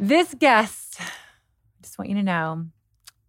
This 0.00 0.34
guest, 0.34 1.00
I 1.00 1.82
just 1.82 1.98
want 1.98 2.10
you 2.10 2.16
to 2.16 2.22
know, 2.22 2.66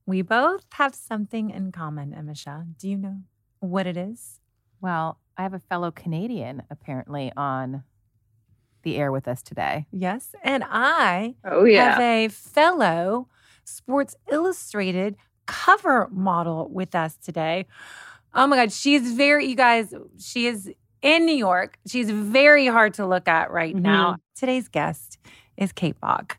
we 0.06 0.22
both 0.22 0.66
have 0.74 0.96
something 0.96 1.50
in 1.50 1.72
common, 1.72 2.12
Emisha. 2.12 2.66
Do 2.78 2.90
you 2.90 2.98
know 2.98 3.18
what 3.60 3.88
it 3.88 3.98
is? 3.98 4.40
well, 4.86 5.20
I 5.36 5.42
have 5.42 5.56
a 5.56 5.60
fellow 5.60 5.90
Canadian 5.90 6.62
apparently 6.70 7.32
on 7.36 7.84
the 8.84 8.98
air 8.98 9.12
with 9.12 9.28
us 9.28 9.42
today. 9.42 9.88
Yes. 9.92 10.36
And 10.44 10.64
I 10.70 11.36
Oh 11.44 11.66
have 11.66 12.00
a 12.00 12.28
fellow 12.28 13.28
Sports 13.64 14.16
Illustrated 14.32 15.16
cover 15.48 16.08
model 16.12 16.70
with 16.72 16.94
us 16.94 17.18
today. 17.18 17.66
Oh 18.36 18.46
my 18.46 18.58
God, 18.58 18.72
she's 18.72 19.14
very, 19.14 19.48
you 19.48 19.56
guys, 19.56 19.92
she 20.20 20.46
is 20.46 20.72
in 21.02 21.26
New 21.26 21.36
York. 21.36 21.80
She's 21.88 22.12
very 22.12 22.68
hard 22.68 22.94
to 22.96 23.08
look 23.08 23.28
at 23.28 23.50
right 23.50 23.74
mm-hmm. 23.74 23.84
now. 23.84 24.18
Today's 24.38 24.68
guest 24.68 25.18
is 25.58 25.72
Kate 25.72 26.00
Bock. 26.00 26.38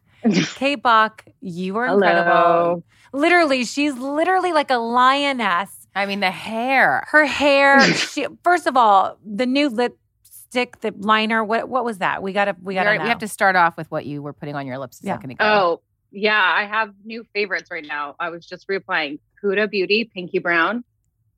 Kate 0.54 0.82
Bock, 0.82 1.24
you 1.40 1.76
are 1.76 1.86
incredible. 1.86 2.30
Hello. 2.32 2.82
Literally, 3.12 3.64
she's 3.64 3.94
literally 3.96 4.52
like 4.52 4.70
a 4.70 4.76
lioness. 4.78 5.86
I 5.94 6.06
mean, 6.06 6.20
the 6.20 6.30
hair. 6.30 7.04
Her 7.08 7.24
hair, 7.24 7.80
she, 7.94 8.26
first 8.44 8.66
of 8.66 8.76
all, 8.76 9.18
the 9.24 9.46
new 9.46 9.68
lipstick, 9.68 10.80
the 10.80 10.92
liner, 10.98 11.42
what 11.44 11.68
what 11.68 11.84
was 11.84 11.98
that? 11.98 12.22
We 12.22 12.32
gotta 12.32 12.54
we 12.60 12.68
We, 12.68 12.74
gotta 12.74 12.90
are- 12.90 12.96
know. 12.98 13.02
we 13.04 13.08
have 13.08 13.18
to 13.20 13.28
start 13.28 13.56
off 13.56 13.76
with 13.76 13.90
what 13.90 14.06
you 14.06 14.20
were 14.22 14.32
putting 14.32 14.54
on 14.54 14.66
your 14.66 14.78
lips 14.78 15.02
a 15.02 15.06
Yeah. 15.06 15.14
second 15.14 15.30
ago. 15.32 15.44
Oh, 15.44 15.80
yeah. 16.10 16.40
I 16.56 16.64
have 16.66 16.92
new 17.04 17.24
favorites 17.34 17.70
right 17.70 17.84
now. 17.86 18.14
I 18.20 18.30
was 18.30 18.44
just 18.46 18.68
reapplying 18.68 19.18
Huda 19.42 19.70
Beauty, 19.70 20.04
Pinky 20.12 20.38
Brown. 20.38 20.84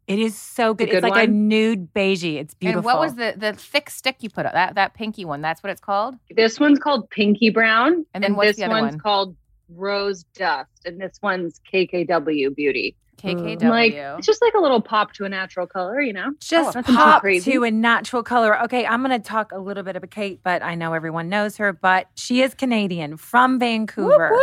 It 0.09 0.19
is 0.19 0.37
so 0.37 0.73
good. 0.73 0.89
a 0.89 0.93
It's 0.93 1.01
good 1.03 1.11
like 1.11 1.29
a 1.29 1.31
nude 1.31 1.93
beigey. 1.93 2.37
It's 2.37 2.55
beautiful. 2.55 2.79
And 2.79 2.85
what 2.85 2.99
was 2.99 3.15
the 3.15 3.35
the 3.37 3.53
thick 3.53 3.91
stick 3.91 4.17
you 4.21 4.31
put 4.31 4.47
on? 4.47 4.53
That 4.55 4.75
that 4.75 4.95
pinky 4.95 5.27
one. 5.27 5.43
That's 5.43 5.63
what 5.63 5.71
it's 5.71 5.83
called. 5.83 6.17
This 6.35 6.59
one's 6.59 6.79
called 6.79 7.11
Pinky 7.11 7.51
Brown. 7.51 8.07
And 8.15 8.25
then 8.25 8.35
what's 8.35 8.49
this 8.49 8.57
the 8.57 8.65
other 8.65 8.81
one's 8.81 8.93
one? 8.95 9.01
called 9.01 9.37
Rose 9.69 10.25
Dust. 10.35 10.71
And 10.87 10.99
this 10.99 11.19
one's 11.23 11.61
KKW 11.71 12.57
Beauty. 12.57 12.97
KKW. 13.19 13.69
Like, 13.69 13.93
it's 13.93 14.27
just 14.27 14.41
like 14.41 14.55
a 14.55 14.61
little 14.61 14.81
pop 14.81 15.13
to 15.15 15.25
a 15.25 15.29
natural 15.29 15.67
color, 15.67 16.01
you 16.01 16.13
know? 16.13 16.33
just 16.41 16.77
oh, 16.77 16.79
nothing 16.79 16.95
too 16.95 17.01
pop 17.01 17.23
to 17.23 17.65
a 17.65 17.71
natural 17.71 18.23
color? 18.23 18.63
Okay, 18.63 18.87
I'm 18.87 19.03
going 19.05 19.21
to 19.21 19.29
talk 19.29 19.51
a 19.51 19.59
little 19.59 19.83
bit 19.83 19.97
about 19.97 20.11
Kate, 20.11 20.41
but 20.43 20.63
I 20.63 20.77
know 20.77 20.95
everyone 20.95 21.29
knows 21.29 21.57
her. 21.57 21.73
But 21.73 22.07
she 22.15 22.43
is 22.43 22.55
Canadian 22.55 23.17
from 23.17 23.59
Vancouver. 23.59 24.39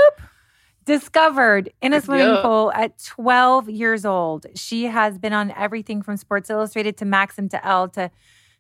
Discovered 0.86 1.72
in 1.82 1.94
a 1.94 2.02
swimming 2.02 2.28
Yeah. 2.28 2.42
pool 2.44 2.72
at 2.76 2.98
12 3.04 3.70
years 3.70 4.06
old. 4.06 4.46
She 4.56 4.84
has 4.86 5.18
been 5.18 5.34
on 5.34 5.52
everything 5.52 6.04
from 6.04 6.16
Sports 6.16 6.50
Illustrated 6.50 6.96
to 6.98 7.06
Maxim 7.06 7.50
to 7.50 7.66
Elle 7.66 7.90
to 7.90 8.12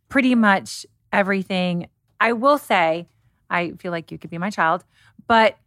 pretty 0.09 0.33
much 0.33 0.87
everything. 1.13 1.87
I 2.19 2.33
will 2.33 2.57
say, 2.57 3.07
I 3.49 3.71
feel 3.73 3.91
like 3.91 4.11
you 4.11 4.17
could 4.17 4.31
be 4.31 4.39
my 4.39 4.49
child, 4.49 4.83
but 5.27 5.57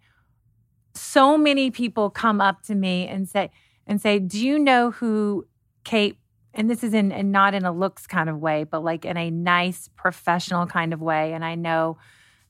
so 0.94 1.38
many 1.38 1.70
people 1.70 2.10
come 2.10 2.40
up 2.40 2.62
to 2.62 2.74
me 2.74 3.06
and 3.06 3.28
say, 3.28 3.50
and 3.86 4.00
say, 4.00 4.18
"Do 4.18 4.44
you 4.44 4.58
know 4.58 4.90
who 4.90 5.46
Kate?" 5.84 6.18
And 6.54 6.68
this 6.68 6.82
is 6.82 6.92
in, 6.92 7.12
and 7.12 7.30
not 7.30 7.54
in 7.54 7.64
a 7.64 7.70
looks 7.72 8.06
kind 8.08 8.28
of 8.28 8.38
way, 8.40 8.64
but 8.64 8.82
like 8.82 9.04
in 9.04 9.16
a 9.16 9.30
nice 9.30 9.88
professional 9.94 10.66
kind 10.66 10.92
of 10.92 11.00
way. 11.00 11.32
And 11.34 11.44
I 11.44 11.54
know 11.54 11.98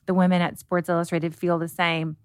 the 0.07 0.15
women 0.15 0.41
at 0.41 0.57
Sports 0.57 0.89
Illustrated 0.89 1.35
feel 1.35 1.59
the 1.59 1.67
same. 1.67 2.17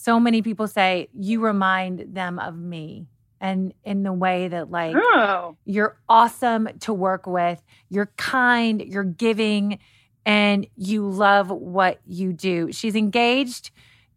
So 0.00 0.20
many 0.20 0.42
people 0.42 0.68
say 0.68 1.08
you 1.12 1.40
remind 1.40 2.14
them 2.14 2.38
of 2.38 2.56
me, 2.56 3.08
and 3.40 3.74
in 3.84 4.04
the 4.04 4.12
way 4.12 4.46
that 4.46 4.70
like 4.70 4.94
Oh. 4.96 5.56
you're 5.64 5.98
awesome 6.08 6.68
to 6.80 6.94
work 6.94 7.26
with, 7.26 7.60
you're 7.90 8.12
kind, 8.16 8.80
you're 8.80 9.02
giving, 9.02 9.80
and 10.24 10.66
you 10.76 11.04
love 11.08 11.50
what 11.50 11.98
you 12.06 12.32
do. 12.32 12.70
She's 12.70 12.94
engaged 12.94 13.72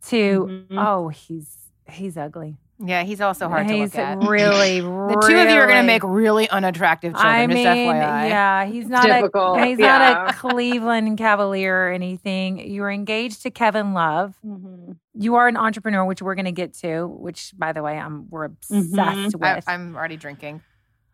to 0.10 0.66
Mhm. 0.72 0.78
oh, 0.78 1.08
he's 1.10 1.58
he's 1.90 2.16
ugly. 2.16 2.58
Yeah, 2.84 3.04
he's 3.04 3.22
also 3.22 3.48
hard 3.48 3.68
to 3.68 3.74
he's 3.74 3.94
look 3.94 4.04
at. 4.04 4.18
really, 4.28 4.80
the 4.82 5.26
two 5.28 5.36
of 5.38 5.50
you 5.50 5.56
are 5.60 5.68
going 5.68 5.82
to 5.82 5.88
make 5.88 6.04
really 6.04 6.50
unattractive 6.50 7.14
children. 7.14 7.34
I 7.34 7.48
mean, 7.48 7.64
just 7.64 7.78
FYI. 7.78 8.30
yeah, 8.30 8.66
he's 8.66 8.88
not 8.88 9.06
difficult, 9.06 9.60
a 9.60 9.66
he's 9.66 9.78
not 9.78 10.30
a 10.30 10.34
Cleveland 10.34 11.18
Cavalier 11.18 11.88
or 11.88 11.92
anything. 11.92 12.60
You 12.60 12.84
are 12.84 12.92
engaged 12.92 13.44
to 13.44 13.52
Kevin 13.52 13.94
Love. 13.94 14.36
Mhm. 14.46 14.98
You 15.14 15.36
are 15.36 15.48
an 15.48 15.58
entrepreneur, 15.58 16.04
which 16.06 16.22
we're 16.22 16.36
going 16.36 16.46
to 16.46 16.52
get 16.52 16.74
to. 16.76 17.06
Which, 17.08 17.54
by 17.58 17.72
the 17.74 17.84
way, 17.84 17.98
I'm 17.98 18.30
we're 18.30 18.46
obsessed 18.46 18.92
Mhm. 18.94 19.44
I, 19.46 19.56
with. 19.56 19.70
I'm 19.70 19.96
already 19.96 20.18
drinking. 20.18 20.62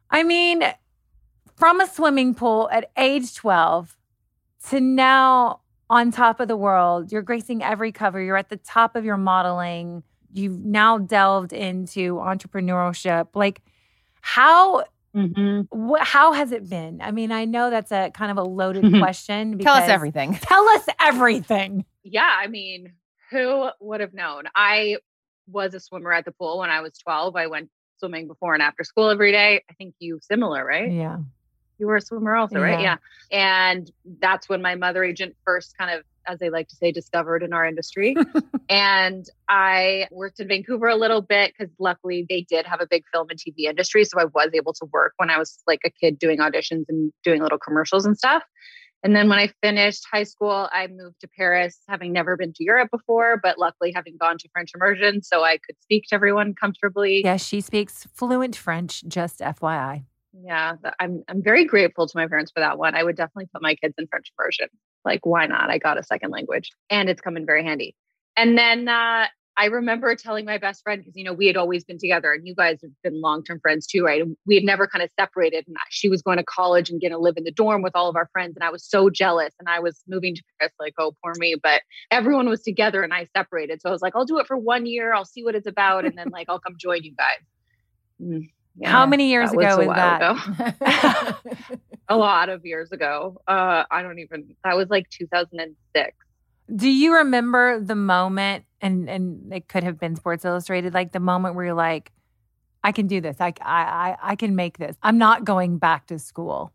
I 0.09 0.23
mean, 0.23 0.63
from 1.55 1.81
a 1.81 1.88
swimming 1.88 2.34
pool 2.35 2.69
at 2.72 2.91
age 2.97 3.35
12 3.35 3.97
to 4.69 4.79
now 4.79 5.61
on 5.89 6.11
top 6.11 6.39
of 6.39 6.47
the 6.47 6.57
world, 6.57 7.11
you're 7.11 7.22
gracing 7.22 7.63
every 7.63 7.91
cover. 7.91 8.22
You're 8.22 8.38
at 8.38 8.49
the 8.49 8.57
top 8.57 8.95
of 8.95 9.03
your 9.05 9.17
modeling. 9.17 10.03
You've 10.37 10.63
now 10.63 10.97
delved 10.97 11.51
into 11.53 12.15
entrepreneurship. 12.15 13.29
Like, 13.33 13.61
how 14.21 14.85
Mhm. 15.15 15.67
wh- 15.73 16.03
how 16.05 16.33
has 16.33 16.51
it 16.51 16.69
been? 16.69 17.01
I 17.01 17.11
mean, 17.11 17.31
I 17.31 17.45
know 17.45 17.69
that's 17.69 17.91
a 17.91 18.11
kind 18.11 18.29
of 18.31 18.37
a 18.37 18.43
loaded 18.43 18.83
question. 18.99 19.57
Tell 19.59 19.75
us 19.75 19.89
everything. 19.89 20.33
Tell 20.41 20.67
us 20.69 20.85
everything. 20.99 21.85
Yeah, 22.03 22.29
I 22.39 22.47
mean, 22.47 22.93
who 23.31 23.69
would 23.79 23.99
have 24.01 24.13
known? 24.13 24.43
I 24.55 24.97
was 25.49 25.73
a 25.73 25.79
swimmer 25.79 26.11
at 26.11 26.25
the 26.25 26.31
pool 26.31 26.59
when 26.59 26.69
I 26.69 26.81
was 26.81 26.97
12. 26.97 27.35
I 27.35 27.47
went 27.47 27.69
swimming 27.99 28.28
before 28.28 28.53
and 28.53 28.61
after 28.61 28.83
school 28.83 29.09
every 29.09 29.31
day. 29.31 29.63
I 29.69 29.73
think 29.73 29.95
you 29.99 30.19
similar, 30.22 30.63
right? 30.63 30.91
Yeah. 30.91 31.17
You 31.79 31.87
were 31.87 31.95
a 31.95 32.01
swimmer 32.01 32.35
also, 32.35 32.59
right? 32.59 32.79
Yeah. 32.79 32.97
Yeah. 33.31 33.69
And 33.73 33.91
that's 34.19 34.49
when 34.49 34.61
my 34.61 34.75
mother 34.75 35.03
agent 35.03 35.35
first 35.45 35.78
kind 35.78 35.91
of, 35.91 36.03
as 36.28 36.40
they 36.40 36.50
like 36.50 36.68
to 36.70 36.76
say, 36.76 36.91
discovered 36.91 37.44
in 37.44 37.53
our 37.53 37.66
industry. 37.66 38.16
and 38.70 39.26
I 39.50 40.08
worked 40.12 40.40
in 40.40 40.47
Vancouver 40.47 40.88
a 40.88 40.96
little 40.96 41.22
bit 41.22 41.53
because 41.58 41.74
luckily 41.79 42.26
they 42.29 42.41
did 42.41 42.66
have 42.66 42.82
a 42.82 42.88
big 42.88 43.03
film 43.14 43.28
and 43.29 43.40
TV 43.40 43.70
industry. 43.70 44.03
So 44.03 44.20
I 44.20 44.26
was 44.26 44.50
able 44.53 44.74
to 44.74 44.85
work 44.91 45.14
when 45.18 45.29
I 45.29 45.38
was 45.38 45.59
like 45.68 45.82
a 45.85 45.90
kid 45.90 46.20
doing 46.20 46.40
auditions 46.40 46.85
and 46.90 47.12
doing 47.24 47.41
little 47.41 47.59
commercials 47.59 48.06
and 48.06 48.18
stuff. 48.18 48.44
And 49.03 49.16
then 49.16 49.29
when 49.29 49.38
I 49.38 49.52
finished 49.62 50.06
high 50.12 50.24
school, 50.24 50.68
I 50.72 50.88
moved 50.88 51.22
to 51.22 51.28
Paris, 51.28 51.79
having 51.88 52.12
never 52.12 52.35
been 52.35 52.52
to 52.53 52.64
Europe 52.64 52.90
before, 52.91 53.40
but 53.41 53.59
luckily 53.59 53.91
having 53.96 54.18
gone 54.20 54.38
to 54.40 54.50
French 54.52 54.72
immersion, 54.74 55.22
so 55.22 55.44
I 55.44 55.58
could 55.58 55.76
speak 55.82 56.06
to 56.09 56.16
everyone 56.16 56.56
comfortably. 56.56 57.22
Yeah, 57.24 57.38
she 57.38 57.62
speaks 57.62 58.08
fluent 58.14 58.56
French, 58.56 59.03
just 59.08 59.40
FYI. 59.40 60.06
Yeah, 60.34 60.74
I'm 61.00 61.24
I'm 61.28 61.41
very 61.41 61.66
grateful 61.66 62.08
to 62.08 62.18
my 62.18 62.28
parents 62.28 62.52
for 62.52 62.59
that 62.59 62.78
one. 62.78 62.96
I 62.96 63.03
would 63.03 63.16
definitely 63.16 63.50
put 63.53 63.62
my 63.62 63.76
kids 63.76 63.94
in 63.97 64.08
French 64.08 64.32
immersion. 64.38 64.68
Like, 65.05 65.26
why 65.26 65.46
not? 65.46 65.70
I 65.70 65.78
got 65.78 65.97
a 65.97 66.03
second 66.03 66.32
language, 66.32 66.72
and 66.90 67.09
it's 67.09 67.22
come 67.22 67.38
in 67.38 67.46
very 67.46 67.64
handy. 67.64 67.96
And 68.35 68.58
then 68.58 68.88
uh, 68.88 69.28
I 69.59 69.66
remember 69.66 70.14
telling 70.16 70.46
my 70.46 70.59
best 70.59 70.84
friend 70.84 71.02
because 71.02 71.16
you 71.16 71.23
know 71.23 71.34
we 71.34 71.47
had 71.47 71.58
always 71.58 71.84
been 71.84 71.97
together, 71.97 72.32
and 72.32 72.46
you 72.47 72.53
guys 72.53 72.79
have 72.84 72.91
been 73.03 73.20
long 73.20 73.44
term 73.44 73.59
friends 73.59 73.88
too, 73.88 74.05
right? 74.05 74.23
We 74.46 74.55
had 74.55 74.64
never 74.64 74.85
kind 74.85 75.03
of 75.03 75.09
separated. 75.20 75.66
And 75.67 75.76
she 75.90 76.09
was 76.09 76.22
going 76.22 76.38
to 76.38 76.44
college 76.44 76.91
and 76.91 77.02
going 77.02 77.11
to 77.11 77.17
live 77.17 77.38
in 77.38 77.44
the 77.44 77.52
dorm 77.52 77.82
with 77.82 77.96
all 77.96 78.08
of 78.08 78.16
our 78.16 78.29
friends, 78.32 78.55
and 78.55 78.64
I 78.64 78.70
was 78.70 78.88
so 78.88 79.09
jealous. 79.09 79.53
And 79.59 79.67
I 79.67 79.79
was 79.79 80.03
moving 80.08 80.35
to 80.35 80.44
Paris, 80.59 80.73
like, 80.79 80.94
oh, 81.00 81.16
poor 81.23 81.34
me. 81.38 81.55
But 81.61 81.82
everyone 82.11 82.47
was 82.47 82.61
together, 82.61 83.02
and 83.02 83.14
I 83.14 83.28
separated. 83.35 83.82
So 83.82 83.90
I 83.90 83.91
was 83.91 84.02
like, 84.02 84.16
I'll 84.16 84.26
do 84.26 84.38
it 84.38 84.46
for 84.46 84.58
one 84.58 84.85
year. 84.85 85.14
I'll 85.14 85.26
see 85.26 85.43
what 85.43 85.55
it's 85.55 85.67
about, 85.67 86.05
and 86.05 86.16
then 86.16 86.29
like 86.29 86.47
I'll 86.50 86.59
come 86.59 86.76
join 86.78 87.03
you 87.03 87.16
guys. 87.16 87.40
Mm, 88.22 88.50
yeah, 88.79 88.91
How 88.91 89.06
many 89.06 89.29
years 89.29 89.52
that 89.52 89.58
ago 89.58 89.78
was, 89.78 89.88
was 89.88 89.96
that? 89.96 91.38
a 92.09 92.16
lot 92.16 92.50
of 92.50 92.66
years 92.66 92.91
ago. 92.91 93.41
Uh, 93.47 93.84
I 93.90 94.03
don't 94.03 94.20
even. 94.20 94.56
That 94.64 94.78
was 94.78 94.90
like 94.90 95.09
2006. 95.09 96.16
Do 96.76 96.90
you 96.90 97.16
remember 97.16 97.79
the 97.79 97.96
moment, 97.96 98.66
and 98.82 99.09
and 99.09 99.52
it 99.53 99.68
could 99.68 99.84
have 99.84 100.00
been 100.00 100.16
Sports 100.16 100.46
Illustrated, 100.46 100.94
like 100.94 101.12
the 101.12 101.20
moment 101.20 101.56
where 101.56 101.66
you're 101.66 101.74
like, 101.74 102.12
I 102.84 102.91
can 102.91 103.08
do 103.08 103.20
this. 103.20 103.38
I 103.40 103.53
I 103.62 104.16
I 104.22 104.35
can 104.35 104.56
make 104.56 104.78
this. 104.78 104.96
I'm 105.02 105.18
not 105.18 105.44
going 105.44 105.79
back 105.79 106.08
to 106.08 106.20
school. 106.20 106.72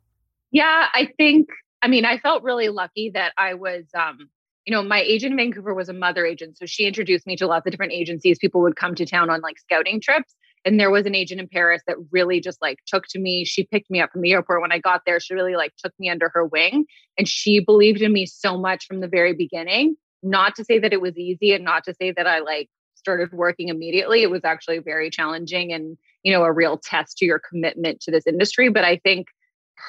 Yeah, 0.51 0.87
I 0.93 1.09
think. 1.17 1.49
I 1.83 1.89
mean, 1.89 2.05
I 2.05 2.19
felt 2.19 2.43
really 2.43 2.69
lucky 2.69 3.11
that 3.15 3.33
I 3.37 3.55
was. 3.55 3.85
um 3.95 4.29
you 4.65 4.73
know, 4.73 4.81
my 4.81 5.01
agent 5.01 5.33
in 5.33 5.37
Vancouver 5.37 5.75
was 5.75 5.89
a 5.89 5.93
mother 5.93 6.25
agent. 6.25 6.57
So 6.57 6.67
she 6.67 6.87
introduced 6.87 7.27
me 7.27 7.35
to 7.35 7.49
lots 7.49 7.67
of 7.67 7.73
different 7.73 7.93
agencies. 7.93 8.39
People 8.39 8.61
would 8.61 8.77
come 8.77 8.95
to 8.95 9.05
town 9.05 9.29
on 9.29 9.41
like 9.41 9.59
scouting 9.59 10.01
trips. 10.01 10.37
And 10.65 10.79
there 10.79 10.91
was 10.91 11.07
an 11.07 11.15
agent 11.15 11.41
in 11.41 11.49
Paris 11.49 11.83
that 11.87 11.97
really 12.11 12.41
just 12.41 12.63
like 12.63 12.79
took 12.87 13.07
to 13.09 13.19
me. 13.19 13.45
She 13.45 13.65
picked 13.65 13.91
me 13.91 14.01
up 14.01 14.13
from 14.13 14.23
the 14.23 14.33
airport 14.33 14.61
when 14.61 14.73
I 14.73 14.79
got 14.79 15.03
there. 15.05 15.19
She 15.19 15.35
really 15.35 15.57
like 15.57 15.75
took 15.77 15.93
me 15.99 16.09
under 16.09 16.31
her 16.35 16.45
wing 16.45 16.87
and 17.19 17.29
she 17.29 17.61
believed 17.61 18.01
in 18.01 18.13
me 18.13 18.27
so 18.27 18.57
much 18.57 18.87
from 18.87 19.01
the 19.01 19.09
very 19.09 19.35
beginning. 19.35 19.97
Not 20.23 20.55
to 20.57 20.65
say 20.65 20.79
that 20.79 20.93
it 20.93 21.01
was 21.01 21.17
easy 21.17 21.53
and 21.53 21.65
not 21.65 21.85
to 21.85 21.95
say 21.95 22.13
that 22.13 22.27
I 22.29 22.41
like 22.41 22.71
started 22.95 23.33
working 23.33 23.69
immediately. 23.69 24.23
It 24.23 24.31
was 24.31 24.45
actually 24.45 24.79
very 24.79 25.11
challenging 25.11 25.73
and, 25.73 25.99
you 26.23 26.33
know, 26.33 26.45
a 26.45 26.53
real 26.53 26.79
test 26.79 27.19
to 27.19 27.25
your 27.25 27.41
commitment 27.41 28.01
to 28.03 28.13
this 28.13 28.27
industry. 28.27 28.69
But 28.69 28.85
I 28.85 28.99
think 28.99 29.27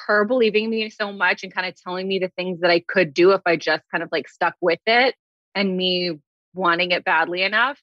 her 0.06 0.24
believing 0.24 0.70
me 0.70 0.90
so 0.90 1.12
much 1.12 1.44
and 1.44 1.54
kind 1.54 1.68
of 1.68 1.80
telling 1.80 2.08
me 2.08 2.18
the 2.18 2.32
things 2.36 2.60
that 2.60 2.70
I 2.70 2.80
could 2.80 3.14
do 3.14 3.30
if 3.30 3.42
I 3.46 3.54
just 3.54 3.84
kind 3.92 4.02
of 4.02 4.08
like 4.10 4.28
stuck 4.28 4.54
with 4.60 4.80
it 4.86 5.14
and 5.54 5.76
me 5.76 6.18
wanting 6.52 6.90
it 6.90 7.04
badly 7.04 7.42
enough 7.42 7.80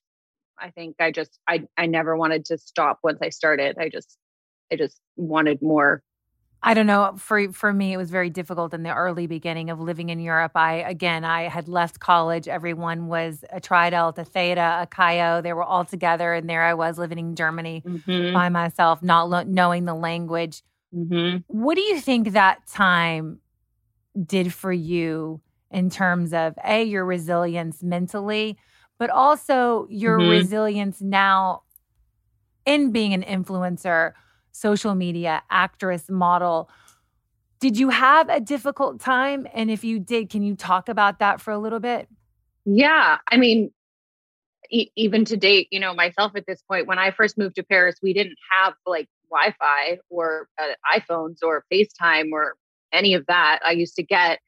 I 0.61 0.69
think 0.69 0.95
I 0.99 1.11
just 1.11 1.39
I 1.47 1.67
I 1.77 1.87
never 1.87 2.15
wanted 2.15 2.45
to 2.45 2.57
stop 2.57 2.99
once 3.03 3.19
I 3.21 3.29
started. 3.29 3.77
I 3.79 3.89
just 3.89 4.17
I 4.71 4.75
just 4.75 5.01
wanted 5.15 5.61
more. 5.61 6.03
I 6.63 6.75
don't 6.75 6.85
know. 6.85 7.15
For 7.17 7.51
for 7.51 7.73
me, 7.73 7.93
it 7.93 7.97
was 7.97 8.11
very 8.11 8.29
difficult 8.29 8.73
in 8.73 8.83
the 8.83 8.93
early 8.93 9.25
beginning 9.25 9.71
of 9.71 9.79
living 9.79 10.09
in 10.09 10.19
Europe. 10.19 10.51
I 10.55 10.75
again, 10.75 11.25
I 11.25 11.43
had 11.43 11.67
left 11.67 11.99
college. 11.99 12.47
Everyone 12.47 13.07
was 13.07 13.43
a 13.51 13.59
Tri 13.59 13.89
Delta, 13.89 14.21
a 14.21 14.25
Theta, 14.25 14.79
a 14.81 14.87
Chi 14.87 15.41
They 15.41 15.53
were 15.53 15.63
all 15.63 15.85
together, 15.85 16.33
and 16.33 16.47
there 16.47 16.63
I 16.63 16.75
was 16.75 16.99
living 16.99 17.17
in 17.17 17.35
Germany 17.35 17.81
mm-hmm. 17.85 18.33
by 18.33 18.49
myself, 18.49 19.01
not 19.01 19.29
lo- 19.29 19.43
knowing 19.43 19.85
the 19.85 19.95
language. 19.95 20.61
Mm-hmm. 20.95 21.37
What 21.47 21.75
do 21.75 21.81
you 21.81 21.99
think 21.99 22.33
that 22.33 22.67
time 22.67 23.39
did 24.23 24.53
for 24.53 24.71
you 24.71 25.41
in 25.71 25.89
terms 25.89 26.33
of 26.33 26.53
a 26.63 26.83
your 26.83 27.05
resilience 27.05 27.81
mentally, 27.81 28.57
but 29.01 29.09
also 29.09 29.87
your 29.89 30.19
mm-hmm. 30.19 30.29
resilience 30.29 31.01
now 31.01 31.63
in 32.67 32.91
being 32.91 33.15
an 33.15 33.23
influencer, 33.23 34.13
social 34.51 34.93
media, 34.93 35.41
actress, 35.49 36.07
model. 36.07 36.69
Did 37.59 37.79
you 37.79 37.89
have 37.89 38.29
a 38.29 38.39
difficult 38.39 38.99
time? 38.99 39.47
And 39.55 39.71
if 39.71 39.83
you 39.83 39.97
did, 39.97 40.29
can 40.29 40.43
you 40.43 40.55
talk 40.55 40.87
about 40.87 41.17
that 41.17 41.41
for 41.41 41.49
a 41.49 41.57
little 41.57 41.79
bit? 41.79 42.09
Yeah. 42.63 43.17
I 43.27 43.37
mean, 43.37 43.71
e- 44.69 44.91
even 44.95 45.25
to 45.25 45.35
date, 45.35 45.67
you 45.71 45.79
know, 45.79 45.95
myself 45.95 46.33
at 46.35 46.45
this 46.45 46.61
point, 46.61 46.85
when 46.85 46.99
I 46.99 47.09
first 47.09 47.39
moved 47.39 47.55
to 47.55 47.63
Paris, 47.63 47.95
we 48.03 48.13
didn't 48.13 48.37
have 48.51 48.75
like 48.85 49.09
Wi 49.31 49.55
Fi 49.59 49.97
or 50.11 50.47
uh, 50.61 50.73
iPhones 50.95 51.37
or 51.41 51.65
FaceTime 51.73 52.29
or 52.33 52.53
any 52.93 53.15
of 53.15 53.25
that. 53.25 53.61
I 53.65 53.71
used 53.71 53.95
to 53.95 54.03
get 54.03 54.41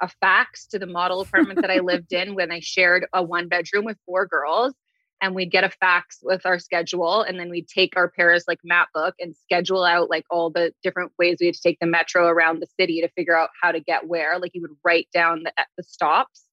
a 0.00 0.08
fax 0.20 0.66
to 0.68 0.78
the 0.78 0.86
model 0.86 1.20
apartment 1.20 1.60
that 1.60 1.70
I 1.70 1.78
lived 1.80 2.12
in 2.12 2.34
when 2.34 2.50
I 2.50 2.60
shared 2.60 3.06
a 3.12 3.22
one 3.22 3.48
bedroom 3.48 3.84
with 3.84 3.96
four 4.06 4.26
girls. 4.26 4.74
And 5.20 5.34
we'd 5.34 5.50
get 5.50 5.64
a 5.64 5.70
fax 5.80 6.18
with 6.22 6.46
our 6.46 6.60
schedule, 6.60 7.22
and 7.22 7.40
then 7.40 7.50
we'd 7.50 7.66
take 7.66 7.96
our 7.96 8.08
Paris 8.08 8.44
like 8.46 8.60
map 8.62 8.90
book 8.94 9.16
and 9.18 9.34
schedule 9.34 9.82
out 9.82 10.08
like 10.08 10.24
all 10.30 10.48
the 10.48 10.72
different 10.84 11.10
ways 11.18 11.38
we 11.40 11.46
had 11.46 11.56
to 11.56 11.60
take 11.60 11.78
the 11.80 11.88
metro 11.88 12.28
around 12.28 12.60
the 12.60 12.68
city 12.78 13.00
to 13.00 13.08
figure 13.16 13.36
out 13.36 13.50
how 13.60 13.72
to 13.72 13.80
get 13.80 14.06
where. 14.06 14.38
Like 14.38 14.52
you 14.54 14.62
would 14.62 14.76
write 14.84 15.08
down 15.12 15.42
the, 15.42 15.52
the 15.76 15.82
stops. 15.82 16.44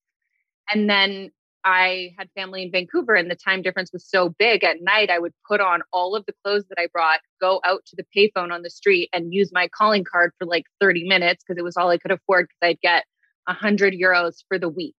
And 0.68 0.90
then 0.90 1.30
I 1.66 2.14
had 2.18 2.30
family 2.36 2.62
in 2.62 2.72
Vancouver 2.72 3.16
and 3.16 3.30
the 3.30 3.36
time 3.36 3.64
difference 3.64 3.92
was 3.92 4.08
so 4.08 4.30
big 4.30 4.64
at 4.64 4.82
night, 4.82 5.10
I 5.10 5.18
would 5.18 5.34
put 5.48 5.60
on 5.60 5.82
all 5.92 6.16
of 6.16 6.24
the 6.28 6.34
clothes 6.44 6.66
that 6.70 6.80
I 6.80 6.88
brought, 6.94 7.22
go 7.42 7.60
out 7.66 7.84
to 7.88 7.96
the 7.96 8.06
payphone 8.16 8.54
on 8.54 8.62
the 8.62 8.70
street 8.70 9.10
and 9.12 9.34
use 9.34 9.52
my 9.52 9.68
calling 9.68 10.04
card 10.04 10.32
for 10.38 10.46
like 10.46 10.66
30 10.80 11.08
minutes 11.08 11.44
because 11.44 11.60
it 11.60 11.64
was 11.64 11.76
all 11.76 11.90
I 11.90 11.98
could 11.98 12.12
afford 12.12 12.48
because 12.48 12.70
I'd 12.70 12.82
get 12.82 13.06
100 13.46 13.94
euros 13.94 14.44
for 14.48 14.58
the 14.60 14.70
week 14.70 14.96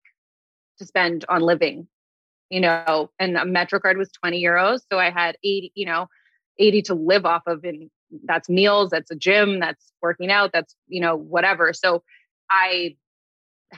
to 0.79 0.87
spend 0.87 1.25
on 1.29 1.43
living, 1.43 1.89
you 2.51 2.61
know, 2.61 3.11
and 3.19 3.37
a 3.37 3.45
Metro 3.45 3.81
card 3.81 3.97
was 3.97 4.11
20 4.13 4.43
euros. 4.43 4.81
So 4.91 4.99
I 4.99 5.11
had 5.11 5.37
80, 5.43 5.73
you 5.75 5.87
know, 5.87 6.07
80 6.59 6.83
to 6.83 6.95
live 6.95 7.27
off 7.27 7.43
of. 7.47 7.65
And 7.65 7.91
that's 8.25 8.49
meals, 8.49 8.91
that's 8.91 9.11
a 9.11 9.17
gym, 9.17 9.61
that's 9.61 9.93
working 10.01 10.31
out, 10.31 10.51
that's, 10.53 10.75
you 10.87 11.01
know, 11.01 11.17
whatever. 11.17 11.73
So 11.73 12.03
I 12.51 12.97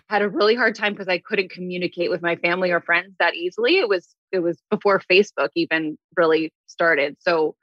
had 0.08 0.22
a 0.22 0.28
really 0.28 0.54
hard 0.54 0.74
time 0.74 0.92
because 0.92 1.08
I 1.08 1.18
couldn't 1.18 1.50
communicate 1.50 2.10
with 2.10 2.20
my 2.20 2.36
family 2.36 2.70
or 2.70 2.80
friends 2.80 3.14
that 3.18 3.34
easily. 3.34 3.78
It 3.78 3.88
was, 3.88 4.14
it 4.32 4.40
was 4.40 4.60
before 4.70 5.00
Facebook 5.10 5.48
even 5.54 5.96
really 6.16 6.52
started. 6.66 7.16
So 7.20 7.56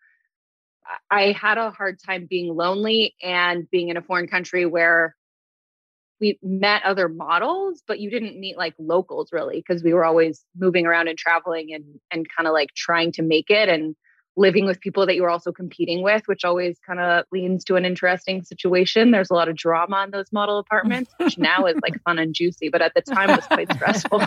I 1.10 1.31
had 1.31 1.58
a 1.58 1.72
hard 1.72 2.00
time 2.04 2.28
being 2.30 2.54
lonely 2.56 3.16
and 3.22 3.69
being 3.69 3.90
in 3.90 3.98
a 3.98 4.01
foreign 4.01 4.28
country 4.28 4.66
where 4.66 5.16
we 6.20 6.40
met 6.42 6.84
other 6.84 7.10
models, 7.10 7.84
but 7.88 8.00
you 8.00 8.10
didn't 8.10 8.40
meet 8.40 8.58
like 8.58 8.74
locals 8.80 9.30
really 9.32 9.58
because 9.58 9.84
we 9.84 9.94
were 9.94 10.06
always 10.06 10.44
moving 10.58 10.86
around 10.86 11.08
and 11.08 11.18
traveling 11.18 11.74
and 11.74 11.84
and 12.12 12.26
kind 12.36 12.48
of 12.48 12.54
like 12.54 12.74
trying 12.74 13.12
to 13.14 13.22
make 13.22 13.50
it 13.50 13.70
and 13.70 13.96
living 14.38 14.66
with 14.66 14.82
people 14.82 15.06
that 15.06 15.16
you 15.16 15.22
were 15.22 15.30
also 15.30 15.52
competing 15.52 16.04
with, 16.04 16.28
which 16.28 16.44
always 16.44 16.78
kind 16.86 17.00
of 17.00 17.26
leads 17.32 17.64
to 17.66 17.76
an 17.76 17.86
interesting 17.86 18.44
situation. 18.44 19.12
There's 19.12 19.30
a 19.30 19.34
lot 19.34 19.48
of 19.48 19.56
drama 19.56 20.04
in 20.04 20.12
those 20.12 20.32
model 20.32 20.58
apartments, 20.58 21.14
which 21.18 21.38
now 21.38 21.66
is 21.66 21.78
like 21.82 22.02
fun 22.04 22.20
and 22.20 22.34
juicy, 22.34 22.70
but 22.70 22.82
at 22.82 22.94
the 22.96 23.02
time 23.02 23.30
was 23.30 23.46
quite 23.48 23.72
stressful. 23.74 24.22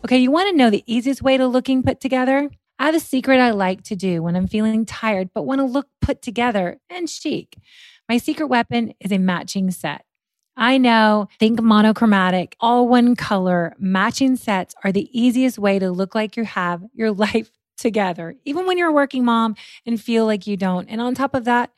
okay, 0.04 0.18
you 0.18 0.30
want 0.30 0.50
to 0.50 0.56
know 0.56 0.68
the 0.70 0.84
easiest 0.86 1.22
way 1.22 1.36
to 1.38 1.46
looking 1.46 1.82
put 1.82 2.00
together? 2.00 2.50
I 2.78 2.86
have 2.86 2.94
a 2.94 3.00
secret 3.00 3.40
I 3.40 3.50
like 3.50 3.82
to 3.84 3.96
do 3.96 4.22
when 4.22 4.36
I'm 4.36 4.48
feeling 4.48 4.84
tired 4.84 5.30
but 5.34 5.42
want 5.42 5.60
to 5.60 5.64
look 5.64 5.88
put 6.00 6.22
together 6.22 6.78
and 6.90 7.08
chic. 7.08 7.56
My 8.08 8.18
secret 8.18 8.46
weapon 8.46 8.94
is 9.00 9.12
a 9.12 9.18
matching 9.18 9.70
set. 9.70 10.04
I 10.56 10.78
know, 10.78 11.28
think 11.40 11.60
monochromatic, 11.60 12.56
all 12.60 12.86
one 12.86 13.16
color, 13.16 13.74
matching 13.78 14.36
sets 14.36 14.74
are 14.84 14.92
the 14.92 15.08
easiest 15.18 15.58
way 15.58 15.78
to 15.78 15.90
look 15.90 16.14
like 16.14 16.36
you 16.36 16.44
have 16.44 16.82
your 16.92 17.12
life 17.26 17.50
together, 17.76 18.36
even 18.44 18.66
when 18.66 18.78
you're 18.78 18.88
a 18.88 18.92
working 18.92 19.24
mom 19.24 19.56
and 19.84 20.00
feel 20.00 20.26
like 20.26 20.46
you 20.46 20.56
don't. 20.56 20.88
And 20.88 21.00
on 21.00 21.14
top 21.14 21.34
of 21.34 21.44
that, 21.44 21.70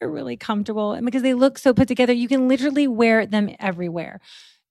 you're 0.00 0.10
really 0.10 0.36
comfortable. 0.36 0.92
And 0.92 1.04
because 1.04 1.22
they 1.22 1.34
look 1.34 1.58
so 1.58 1.74
put 1.74 1.88
together, 1.88 2.12
you 2.12 2.28
can 2.28 2.48
literally 2.48 2.88
wear 2.88 3.26
them 3.26 3.54
everywhere 3.60 4.20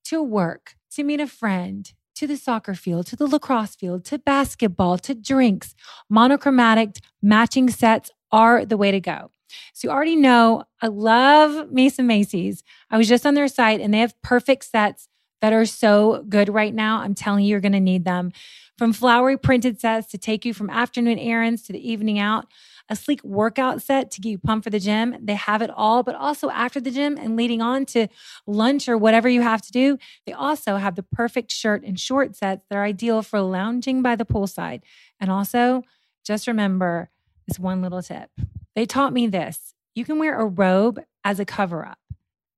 to 0.06 0.22
work, 0.22 0.76
to 0.92 1.04
meet 1.04 1.20
a 1.20 1.28
friend, 1.28 1.92
to 2.24 2.28
the 2.28 2.38
soccer 2.38 2.74
field, 2.74 3.06
to 3.06 3.18
the 3.18 3.28
lacrosse 3.28 3.76
field, 3.76 4.06
to 4.06 4.18
basketball, 4.18 4.98
to 4.98 5.14
drinks. 5.14 5.76
Monochromatic 6.10 6.96
matching 7.22 7.70
sets 7.70 8.12
are 8.32 8.64
the 8.64 8.78
way 8.78 8.92
to 8.92 9.02
go. 9.02 9.30
So 9.74 9.90
you 9.90 9.94
already 9.94 10.16
know 10.16 10.64
I 10.82 10.88
love 10.88 11.70
Mason 11.70 12.08
Macy's. 12.08 12.64
I 12.90 12.98
was 12.98 13.10
just 13.10 13.26
on 13.26 13.34
their 13.34 13.50
site 13.50 13.82
and 13.82 13.94
they 13.94 14.00
have 14.00 14.20
perfect 14.22 14.64
sets 14.64 15.10
that 15.42 15.52
are 15.52 15.66
so 15.66 16.24
good 16.30 16.48
right 16.48 16.74
now. 16.74 17.00
I'm 17.00 17.14
telling 17.14 17.44
you, 17.44 17.50
you're 17.50 17.60
going 17.60 17.74
to 17.74 17.82
need 17.82 18.06
them. 18.06 18.32
From 18.78 18.92
flowery 18.92 19.38
printed 19.38 19.80
sets 19.80 20.08
to 20.08 20.18
take 20.18 20.46
you 20.46 20.54
from 20.54 20.70
afternoon 20.70 21.20
errands 21.20 21.62
to 21.64 21.74
the 21.74 21.92
evening 21.92 22.18
out 22.18 22.48
a 22.90 22.96
sleek 22.96 23.24
workout 23.24 23.82
set 23.82 24.12
to 24.12 24.22
get 24.22 24.30
you 24.30 24.38
pumped 24.38 24.64
for 24.64 24.70
the 24.70 24.80
gym. 24.80 25.16
They 25.22 25.36
have 25.36 25.62
it 25.62 25.70
all, 25.70 26.04
but 26.04 26.16
also 26.16 26.50
after 26.50 26.82
the 26.82 26.92
gym 26.92 27.18
and 27.18 27.38
leading 27.38 27.62
on 27.62 27.86
to 27.88 28.08
lunch 28.46 28.90
or 28.90 28.98
whatever 28.98 29.30
you 29.30 29.42
have 29.42 29.62
to 29.62 29.72
do. 29.72 29.98
They 30.26 30.34
also 30.34 30.76
have 30.78 30.96
the 30.96 31.04
perfect 31.04 31.52
shirt 31.52 31.84
and 31.84 32.00
short 32.00 32.36
sets 32.36 32.66
that 32.70 32.76
are 32.76 32.84
ideal 32.84 33.22
for 33.22 33.42
lounging 33.42 34.02
by 34.02 34.16
the 34.16 34.26
poolside. 34.26 34.82
And 35.20 35.32
also, 35.32 35.84
just 36.26 36.48
remember 36.48 37.10
this 37.48 37.60
one 37.60 37.82
little 37.82 38.02
tip. 38.02 38.30
They 38.76 38.86
taught 38.86 39.14
me 39.14 39.28
this 39.28 39.74
you 39.96 40.04
can 40.04 40.18
wear 40.18 40.40
a 40.40 40.46
robe 40.46 41.00
as 41.24 41.40
a 41.40 41.46
cover 41.46 41.86
up. 41.86 42.00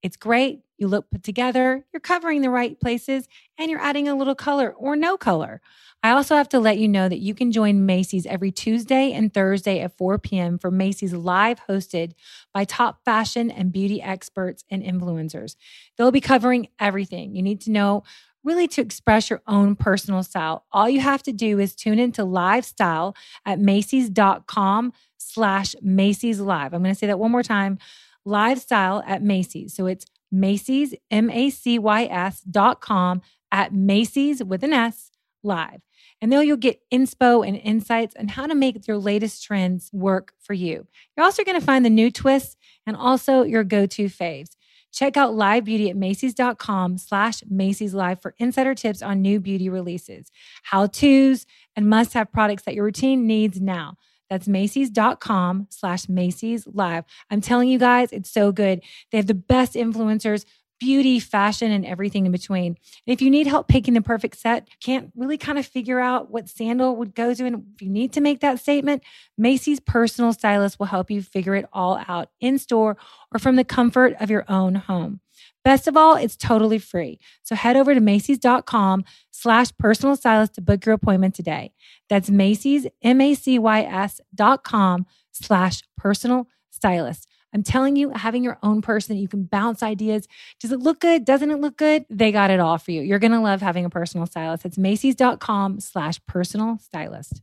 It's 0.02 0.16
great, 0.16 0.62
you 0.78 0.88
look 0.88 1.10
put 1.10 1.24
together, 1.24 1.86
you're 1.94 2.00
covering 2.00 2.42
the 2.42 2.50
right 2.50 2.80
places, 2.80 3.28
and 3.58 3.72
you're 3.72 3.80
adding 3.80 4.08
a 4.08 4.16
little 4.16 4.36
color 4.36 4.74
or 4.74 4.96
no 4.96 5.18
color. 5.18 5.62
I 6.04 6.12
also 6.12 6.36
have 6.36 6.50
to 6.50 6.60
let 6.60 6.78
you 6.78 6.88
know 6.88 7.10
that 7.10 7.20
you 7.20 7.34
can 7.34 7.52
join 7.52 7.86
Macy's 7.86 8.26
every 8.28 8.52
Tuesday 8.52 9.12
and 9.12 9.34
Thursday 9.34 9.80
at 9.80 9.98
4 9.98 10.20
p.m. 10.20 10.60
for 10.60 10.70
Macy's 10.70 11.14
live 11.14 11.60
hosted 11.68 12.12
by 12.54 12.64
top 12.64 13.04
fashion 13.04 13.50
and 13.50 13.72
beauty 13.72 14.02
experts 14.02 14.64
and 14.70 14.84
influencers. 14.84 15.56
They'll 15.98 16.12
be 16.12 16.22
covering 16.22 16.68
everything 16.80 17.36
you 17.36 17.42
need 17.42 17.62
to 17.62 17.72
know 17.72 18.04
really 18.44 18.68
to 18.68 18.82
express 18.82 19.30
your 19.32 19.42
own 19.48 19.76
personal 19.76 20.22
style. 20.22 20.66
All 20.72 20.88
you 20.88 21.00
have 21.00 21.24
to 21.24 21.34
do 21.34 21.58
is 21.60 21.74
tune 21.76 21.98
into 21.98 22.24
live 22.24 22.64
style 22.66 23.16
at 23.44 23.60
Macy's.com 23.60 24.94
slash 25.18 25.76
Macy's 25.82 26.40
Live. 26.40 26.74
I'm 26.74 26.84
going 26.84 26.94
to 26.94 27.00
say 27.00 27.08
that 27.08 27.18
one 27.20 27.32
more 27.32 27.42
time. 27.44 27.80
lifestyle 28.26 29.04
at 29.06 29.24
Macy's. 29.24 29.74
So 29.74 29.86
it's 29.88 30.06
Macy's, 30.32 30.94
M 31.12 31.30
A 31.30 31.50
C 31.50 31.80
Y 31.80 32.06
S 32.06 32.42
dot 32.42 32.82
com 32.82 33.22
at 33.52 33.74
Macy's 33.74 34.44
with 34.44 34.64
an 34.64 34.74
S 34.74 35.12
live. 35.44 35.82
And 36.22 36.32
there 36.32 36.42
you'll 36.42 36.58
get 36.58 36.82
inspo 36.92 37.48
and 37.48 37.58
insights 37.58 38.16
on 38.18 38.30
how 38.30 38.48
to 38.48 38.56
make 38.56 38.88
your 38.88 38.98
latest 38.98 39.44
trends 39.44 39.90
work 39.94 40.34
for 40.40 40.54
you. 40.54 40.88
You're 41.16 41.26
also 41.26 41.44
going 41.44 41.60
to 41.60 41.66
find 41.66 41.86
the 41.86 41.90
new 41.90 42.10
twists 42.10 42.56
and 42.88 42.96
also 42.96 43.44
your 43.44 43.64
go-to 43.64 44.06
faves. 44.06 44.56
Check 44.92 45.18
out 45.18 45.36
Live 45.36 45.66
Beauty 45.66 45.90
at 45.90 45.98
Macy's.com 45.98 46.98
slash 46.98 47.44
Macy's 47.50 47.94
Live 47.94 48.22
for 48.22 48.34
insider 48.38 48.74
tips 48.74 49.02
on 49.02 49.22
new 49.22 49.42
beauty 49.42 49.68
releases, 49.68 50.32
how-tos, 50.64 51.46
and 51.76 51.90
must-have 51.90 52.32
products 52.32 52.64
that 52.64 52.76
your 52.76 52.86
routine 52.86 53.28
needs 53.28 53.60
now. 53.60 53.98
That's 54.30 54.48
Macy's.com 54.48 55.68
slash 55.70 56.10
Macy's 56.10 56.68
Live. 56.68 57.06
I'm 57.30 57.42
telling 57.42 57.70
you 57.70 57.80
guys, 57.80 58.12
it's 58.12 58.30
so 58.30 58.52
good. 58.52 58.82
They 59.12 59.18
have 59.18 59.28
the 59.28 59.34
best 59.34 59.74
influencers, 59.76 60.46
beauty, 60.80 61.20
fashion, 61.20 61.72
and 61.72 61.86
everything 61.86 62.26
in 62.26 62.32
between. 62.32 62.68
And 62.68 63.14
if 63.14 63.22
you 63.22 63.30
need 63.30 63.48
help 63.48 63.68
picking 63.68 63.94
the 63.94 64.02
perfect 64.02 64.38
set, 64.38 64.68
can't 64.84 65.12
really 65.16 65.38
kind 65.38 65.58
of 65.58 65.66
figure 65.66 66.00
out 66.00 66.30
what 66.32 66.50
sandal 66.50 66.96
would 66.98 67.16
go 67.16 67.34
to, 67.34 67.46
and 67.46 67.64
if 67.76 67.82
you 67.82 67.90
need 67.90 68.14
to 68.14 68.22
make 68.22 68.42
that 68.42 68.60
statement, 68.60 69.04
Macy's 69.38 69.80
personal 69.80 70.34
stylist 70.34 70.80
will 70.80 70.88
help 70.88 71.10
you 71.10 71.22
figure 71.22 71.56
it 71.56 71.68
all 71.72 72.04
out 72.08 72.30
in 72.40 72.58
store 72.58 72.98
or 73.34 73.40
from 73.40 73.56
the 73.56 73.64
comfort 73.64 74.16
of 74.20 74.30
your 74.30 74.46
own 74.50 74.76
home. 74.76 75.20
Best 75.64 75.88
of 75.88 75.98
all, 75.98 76.16
it's 76.16 76.36
totally 76.36 76.78
free. 76.78 77.20
So 77.42 77.56
head 77.56 77.76
over 77.76 77.94
to 77.94 78.00
Macy's.com 78.00 79.04
slash 79.32 79.76
personal 79.80 80.16
stylist 80.16 80.54
to 80.56 80.62
book 80.62 80.86
your 80.86 80.94
appointment 80.94 81.34
today. 81.34 81.74
That's 82.08 82.30
Macy's, 82.30 82.86
M-A-C-Y-S 83.02 84.22
dot 84.34 84.64
com 84.64 85.08
slash 85.32 85.82
personal 85.98 86.48
stylist. 86.70 87.28
I'm 87.56 87.64
telling 87.64 87.96
you, 87.96 88.10
having 88.10 88.44
your 88.44 88.60
own 88.64 88.82
person 88.82 89.16
that 89.16 89.22
you 89.22 89.30
can 89.30 89.44
bounce 89.44 89.82
ideas. 89.82 90.28
Does 90.60 90.74
it 90.74 90.80
look 90.80 91.00
good? 91.00 91.24
Doesn't 91.24 91.50
it 91.50 91.62
look 91.62 91.78
good? 91.78 92.06
They 92.10 92.34
got 92.34 92.52
it 92.52 92.60
all 92.60 92.78
for 92.78 92.92
you. 92.92 93.02
You're 93.02 93.18
going 93.18 93.32
to 93.32 93.40
love 93.40 93.62
having 93.62 93.86
a 93.86 93.90
personal 93.90 94.28
stylist. 94.28 94.66
It's 94.66 94.78
Macy's.com 94.78 95.80
slash 95.80 96.20
personal 96.28 96.78
stylist. 96.80 97.42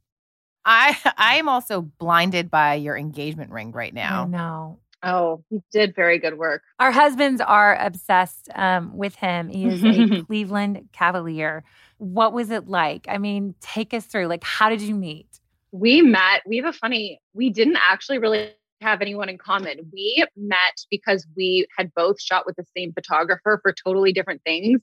I 0.67 0.97
I 1.17 1.37
am 1.37 1.49
also 1.49 1.81
blinded 1.81 2.51
by 2.51 2.75
your 2.75 2.97
engagement 2.97 3.51
ring 3.51 3.73
right 3.73 3.93
now. 3.93 4.27
No. 4.27 4.79
Oh, 5.03 5.43
he 5.49 5.61
did 5.73 5.95
very 5.97 6.19
good 6.19 6.37
work. 6.37 6.63
Our 6.79 6.93
husbands 6.93 7.41
are 7.41 7.75
obsessed 7.81 8.51
um, 8.55 8.97
with 8.97 9.15
him. 9.17 9.49
He 9.49 9.67
is 9.67 9.83
a 9.83 10.23
Cleveland 10.27 10.91
Cavalier. 10.93 11.65
What 11.97 12.35
was 12.35 12.51
it 12.51 12.69
like? 12.69 13.07
I 13.09 13.17
mean, 13.17 13.55
take 13.61 13.95
us 13.95 14.05
through. 14.05 14.27
Like, 14.27 14.45
how 14.45 14.69
did 14.69 14.83
you 14.83 14.95
meet? 14.95 15.41
We 15.73 16.03
met, 16.03 16.43
we 16.47 16.59
have 16.59 16.67
a 16.67 16.73
funny, 16.73 17.21
we 17.33 17.51
didn't 17.51 17.79
actually 17.85 18.19
really 18.19 18.53
have 18.83 19.01
anyone 19.01 19.29
in 19.29 19.39
common. 19.39 19.91
We 19.93 20.25
met 20.37 20.85
because 20.91 21.27
we 21.37 21.67
had 21.79 21.93
both 21.95 22.21
shot 22.21 22.45
with 22.47 22.57
the 22.57 22.65
same 22.77 22.93
photographer 22.93 23.59
for 23.63 23.73
totally 23.73 24.13
different 24.13 24.43
things 24.45 24.81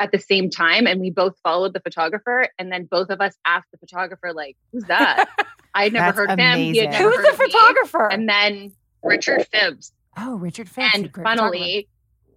at 0.00 0.10
the 0.10 0.18
same 0.18 0.50
time 0.50 0.86
and 0.88 1.00
we 1.00 1.10
both 1.10 1.34
followed 1.44 1.72
the 1.74 1.80
photographer 1.80 2.48
and 2.58 2.72
then 2.72 2.86
both 2.86 3.08
of 3.10 3.20
us 3.20 3.36
asked 3.44 3.68
the 3.70 3.78
photographer 3.78 4.32
like 4.32 4.56
who's 4.72 4.82
that 4.84 5.26
i 5.74 5.84
had 5.84 5.92
never 5.92 6.06
That's 6.06 6.16
heard 6.18 6.30
of 6.30 6.38
him 6.40 6.58
he 6.58 6.78
had 6.78 6.90
never 6.90 7.04
Who's 7.04 7.16
heard 7.18 7.26
the 7.26 7.32
of 7.34 7.38
me. 7.38 7.46
photographer? 7.46 8.10
and 8.10 8.28
then 8.28 8.72
richard 9.04 9.46
phibbs 9.54 9.92
oh, 10.18 10.36
Richard 10.36 10.66
Phibbs. 10.68 10.94
and 10.94 11.14
funnily 11.14 11.88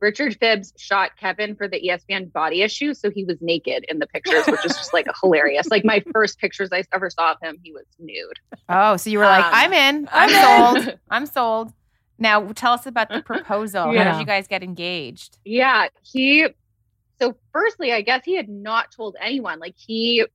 richard 0.02 0.38
phibbs 0.40 0.74
shot 0.78 1.12
kevin 1.20 1.56
for 1.56 1.68
the 1.68 1.90
espn 1.90 2.32
body 2.32 2.62
issue 2.62 2.94
so 2.94 3.10
he 3.10 3.24
was 3.24 3.38
naked 3.42 3.86
in 3.88 4.00
the 4.00 4.08
pictures 4.08 4.46
which 4.48 4.66
is 4.66 4.75
just 4.75 4.94
like 4.94 5.08
hilarious 5.22 5.68
like 5.70 5.84
my 5.86 6.04
first 6.14 6.38
pictures 6.40 6.70
i 6.72 6.84
ever 6.94 7.10
saw 7.10 7.32
of 7.32 7.38
him 7.42 7.58
he 7.64 7.72
was 7.72 7.86
nude 8.00 8.40
Oh, 8.68 8.98
so 8.98 9.10
you 9.12 9.20
were 9.20 9.25
like, 9.25 9.46
Um, 9.46 9.52
I'm 9.54 9.74
in. 9.74 10.10
I'm, 10.12 10.75
sold. 10.84 10.98
I'm 11.12 11.25
sold. 11.28 11.74
Now 12.18 12.48
tell 12.54 12.74
us 12.74 12.86
about 12.88 13.10
the 13.10 13.22
proposal. 13.25 13.96
How 13.96 14.12
did 14.12 14.20
you 14.20 14.25
guys 14.25 14.48
get 14.48 14.64
engaged? 14.64 15.38
Yeah, 15.46 15.90
he. 16.02 16.48
So, 17.22 17.36
firstly, 17.54 17.94
I 17.94 18.02
guess 18.02 18.24
he 18.25 18.36
had 18.36 18.50
not 18.50 18.92
told 18.92 19.16
anyone. 19.22 19.60
Like, 19.60 19.75
he 19.78 20.25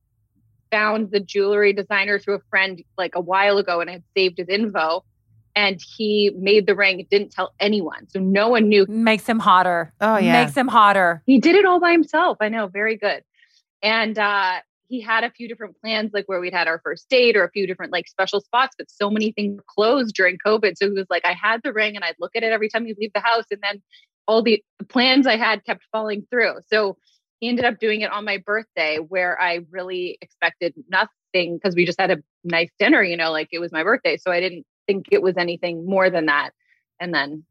found 0.71 1.11
the 1.11 1.19
jewelry 1.19 1.73
designer 1.73 2.17
through 2.19 2.35
a 2.35 2.41
friend 2.49 2.81
like 2.97 3.15
a 3.15 3.19
while 3.21 3.57
ago 3.57 3.81
and 3.81 3.89
had 3.89 4.03
saved 4.15 4.37
his 4.37 4.47
info. 4.47 5.03
And 5.55 5.81
he 5.95 6.31
made 6.37 6.65
the 6.65 6.75
ring, 6.75 7.05
didn't 7.09 7.31
tell 7.31 7.53
anyone. 7.59 8.07
So, 8.09 8.19
no 8.19 8.49
one 8.49 8.69
knew. 8.69 8.85
Makes 8.87 9.27
him 9.27 9.39
hotter. 9.39 9.93
Oh 10.01 10.17
yeah. 10.17 10.43
Makes 10.43 10.55
him 10.55 10.67
hotter. 10.67 11.21
He 11.25 11.39
did 11.39 11.55
it 11.55 11.65
all 11.65 11.79
by 11.79 11.91
himself. 11.91 12.37
I 12.39 12.49
know, 12.49 12.67
very 12.67 12.97
good. 12.97 13.23
And 13.83 14.17
uh, 14.17 14.59
he 14.91 15.01
had 15.01 15.23
a 15.23 15.31
few 15.31 15.47
different 15.47 15.79
plans, 15.79 16.11
like 16.13 16.25
where 16.27 16.39
we'd 16.39 16.53
had 16.53 16.67
our 16.67 16.79
first 16.83 17.09
date 17.09 17.37
or 17.37 17.43
a 17.43 17.49
few 17.51 17.65
different 17.65 17.91
like 17.91 18.07
special 18.07 18.41
spots, 18.41 18.75
but 18.77 18.91
so 18.91 19.09
many 19.09 19.31
things 19.31 19.55
were 19.55 19.63
closed 19.67 20.13
during 20.13 20.37
COVID. 20.45 20.77
So 20.77 20.87
he 20.87 20.93
was 20.93 21.07
like, 21.09 21.25
I 21.25 21.33
had 21.33 21.61
the 21.63 21.73
ring 21.73 21.95
and 21.95 22.03
I'd 22.03 22.15
look 22.19 22.35
at 22.35 22.43
it 22.43 22.51
every 22.51 22.69
time 22.69 22.85
you 22.85 22.95
leave 22.99 23.13
the 23.13 23.21
house. 23.21 23.45
And 23.51 23.61
then 23.63 23.81
all 24.27 24.41
the 24.41 24.63
plans 24.89 25.27
I 25.27 25.37
had 25.37 25.63
kept 25.63 25.83
falling 25.91 26.27
through. 26.29 26.55
So 26.67 26.97
he 27.39 27.49
ended 27.49 27.65
up 27.65 27.79
doing 27.79 28.01
it 28.01 28.11
on 28.11 28.25
my 28.25 28.37
birthday 28.37 28.97
where 28.97 29.41
I 29.41 29.61
really 29.71 30.17
expected 30.21 30.73
nothing 30.89 31.57
because 31.57 31.73
we 31.73 31.85
just 31.85 31.99
had 31.99 32.11
a 32.11 32.17
nice 32.43 32.69
dinner, 32.77 33.01
you 33.01 33.17
know, 33.17 33.31
like 33.31 33.47
it 33.51 33.59
was 33.59 33.71
my 33.71 33.83
birthday. 33.83 34.17
So 34.17 34.29
I 34.31 34.41
didn't 34.41 34.65
think 34.87 35.07
it 35.11 35.21
was 35.21 35.37
anything 35.37 35.85
more 35.85 36.09
than 36.09 36.25
that. 36.27 36.51
And 36.99 37.13
then 37.13 37.43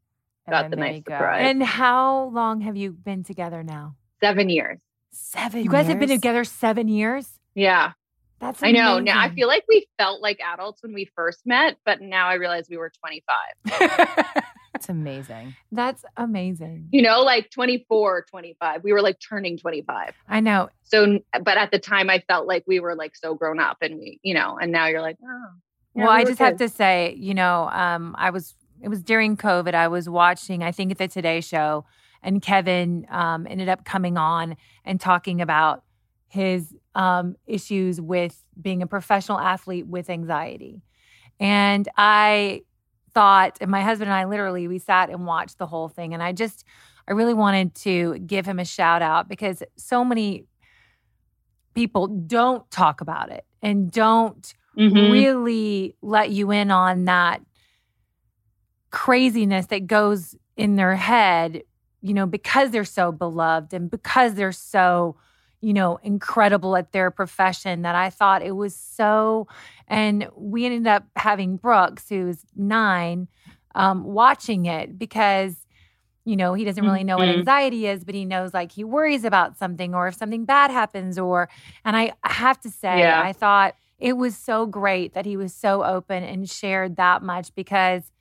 And 0.45 0.51
got 0.51 0.61
then 0.63 0.71
the 0.71 0.75
nice 0.77 0.95
you 0.97 1.01
go. 1.01 1.13
surprise. 1.13 1.41
And 1.49 1.63
how 1.63 2.25
long 2.29 2.61
have 2.61 2.75
you 2.77 2.91
been 2.91 3.23
together 3.23 3.63
now? 3.63 3.95
seven 4.21 4.49
years. 4.49 4.79
Seven. 5.11 5.63
You 5.63 5.69
guys 5.69 5.87
have 5.87 5.99
been 5.99 6.07
together 6.09 6.43
seven 6.43 6.87
years. 6.87 7.39
Yeah. 7.55 7.93
That's 8.39 8.61
I 8.63 8.71
know. 8.71 8.99
Now 8.99 9.19
I 9.19 9.29
feel 9.33 9.47
like 9.47 9.63
we 9.67 9.87
felt 9.97 10.21
like 10.21 10.39
adults 10.39 10.81
when 10.83 10.93
we 10.93 11.09
first 11.15 11.41
met, 11.45 11.77
but 11.85 12.01
now 12.01 12.27
I 12.27 12.35
realize 12.35 12.67
we 12.69 12.77
were 12.77 12.91
25. 12.99 14.35
That's 14.73 14.89
amazing. 14.89 15.55
That's 15.71 16.03
amazing. 16.17 16.87
You 16.91 17.01
know, 17.03 17.21
like 17.21 17.51
24, 17.51 18.25
25. 18.29 18.83
We 18.83 18.93
were 18.93 19.01
like 19.01 19.17
turning 19.19 19.57
25. 19.57 20.13
I 20.29 20.39
know. 20.39 20.69
So, 20.83 21.19
but 21.43 21.57
at 21.57 21.71
the 21.71 21.77
time 21.79 22.09
I 22.09 22.23
felt 22.27 22.47
like 22.47 22.63
we 22.65 22.79
were 22.79 22.95
like 22.95 23.15
so 23.15 23.35
grown 23.35 23.59
up 23.59 23.77
and 23.81 23.95
we, 23.99 24.19
you 24.23 24.33
know, 24.33 24.57
and 24.59 24.71
now 24.71 24.87
you're 24.87 25.01
like, 25.01 25.17
oh. 25.23 25.49
Yeah, 25.95 26.05
well, 26.05 26.15
we 26.15 26.21
I 26.21 26.25
just 26.25 26.39
have 26.39 26.57
to 26.57 26.69
say, 26.69 27.15
you 27.17 27.33
know, 27.33 27.69
um, 27.71 28.15
I 28.17 28.29
was 28.29 28.55
it 28.81 28.89
was 28.89 29.01
during 29.03 29.37
COVID. 29.37 29.73
I 29.73 29.87
was 29.87 30.09
watching, 30.09 30.63
I 30.63 30.71
think, 30.71 30.97
the 30.97 31.07
Today 31.07 31.41
Show, 31.41 31.85
and 32.23 32.41
Kevin 32.41 33.05
um, 33.09 33.45
ended 33.49 33.69
up 33.69 33.85
coming 33.85 34.17
on 34.17 34.55
and 34.85 34.99
talking 34.99 35.41
about 35.41 35.83
his 36.27 36.73
um, 36.95 37.35
issues 37.45 37.99
with 37.99 38.43
being 38.59 38.81
a 38.81 38.87
professional 38.87 39.39
athlete 39.39 39.87
with 39.87 40.09
anxiety, 40.09 40.81
and 41.39 41.87
I 41.97 42.61
thought, 43.13 43.57
and 43.59 43.69
my 43.69 43.81
husband 43.81 44.09
and 44.09 44.15
I 44.15 44.25
literally 44.25 44.67
we 44.67 44.79
sat 44.79 45.09
and 45.09 45.25
watched 45.25 45.57
the 45.57 45.67
whole 45.67 45.89
thing, 45.89 46.13
and 46.13 46.23
I 46.23 46.31
just 46.31 46.63
I 47.07 47.11
really 47.13 47.33
wanted 47.33 47.75
to 47.75 48.17
give 48.19 48.45
him 48.45 48.59
a 48.59 48.65
shout 48.65 49.01
out 49.01 49.27
because 49.27 49.61
so 49.75 50.05
many 50.05 50.45
people 51.73 52.07
don't 52.07 52.69
talk 52.71 53.01
about 53.01 53.31
it 53.31 53.45
and 53.61 53.91
don't 53.91 54.53
Mhm. 54.77 55.01
really 55.01 55.95
let 56.01 56.31
you 56.31 56.51
in 56.51 56.71
on 56.71 57.05
that 57.05 57.41
craziness 58.91 59.67
that 59.67 59.87
goes 59.87 60.35
in 60.57 60.75
their 60.75 60.95
head, 60.95 61.63
you 62.01 62.13
know, 62.13 62.25
because 62.25 62.71
they're 62.71 62.83
so 62.83 63.11
beloved 63.11 63.73
and 63.73 63.89
because 63.89 64.33
they're 64.35 64.51
so, 64.51 65.15
you 65.61 65.73
know, 65.73 65.97
incredible 66.03 66.75
at 66.75 66.91
their 66.91 67.09
profession 67.09 67.83
that 67.83 67.95
I 67.95 68.09
thought 68.09 68.41
it 68.41 68.51
was 68.55 68.75
so. 68.75 69.47
And 69.87 70.27
we 70.35 70.65
ended 70.65 70.87
up 70.87 71.05
having 71.15 71.55
Brooks, 71.57 72.09
who's 72.09 72.43
nine, 72.55 73.27
um, 73.75 74.03
watching 74.03 74.65
it 74.65 74.97
because. 74.97 75.57
You 76.25 76.35
know, 76.35 76.53
he 76.53 76.65
doesn't 76.65 76.83
really 76.85 77.03
know 77.03 77.17
what 77.17 77.29
Mhm. 77.29 77.39
anxiety 77.39 77.87
is, 77.87 78.03
but 78.03 78.13
he 78.15 78.25
knows 78.25 78.53
like 78.53 78.71
he 78.71 78.83
worries 78.83 79.23
about 79.25 79.57
something 79.57 79.95
or 79.95 80.07
if 80.07 80.15
something 80.15 80.45
bad 80.45 80.69
happens 80.69 81.17
or 81.17 81.49
and 81.83 81.97
I 81.97 82.13
I 82.23 82.33
have 82.33 82.59
to 82.61 82.69
say, 82.69 82.99
Yeah. 82.99 83.19
I 83.19 83.33
thought 83.33 83.75
it 84.01 84.17
was 84.17 84.35
so 84.35 84.65
great 84.65 85.13
that 85.13 85.25
he 85.25 85.37
was 85.37 85.53
so 85.53 85.83
open 85.83 86.23
and 86.23 86.49
shared 86.49 86.95
that 86.97 87.21
much 87.21 87.53
because 87.55 88.11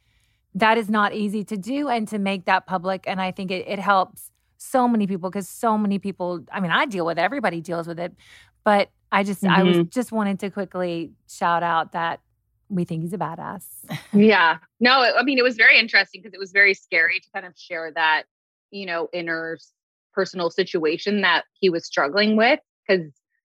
that 0.54 0.76
is 0.78 0.90
not 0.90 1.14
easy 1.14 1.42
to 1.44 1.56
do 1.56 1.88
and 1.88 2.06
to 2.08 2.18
make 2.18 2.44
that 2.44 2.66
public. 2.66 3.04
And 3.06 3.20
I 3.20 3.30
think 3.30 3.50
it, 3.50 3.66
it 3.66 3.78
helps 3.78 4.30
so 4.58 4.86
many 4.86 5.06
people 5.06 5.30
because 5.30 5.48
so 5.48 5.78
many 5.78 5.98
people, 5.98 6.44
I 6.52 6.60
mean, 6.60 6.70
I 6.70 6.86
deal 6.86 7.06
with 7.06 7.18
it, 7.18 7.22
everybody 7.22 7.60
deals 7.60 7.86
with 7.86 7.98
it. 7.98 8.14
But 8.62 8.90
I 9.10 9.24
just, 9.24 9.44
I 9.44 9.62
was 9.62 9.76
mm-hmm. 9.76 9.88
just 9.88 10.12
wanted 10.12 10.38
to 10.40 10.50
quickly 10.50 11.12
shout 11.28 11.62
out 11.62 11.92
that 11.92 12.20
we 12.68 12.84
think 12.84 13.02
he's 13.02 13.12
a 13.12 13.18
badass. 13.18 13.64
Yeah. 14.12 14.58
No, 14.80 15.00
I 15.00 15.22
mean, 15.22 15.38
it 15.38 15.44
was 15.44 15.56
very 15.56 15.78
interesting 15.78 16.20
because 16.20 16.34
it 16.34 16.40
was 16.40 16.52
very 16.52 16.74
scary 16.74 17.20
to 17.20 17.26
kind 17.32 17.46
of 17.46 17.54
share 17.56 17.90
that 17.92 18.24
you 18.70 18.86
know, 18.86 19.08
inner 19.12 19.58
personal 20.12 20.50
situation 20.50 21.20
that 21.22 21.44
he 21.54 21.70
was 21.70 21.86
struggling 21.86 22.36
with 22.36 22.60
because 22.86 23.12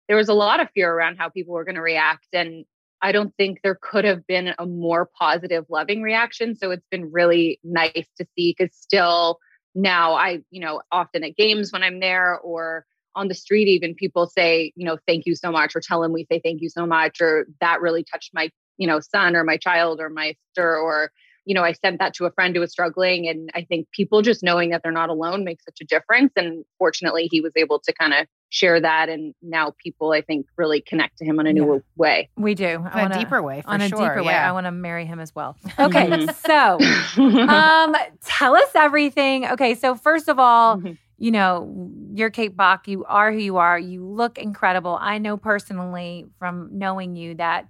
there 0.08 0.18
was 0.18 0.30
a 0.30 0.34
lot 0.34 0.60
of 0.60 0.70
fear 0.74 0.92
around 0.92 1.18
how 1.18 1.30
people 1.30 1.54
were 1.54 1.64
going 1.64 1.76
to 1.76 1.82
react. 1.82 2.28
And 2.34 2.66
I 3.02 3.12
don't 3.12 3.36
think 3.36 3.60
there 3.62 3.78
could 3.82 4.06
have 4.06 4.26
been 4.28 4.54
a 4.58 4.66
more 4.66 5.10
positive, 5.18 5.66
loving 5.70 6.02
reaction. 6.02 6.56
So 6.56 6.72
it's 6.72 6.88
been 6.90 7.12
really 7.12 7.60
nice 7.64 8.08
to 8.18 8.26
see 8.36 8.56
because 8.58 8.76
still 8.76 9.40
now 9.76 10.14
I, 10.14 10.40
you 10.52 10.62
know, 10.62 10.82
often 10.92 11.24
at 11.24 11.36
games 11.36 11.72
when 11.72 11.84
I'm 11.84 12.00
there 12.00 12.38
or 12.40 12.86
on 13.16 13.28
the 13.28 13.36
street, 13.36 13.68
even 13.68 13.94
people 13.94 14.28
say, 14.28 14.72
you 14.76 14.86
know, 14.86 14.98
thank 15.08 15.26
you 15.26 15.36
so 15.36 15.52
much, 15.52 15.76
or 15.76 15.82
tell 15.82 16.04
him 16.04 16.14
we 16.14 16.26
say 16.32 16.40
thank 16.44 16.62
you 16.62 16.70
so 16.70 16.86
much, 16.86 17.22
or 17.22 17.46
that 17.62 17.82
really 17.82 18.04
touched 18.04 18.32
my, 18.34 18.50
you 18.78 18.88
know, 18.88 19.00
son 19.00 19.36
or 19.36 19.44
my 19.44 19.58
child 19.58 20.00
or 20.00 20.10
my 20.10 20.36
sister, 20.48 20.78
or 20.78 21.12
you 21.46 21.54
know, 21.54 21.64
I 21.64 21.74
sent 21.74 22.00
that 22.00 22.14
to 22.16 22.26
a 22.26 22.32
friend 22.32 22.56
who 22.56 22.62
was 22.62 22.72
struggling. 22.72 23.28
And 23.28 23.50
I 23.54 23.64
think 23.64 23.92
people 23.92 24.22
just 24.22 24.44
knowing 24.44 24.70
that 24.70 24.82
they're 24.82 24.94
not 24.94 25.10
alone 25.10 25.44
makes 25.44 25.66
such 25.66 25.80
a 25.82 25.86
difference. 25.86 26.32
And 26.38 26.64
fortunately, 26.78 27.28
he 27.30 27.42
was 27.42 27.52
able 27.58 27.80
to 27.80 27.94
kind 27.94 28.14
of 28.14 28.28
share 28.54 28.80
that. 28.80 29.10
And 29.10 29.34
now 29.42 29.74
people, 29.84 30.12
I 30.12 30.22
think, 30.22 30.46
really 30.58 30.80
connect 30.80 31.18
to 31.18 31.26
him 31.26 31.40
in 31.40 31.48
a 31.48 31.54
new 31.54 31.74
yeah. 31.74 31.80
way. 31.98 32.30
We 32.38 32.54
do. 32.54 32.76
On 32.76 32.84
wanna, 32.84 33.16
a 33.16 33.20
deeper 33.20 33.42
way. 33.42 33.64
on 33.66 33.82
a 33.82 33.90
sure, 33.90 33.98
deeper 33.98 34.22
yeah. 34.22 34.28
way. 34.28 34.34
I 34.36 34.52
want 34.52 34.68
to 34.68 34.72
marry 34.72 35.06
him 35.06 35.20
as 35.20 35.34
well. 35.36 35.58
Okay. 35.80 36.08
Mm-hmm. 36.08 36.30
so 36.46 37.42
um, 37.50 37.96
tell 38.24 38.56
us 38.56 38.70
everything. 38.76 39.48
Okay. 39.48 39.74
So, 39.74 39.96
first 39.96 40.30
of 40.30 40.38
all, 40.38 40.78
mm-hmm. 40.78 40.94
you 41.18 41.32
know, 41.32 41.92
you're 42.14 42.30
Kate 42.30 42.56
Bock 42.56 42.88
You 42.88 43.04
are 43.06 43.34
who 43.34 43.40
you 43.40 43.58
are. 43.58 43.78
You 43.78 44.06
look 44.06 44.38
incredible. 44.38 44.98
I 45.02 45.18
know 45.18 45.36
personally 45.36 46.28
from 46.38 46.70
knowing 46.74 47.16
you 47.16 47.36
that 47.36 47.68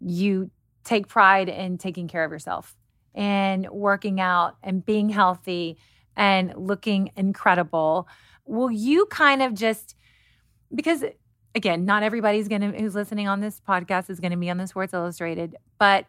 you 0.00 0.50
take 0.82 1.06
pride 1.06 1.48
in 1.48 1.78
taking 1.78 2.08
care 2.08 2.24
of 2.24 2.32
yourself 2.32 2.74
and 3.14 3.68
working 3.70 4.20
out 4.20 4.56
and 4.62 4.84
being 4.84 5.08
healthy 5.08 5.78
and 6.16 6.52
looking 6.56 7.12
incredible. 7.16 8.08
Will 8.52 8.70
you 8.70 9.06
kind 9.06 9.42
of 9.42 9.54
just 9.54 9.96
because 10.74 11.04
again, 11.54 11.84
not 11.84 12.02
everybody's 12.02 12.48
going 12.48 12.60
to 12.60 12.78
who's 12.78 12.94
listening 12.94 13.28
on 13.28 13.40
this 13.40 13.60
podcast 13.66 14.10
is 14.10 14.20
going 14.20 14.30
to 14.30 14.36
be 14.36 14.50
on 14.50 14.58
the 14.58 14.66
Sports 14.66 14.92
Illustrated, 14.92 15.56
but 15.78 16.06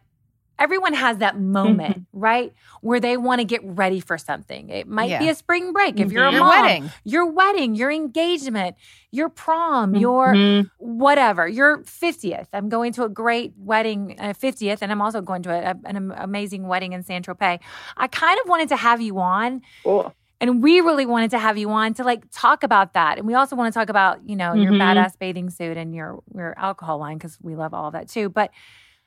everyone 0.58 0.94
has 0.94 1.18
that 1.18 1.38
moment, 1.38 1.98
mm-hmm. 1.98 2.18
right? 2.18 2.52
Where 2.80 3.00
they 3.00 3.16
want 3.16 3.40
to 3.40 3.44
get 3.44 3.60
ready 3.64 4.00
for 4.00 4.16
something. 4.18 4.68
It 4.68 4.86
might 4.86 5.10
yeah. 5.10 5.18
be 5.18 5.28
a 5.28 5.34
spring 5.34 5.72
break. 5.72 5.98
If 5.98 6.12
you're 6.12 6.24
a 6.24 6.28
mm-hmm. 6.28 6.36
your 6.36 6.44
mom, 6.44 6.62
wedding, 6.62 6.90
your 7.04 7.26
wedding, 7.26 7.74
your 7.74 7.90
engagement, 7.90 8.76
your 9.10 9.28
prom, 9.28 9.92
mm-hmm. 9.92 10.00
your 10.00 10.64
whatever, 10.78 11.48
your 11.48 11.78
50th. 11.82 12.46
I'm 12.52 12.68
going 12.68 12.92
to 12.94 13.04
a 13.04 13.08
great 13.08 13.52
wedding, 13.56 14.16
uh, 14.18 14.34
50th, 14.34 14.78
and 14.80 14.92
I'm 14.92 15.02
also 15.02 15.20
going 15.20 15.42
to 15.44 15.50
a, 15.50 15.74
an 15.84 16.12
amazing 16.16 16.66
wedding 16.66 16.92
in 16.92 17.02
San 17.02 17.22
Tropez. 17.22 17.60
I 17.96 18.06
kind 18.06 18.38
of 18.42 18.48
wanted 18.48 18.68
to 18.70 18.76
have 18.76 19.00
you 19.00 19.18
on. 19.18 19.62
Cool. 19.82 20.14
And 20.44 20.62
we 20.62 20.80
really 20.80 21.06
wanted 21.06 21.30
to 21.30 21.38
have 21.38 21.56
you 21.56 21.70
on 21.70 21.94
to 21.94 22.04
like 22.04 22.24
talk 22.30 22.64
about 22.64 22.92
that. 22.92 23.16
And 23.16 23.26
we 23.26 23.32
also 23.32 23.56
want 23.56 23.72
to 23.72 23.78
talk 23.78 23.88
about, 23.88 24.28
you 24.28 24.36
know, 24.36 24.52
your 24.52 24.72
mm-hmm. 24.72 24.98
badass 24.98 25.18
bathing 25.18 25.48
suit 25.48 25.78
and 25.78 25.94
your 25.94 26.22
your 26.34 26.52
alcohol 26.58 26.98
line 26.98 27.16
because 27.16 27.38
we 27.40 27.56
love 27.56 27.72
all 27.72 27.86
of 27.86 27.94
that 27.94 28.10
too. 28.10 28.28
But 28.28 28.50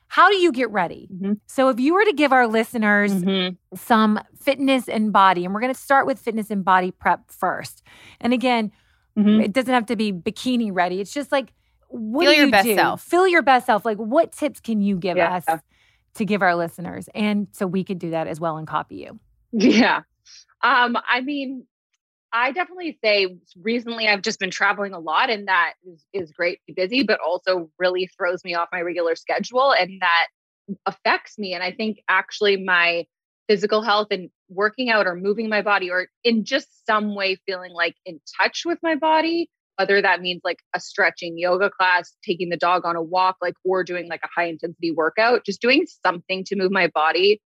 how 0.08 0.28
do 0.30 0.36
you 0.36 0.50
get 0.50 0.68
ready? 0.70 1.08
Mm-hmm. 1.14 1.34
So, 1.46 1.68
if 1.68 1.78
you 1.78 1.94
were 1.94 2.04
to 2.04 2.12
give 2.12 2.32
our 2.32 2.48
listeners 2.48 3.12
mm-hmm. 3.12 3.54
some 3.76 4.18
fitness 4.40 4.88
and 4.88 5.12
body, 5.12 5.44
and 5.44 5.54
we're 5.54 5.60
going 5.60 5.72
to 5.72 5.78
start 5.78 6.08
with 6.08 6.18
fitness 6.18 6.50
and 6.50 6.64
body 6.64 6.90
prep 6.90 7.30
first. 7.30 7.84
And 8.20 8.32
again, 8.32 8.72
mm-hmm. 9.16 9.40
it 9.40 9.52
doesn't 9.52 9.72
have 9.72 9.86
to 9.86 9.96
be 9.96 10.12
bikini 10.12 10.70
ready. 10.72 11.00
It's 11.00 11.14
just 11.14 11.30
like, 11.30 11.52
what 11.86 12.24
Feel 12.24 12.32
do 12.32 12.36
your 12.36 12.46
you 12.46 12.50
best 12.50 12.64
do? 12.64 12.74
self. 12.74 13.00
Feel 13.00 13.28
your 13.28 13.42
best 13.42 13.66
self. 13.66 13.84
Like, 13.84 13.98
what 13.98 14.32
tips 14.32 14.58
can 14.58 14.80
you 14.80 14.96
give 14.96 15.16
yeah. 15.16 15.36
us 15.46 15.60
to 16.14 16.24
give 16.24 16.42
our 16.42 16.56
listeners? 16.56 17.08
And 17.14 17.46
so 17.52 17.64
we 17.68 17.84
could 17.84 18.00
do 18.00 18.10
that 18.10 18.26
as 18.26 18.40
well 18.40 18.56
and 18.56 18.66
copy 18.66 18.96
you. 18.96 19.20
Yeah. 19.52 20.02
Um, 20.62 20.96
I 21.08 21.20
mean, 21.20 21.66
I 22.32 22.52
definitely 22.52 22.98
say 23.02 23.38
recently 23.62 24.06
I've 24.06 24.22
just 24.22 24.38
been 24.38 24.50
traveling 24.50 24.92
a 24.92 24.98
lot 24.98 25.30
and 25.30 25.48
that 25.48 25.74
is, 25.84 26.04
is 26.12 26.32
great 26.32 26.60
busy, 26.74 27.02
but 27.02 27.20
also 27.20 27.70
really 27.78 28.08
throws 28.18 28.44
me 28.44 28.54
off 28.54 28.68
my 28.72 28.82
regular 28.82 29.16
schedule 29.16 29.72
and 29.72 30.00
that 30.00 30.26
affects 30.84 31.38
me. 31.38 31.54
And 31.54 31.62
I 31.62 31.72
think 31.72 32.02
actually 32.08 32.62
my 32.62 33.06
physical 33.48 33.80
health 33.80 34.08
and 34.10 34.28
working 34.50 34.90
out 34.90 35.06
or 35.06 35.14
moving 35.14 35.48
my 35.48 35.62
body 35.62 35.90
or 35.90 36.08
in 36.22 36.44
just 36.44 36.84
some 36.86 37.14
way 37.14 37.38
feeling 37.46 37.72
like 37.72 37.96
in 38.04 38.20
touch 38.38 38.62
with 38.66 38.78
my 38.82 38.94
body, 38.94 39.48
whether 39.76 40.02
that 40.02 40.20
means 40.20 40.42
like 40.44 40.58
a 40.74 40.80
stretching 40.80 41.38
yoga 41.38 41.70
class, 41.70 42.14
taking 42.22 42.50
the 42.50 42.58
dog 42.58 42.84
on 42.84 42.94
a 42.94 43.02
walk, 43.02 43.36
like, 43.40 43.54
or 43.64 43.82
doing 43.82 44.06
like 44.06 44.20
a 44.22 44.28
high 44.34 44.46
intensity 44.46 44.90
workout, 44.90 45.46
just 45.46 45.62
doing 45.62 45.86
something 46.04 46.44
to 46.44 46.56
move 46.56 46.70
my 46.70 46.88
body 46.88 47.40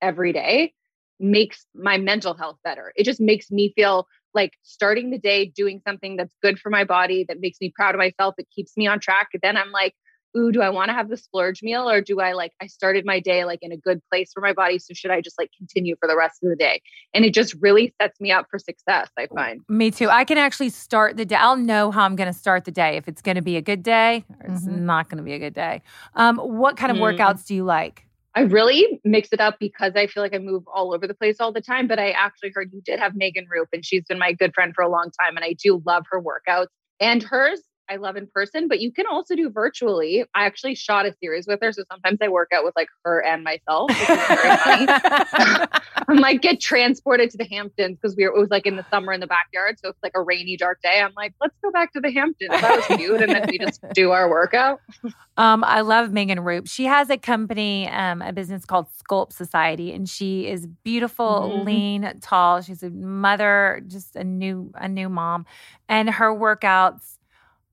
every 0.00 0.32
day 0.32 0.72
makes 1.20 1.66
my 1.74 1.98
mental 1.98 2.34
health 2.34 2.56
better. 2.64 2.92
It 2.96 3.04
just 3.04 3.20
makes 3.20 3.50
me 3.50 3.72
feel 3.76 4.08
like 4.34 4.52
starting 4.62 5.10
the 5.10 5.18
day 5.18 5.46
doing 5.46 5.80
something 5.86 6.16
that's 6.16 6.34
good 6.42 6.58
for 6.58 6.70
my 6.70 6.84
body, 6.84 7.24
that 7.28 7.40
makes 7.40 7.58
me 7.60 7.72
proud 7.74 7.94
of 7.94 7.98
myself, 7.98 8.34
that 8.38 8.48
keeps 8.50 8.76
me 8.76 8.86
on 8.86 9.00
track. 9.00 9.28
Then 9.42 9.56
I'm 9.56 9.72
like, 9.72 9.94
ooh, 10.36 10.52
do 10.52 10.62
I 10.62 10.70
want 10.70 10.88
to 10.88 10.94
have 10.94 11.08
the 11.08 11.16
splurge 11.16 11.62
meal 11.62 11.90
or 11.90 12.00
do 12.00 12.20
I 12.20 12.32
like, 12.32 12.52
I 12.60 12.66
started 12.66 13.04
my 13.04 13.20
day 13.20 13.44
like 13.44 13.60
in 13.62 13.72
a 13.72 13.76
good 13.76 14.00
place 14.10 14.30
for 14.32 14.40
my 14.40 14.52
body. 14.52 14.78
So 14.78 14.94
should 14.94 15.10
I 15.10 15.20
just 15.20 15.38
like 15.38 15.50
continue 15.56 15.96
for 16.00 16.08
the 16.08 16.16
rest 16.16 16.42
of 16.42 16.50
the 16.50 16.56
day? 16.56 16.82
And 17.12 17.24
it 17.24 17.34
just 17.34 17.54
really 17.60 17.92
sets 18.00 18.20
me 18.20 18.30
up 18.30 18.46
for 18.50 18.58
success, 18.58 19.10
I 19.18 19.26
find. 19.26 19.62
Me 19.68 19.90
too. 19.90 20.08
I 20.08 20.24
can 20.24 20.38
actually 20.38 20.70
start 20.70 21.16
the 21.16 21.24
day. 21.24 21.36
I'll 21.36 21.56
know 21.56 21.90
how 21.90 22.04
I'm 22.04 22.16
going 22.16 22.32
to 22.32 22.38
start 22.38 22.64
the 22.64 22.70
day 22.70 22.96
if 22.96 23.08
it's 23.08 23.22
going 23.22 23.36
to 23.36 23.42
be 23.42 23.56
a 23.56 23.62
good 23.62 23.82
day 23.82 24.24
or 24.38 24.52
it's 24.52 24.64
mm-hmm. 24.64 24.86
not 24.86 25.08
going 25.08 25.18
to 25.18 25.24
be 25.24 25.32
a 25.32 25.38
good 25.38 25.54
day. 25.54 25.82
Um, 26.14 26.36
what 26.38 26.76
kind 26.76 26.92
of 26.92 26.98
mm. 26.98 27.00
workouts 27.00 27.46
do 27.46 27.54
you 27.54 27.64
like? 27.64 28.06
I 28.34 28.42
really 28.42 29.00
mix 29.04 29.30
it 29.32 29.40
up 29.40 29.56
because 29.58 29.92
I 29.96 30.06
feel 30.06 30.22
like 30.22 30.34
I 30.34 30.38
move 30.38 30.62
all 30.72 30.94
over 30.94 31.06
the 31.06 31.14
place 31.14 31.36
all 31.40 31.52
the 31.52 31.60
time. 31.60 31.88
But 31.88 31.98
I 31.98 32.10
actually 32.10 32.52
heard 32.54 32.70
you 32.72 32.80
did 32.80 33.00
have 33.00 33.16
Megan 33.16 33.46
Roup, 33.50 33.68
and 33.72 33.84
she's 33.84 34.04
been 34.04 34.18
my 34.18 34.32
good 34.32 34.54
friend 34.54 34.72
for 34.74 34.82
a 34.82 34.88
long 34.88 35.10
time. 35.20 35.36
And 35.36 35.44
I 35.44 35.54
do 35.54 35.82
love 35.84 36.04
her 36.10 36.22
workouts. 36.22 36.68
And 37.00 37.22
hers 37.22 37.60
I 37.90 37.96
love 37.96 38.16
in 38.16 38.28
person, 38.28 38.68
but 38.68 38.80
you 38.80 38.92
can 38.92 39.06
also 39.10 39.34
do 39.34 39.50
virtually. 39.50 40.24
I 40.34 40.44
actually 40.44 40.76
shot 40.76 41.06
a 41.06 41.14
series 41.20 41.48
with 41.48 41.60
her. 41.60 41.72
So 41.72 41.82
sometimes 41.90 42.18
I 42.22 42.28
work 42.28 42.50
out 42.54 42.64
with 42.64 42.74
like 42.76 42.88
her 43.04 43.20
and 43.20 43.42
myself, 43.42 43.90
which 43.90 43.98
is 43.98 44.26
very 44.26 44.56
funny. 44.56 44.86
I'm 46.08 46.18
like, 46.18 46.40
get 46.40 46.60
transported 46.60 47.30
to 47.30 47.36
the 47.36 47.48
Hamptons 47.50 47.98
because 48.00 48.16
we 48.16 48.28
were, 48.28 48.34
it 48.34 48.38
was 48.38 48.48
like 48.48 48.66
in 48.66 48.76
the 48.76 48.86
summer 48.90 49.12
in 49.12 49.18
the 49.18 49.26
backyard. 49.26 49.78
So 49.82 49.90
it's 49.90 49.98
like 50.04 50.12
a 50.14 50.22
rainy, 50.22 50.56
dark 50.56 50.80
day. 50.82 51.00
I'm 51.00 51.12
like, 51.16 51.34
let's 51.40 51.54
go 51.62 51.72
back 51.72 51.92
to 51.94 52.00
the 52.00 52.12
Hamptons. 52.12 52.50
That 52.50 52.88
was 52.88 52.98
cute. 52.98 53.20
And 53.20 53.32
then 53.32 53.46
we 53.50 53.58
just 53.58 53.82
do 53.92 54.12
our 54.12 54.30
workout. 54.30 54.80
Um, 55.36 55.64
I 55.64 55.80
love 55.80 56.12
Megan 56.12 56.40
Roup. 56.40 56.66
She 56.68 56.84
has 56.84 57.08
a 57.08 57.16
company, 57.16 57.88
um, 57.88 58.20
a 58.20 58.30
business 58.30 58.66
called 58.66 58.88
Sculpt 59.02 59.32
Society, 59.32 59.90
and 59.90 60.06
she 60.06 60.46
is 60.46 60.66
beautiful, 60.66 61.50
mm-hmm. 61.54 61.64
lean, 61.64 62.18
tall. 62.20 62.60
She's 62.60 62.82
a 62.82 62.90
mother, 62.90 63.82
just 63.86 64.16
a 64.16 64.24
new, 64.24 64.70
a 64.74 64.86
new 64.86 65.08
mom. 65.08 65.46
And 65.88 66.10
her 66.10 66.30
workouts 66.34 67.16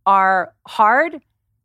are 0.07 0.55
hard, 0.65 1.19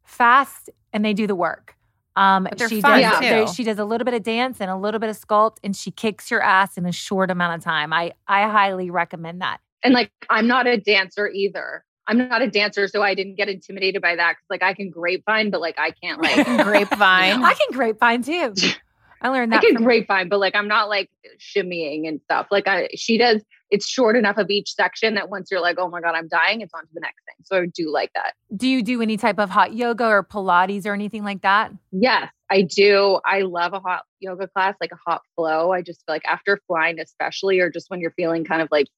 fast, 0.05 0.68
and 0.92 1.02
they 1.02 1.14
do 1.14 1.26
the 1.26 1.35
work. 1.35 1.74
Um, 2.14 2.46
she 2.68 2.83
does. 2.83 3.55
She 3.55 3.64
does 3.64 3.78
a 3.78 3.87
little 3.87 4.05
bit 4.05 4.12
of 4.12 4.22
dance 4.22 4.61
and 4.61 4.70
a 4.70 4.76
little 4.76 5.00
bit 5.00 5.09
of 5.09 5.18
sculpt, 5.18 5.57
and 5.64 5.74
she 5.74 5.90
kicks 5.90 6.31
your 6.31 6.42
ass 6.42 6.76
in 6.76 6.85
a 6.85 6.92
short 6.92 7.31
amount 7.31 7.57
of 7.57 7.64
time. 7.64 7.94
I 7.94 8.12
I 8.28 8.48
highly 8.50 8.90
recommend 8.90 9.40
that. 9.40 9.61
And 9.83 9.94
like, 9.94 10.12
I'm 10.28 10.46
not 10.46 10.66
a 10.66 10.76
dancer 10.76 11.28
either. 11.28 11.85
I'm 12.07 12.18
not 12.18 12.42
a 12.42 12.50
dancer, 12.50 12.87
so 12.88 13.00
I 13.00 13.14
didn't 13.14 13.37
get 13.37 13.48
intimidated 13.48 14.02
by 14.02 14.16
that 14.16 14.33
because 14.33 14.46
like 14.50 14.62
I 14.62 14.74
can 14.74 14.90
grapevine, 14.90 15.50
but 15.50 15.61
like 15.61 15.78
I 15.78 15.92
can't 15.92 16.20
like 16.22 16.44
grapevine. 16.64 17.42
I 17.44 17.55
can 17.55 17.72
grapevine 17.72 18.22
too. 18.22 18.55
I 19.22 19.28
learned 19.28 19.52
that. 19.52 19.61
I 19.61 19.64
can 19.64 19.76
from- 19.76 19.85
grapevine, 19.85 20.28
but 20.28 20.40
like 20.40 20.55
I'm 20.55 20.68
not 20.68 20.88
like 20.88 21.09
shimmying 21.38 22.09
and 22.09 22.20
stuff. 22.24 22.48
Like 22.50 22.66
I, 22.66 22.88
she 22.94 23.16
does. 23.16 23.42
It's 23.73 23.89
short 23.89 24.17
enough 24.17 24.37
of 24.37 24.51
each 24.51 24.75
section 24.75 25.15
that 25.15 25.31
once 25.31 25.51
you're 25.51 25.63
like, 25.63 25.79
oh 25.79 25.89
my 25.89 26.03
god, 26.03 26.15
I'm 26.15 26.29
dying, 26.29 26.61
it's 26.61 26.75
on 26.75 26.83
to 26.83 26.89
the 26.93 27.01
next 27.01 27.25
thing. 27.25 27.35
So 27.43 27.63
I 27.63 27.67
do 27.67 27.91
like 27.91 28.13
that. 28.15 28.35
Do 28.55 28.69
you 28.69 28.83
do 28.83 29.01
any 29.01 29.17
type 29.17 29.41
of 29.41 29.49
hot 29.49 29.73
yoga 29.73 30.05
or 30.07 30.23
Pilates 30.23 30.85
or 30.85 30.93
anything 30.93 31.25
like 31.25 31.41
that? 31.41 31.73
Yes, 31.91 32.31
I 32.51 32.63
do. 32.63 33.19
I 33.25 33.41
love 33.41 33.73
a 33.73 33.81
hot 33.81 34.03
yoga 34.21 34.47
class, 34.47 34.77
like 34.79 34.93
a 34.93 35.11
hot 35.11 35.23
flow. 35.35 35.73
I 35.73 35.81
just 35.81 36.05
feel 36.05 36.15
like 36.15 36.27
after 36.27 36.61
flying, 36.67 37.01
especially, 37.01 37.61
or 37.61 37.71
just 37.71 37.89
when 37.89 38.01
you're 38.01 38.13
feeling 38.13 38.45
kind 38.45 38.61
of 38.61 38.69
like 38.71 38.89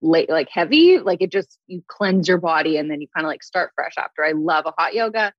late, 0.00 0.30
like 0.30 0.48
heavy, 0.50 0.98
like 0.98 1.20
it 1.20 1.30
just 1.30 1.58
you 1.66 1.82
cleanse 1.86 2.26
your 2.26 2.38
body 2.38 2.78
and 2.78 2.90
then 2.90 3.02
you 3.02 3.08
kind 3.14 3.26
of 3.26 3.28
like 3.28 3.42
start 3.42 3.72
fresh 3.74 3.94
after. 3.98 4.24
I 4.24 4.32
love 4.32 4.64
a 4.64 4.72
hot 4.78 4.94
yoga. 4.94 5.34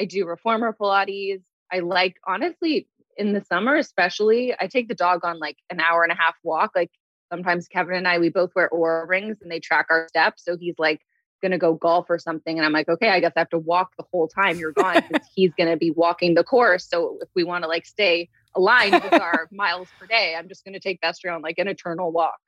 I 0.00 0.06
do 0.06 0.26
reformer 0.26 0.74
Pilates. 0.80 1.42
I 1.70 1.80
like 1.80 2.16
honestly 2.26 2.88
in 3.16 3.34
the 3.34 3.44
summer, 3.44 3.76
especially, 3.76 4.54
I 4.58 4.66
take 4.66 4.88
the 4.88 4.94
dog 4.94 5.24
on 5.24 5.38
like 5.38 5.56
an 5.70 5.80
hour 5.80 6.02
and 6.02 6.12
a 6.12 6.16
half 6.16 6.34
walk. 6.42 6.70
Like 6.74 6.90
sometimes 7.32 7.66
Kevin 7.66 7.96
and 7.96 8.06
I, 8.06 8.18
we 8.18 8.28
both 8.28 8.50
wear 8.54 8.68
Oura 8.70 9.08
rings 9.08 9.38
and 9.40 9.50
they 9.50 9.58
track 9.58 9.86
our 9.88 10.06
steps. 10.08 10.44
So 10.44 10.56
he's 10.56 10.74
like 10.78 11.00
going 11.40 11.52
to 11.52 11.58
go 11.58 11.74
golf 11.74 12.06
or 12.10 12.18
something. 12.18 12.58
And 12.58 12.66
I'm 12.66 12.72
like, 12.72 12.88
okay, 12.88 13.08
I 13.08 13.20
guess 13.20 13.32
I 13.36 13.40
have 13.40 13.50
to 13.50 13.58
walk 13.58 13.92
the 13.96 14.04
whole 14.12 14.28
time 14.28 14.58
you're 14.58 14.72
gone 14.72 15.02
because 15.08 15.26
he's 15.34 15.52
going 15.54 15.70
to 15.70 15.76
be 15.76 15.90
walking 15.90 16.34
the 16.34 16.44
course. 16.44 16.88
So 16.88 17.18
if 17.22 17.28
we 17.34 17.42
want 17.42 17.64
to 17.64 17.68
like 17.68 17.86
stay 17.86 18.28
aligned 18.54 19.02
with 19.02 19.14
our 19.14 19.48
miles 19.52 19.88
per 19.98 20.06
day, 20.06 20.36
I'm 20.38 20.48
just 20.48 20.64
going 20.64 20.74
to 20.74 20.80
take 20.80 21.00
Vestry 21.02 21.30
on 21.30 21.42
like 21.42 21.58
an 21.58 21.68
eternal 21.68 22.12
walk. 22.12 22.38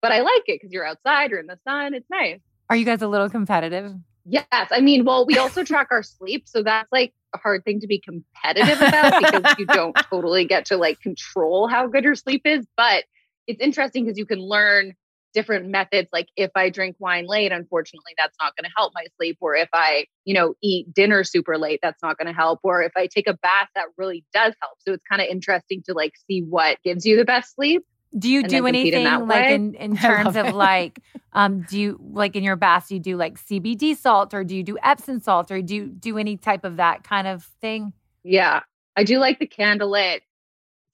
But 0.00 0.10
I 0.10 0.20
like 0.20 0.42
it 0.46 0.60
because 0.60 0.72
you're 0.72 0.84
outside, 0.84 1.30
you're 1.30 1.38
in 1.38 1.46
the 1.46 1.58
sun. 1.66 1.94
It's 1.94 2.10
nice. 2.10 2.40
Are 2.68 2.76
you 2.76 2.84
guys 2.84 3.02
a 3.02 3.08
little 3.08 3.30
competitive? 3.30 3.94
Yes. 4.24 4.46
I 4.50 4.80
mean, 4.80 5.04
well, 5.04 5.26
we 5.26 5.38
also 5.38 5.64
track 5.64 5.88
our 5.90 6.02
sleep. 6.02 6.48
So 6.48 6.62
that's 6.62 6.90
like 6.90 7.12
a 7.34 7.38
hard 7.38 7.64
thing 7.64 7.80
to 7.80 7.86
be 7.86 8.00
competitive 8.00 8.80
about 8.80 9.20
because 9.20 9.54
you 9.58 9.66
don't 9.66 9.94
totally 10.10 10.44
get 10.44 10.66
to 10.66 10.76
like 10.76 11.00
control 11.00 11.68
how 11.68 11.86
good 11.86 12.04
your 12.04 12.14
sleep 12.14 12.42
is. 12.44 12.66
But 12.76 13.04
it's 13.46 13.60
interesting 13.60 14.04
because 14.04 14.18
you 14.18 14.26
can 14.26 14.38
learn 14.40 14.94
different 15.34 15.66
methods 15.66 16.08
like 16.12 16.28
if 16.36 16.50
i 16.54 16.68
drink 16.68 16.94
wine 16.98 17.26
late 17.26 17.52
unfortunately 17.52 18.12
that's 18.18 18.36
not 18.40 18.54
going 18.56 18.64
to 18.64 18.70
help 18.76 18.92
my 18.94 19.04
sleep 19.16 19.38
or 19.40 19.54
if 19.54 19.68
i 19.72 20.04
you 20.24 20.34
know 20.34 20.54
eat 20.62 20.92
dinner 20.92 21.24
super 21.24 21.56
late 21.56 21.80
that's 21.82 22.02
not 22.02 22.18
going 22.18 22.26
to 22.26 22.34
help 22.34 22.60
or 22.62 22.82
if 22.82 22.92
i 22.96 23.06
take 23.06 23.26
a 23.26 23.34
bath 23.34 23.68
that 23.74 23.86
really 23.96 24.24
does 24.34 24.54
help 24.60 24.76
so 24.86 24.92
it's 24.92 25.04
kind 25.08 25.22
of 25.22 25.28
interesting 25.28 25.82
to 25.86 25.94
like 25.94 26.12
see 26.28 26.40
what 26.42 26.76
gives 26.84 27.06
you 27.06 27.16
the 27.16 27.24
best 27.24 27.54
sleep 27.54 27.82
Do 28.18 28.28
you 28.28 28.42
do 28.42 28.48
then 28.62 28.64
compete 28.64 28.92
in 28.92 29.06
anything 29.06 29.26
like 29.26 29.44
way. 29.48 29.54
in, 29.54 29.74
in 29.74 29.96
terms 30.08 30.36
of 30.36 30.46
it. 30.46 30.54
like 30.54 30.98
um 31.32 31.62
do 31.62 31.80
you 31.80 31.98
like 32.12 32.36
in 32.36 32.44
your 32.44 32.56
baths 32.56 32.90
you 32.90 33.00
do 33.00 33.16
like 33.16 33.40
CBD 33.40 33.96
salt 33.96 34.34
or 34.34 34.44
do 34.44 34.54
you 34.54 34.62
do 34.62 34.76
Epsom 34.82 35.18
salt 35.20 35.50
or 35.50 35.62
do 35.62 35.74
you 35.74 35.86
do 35.86 36.18
any 36.18 36.36
type 36.36 36.64
of 36.64 36.76
that 36.76 37.04
kind 37.04 37.26
of 37.26 37.44
thing? 37.62 37.94
yeah 38.22 38.60
i 38.96 39.02
do 39.02 39.18
like 39.18 39.38
the 39.38 39.46
candlelit 39.48 40.20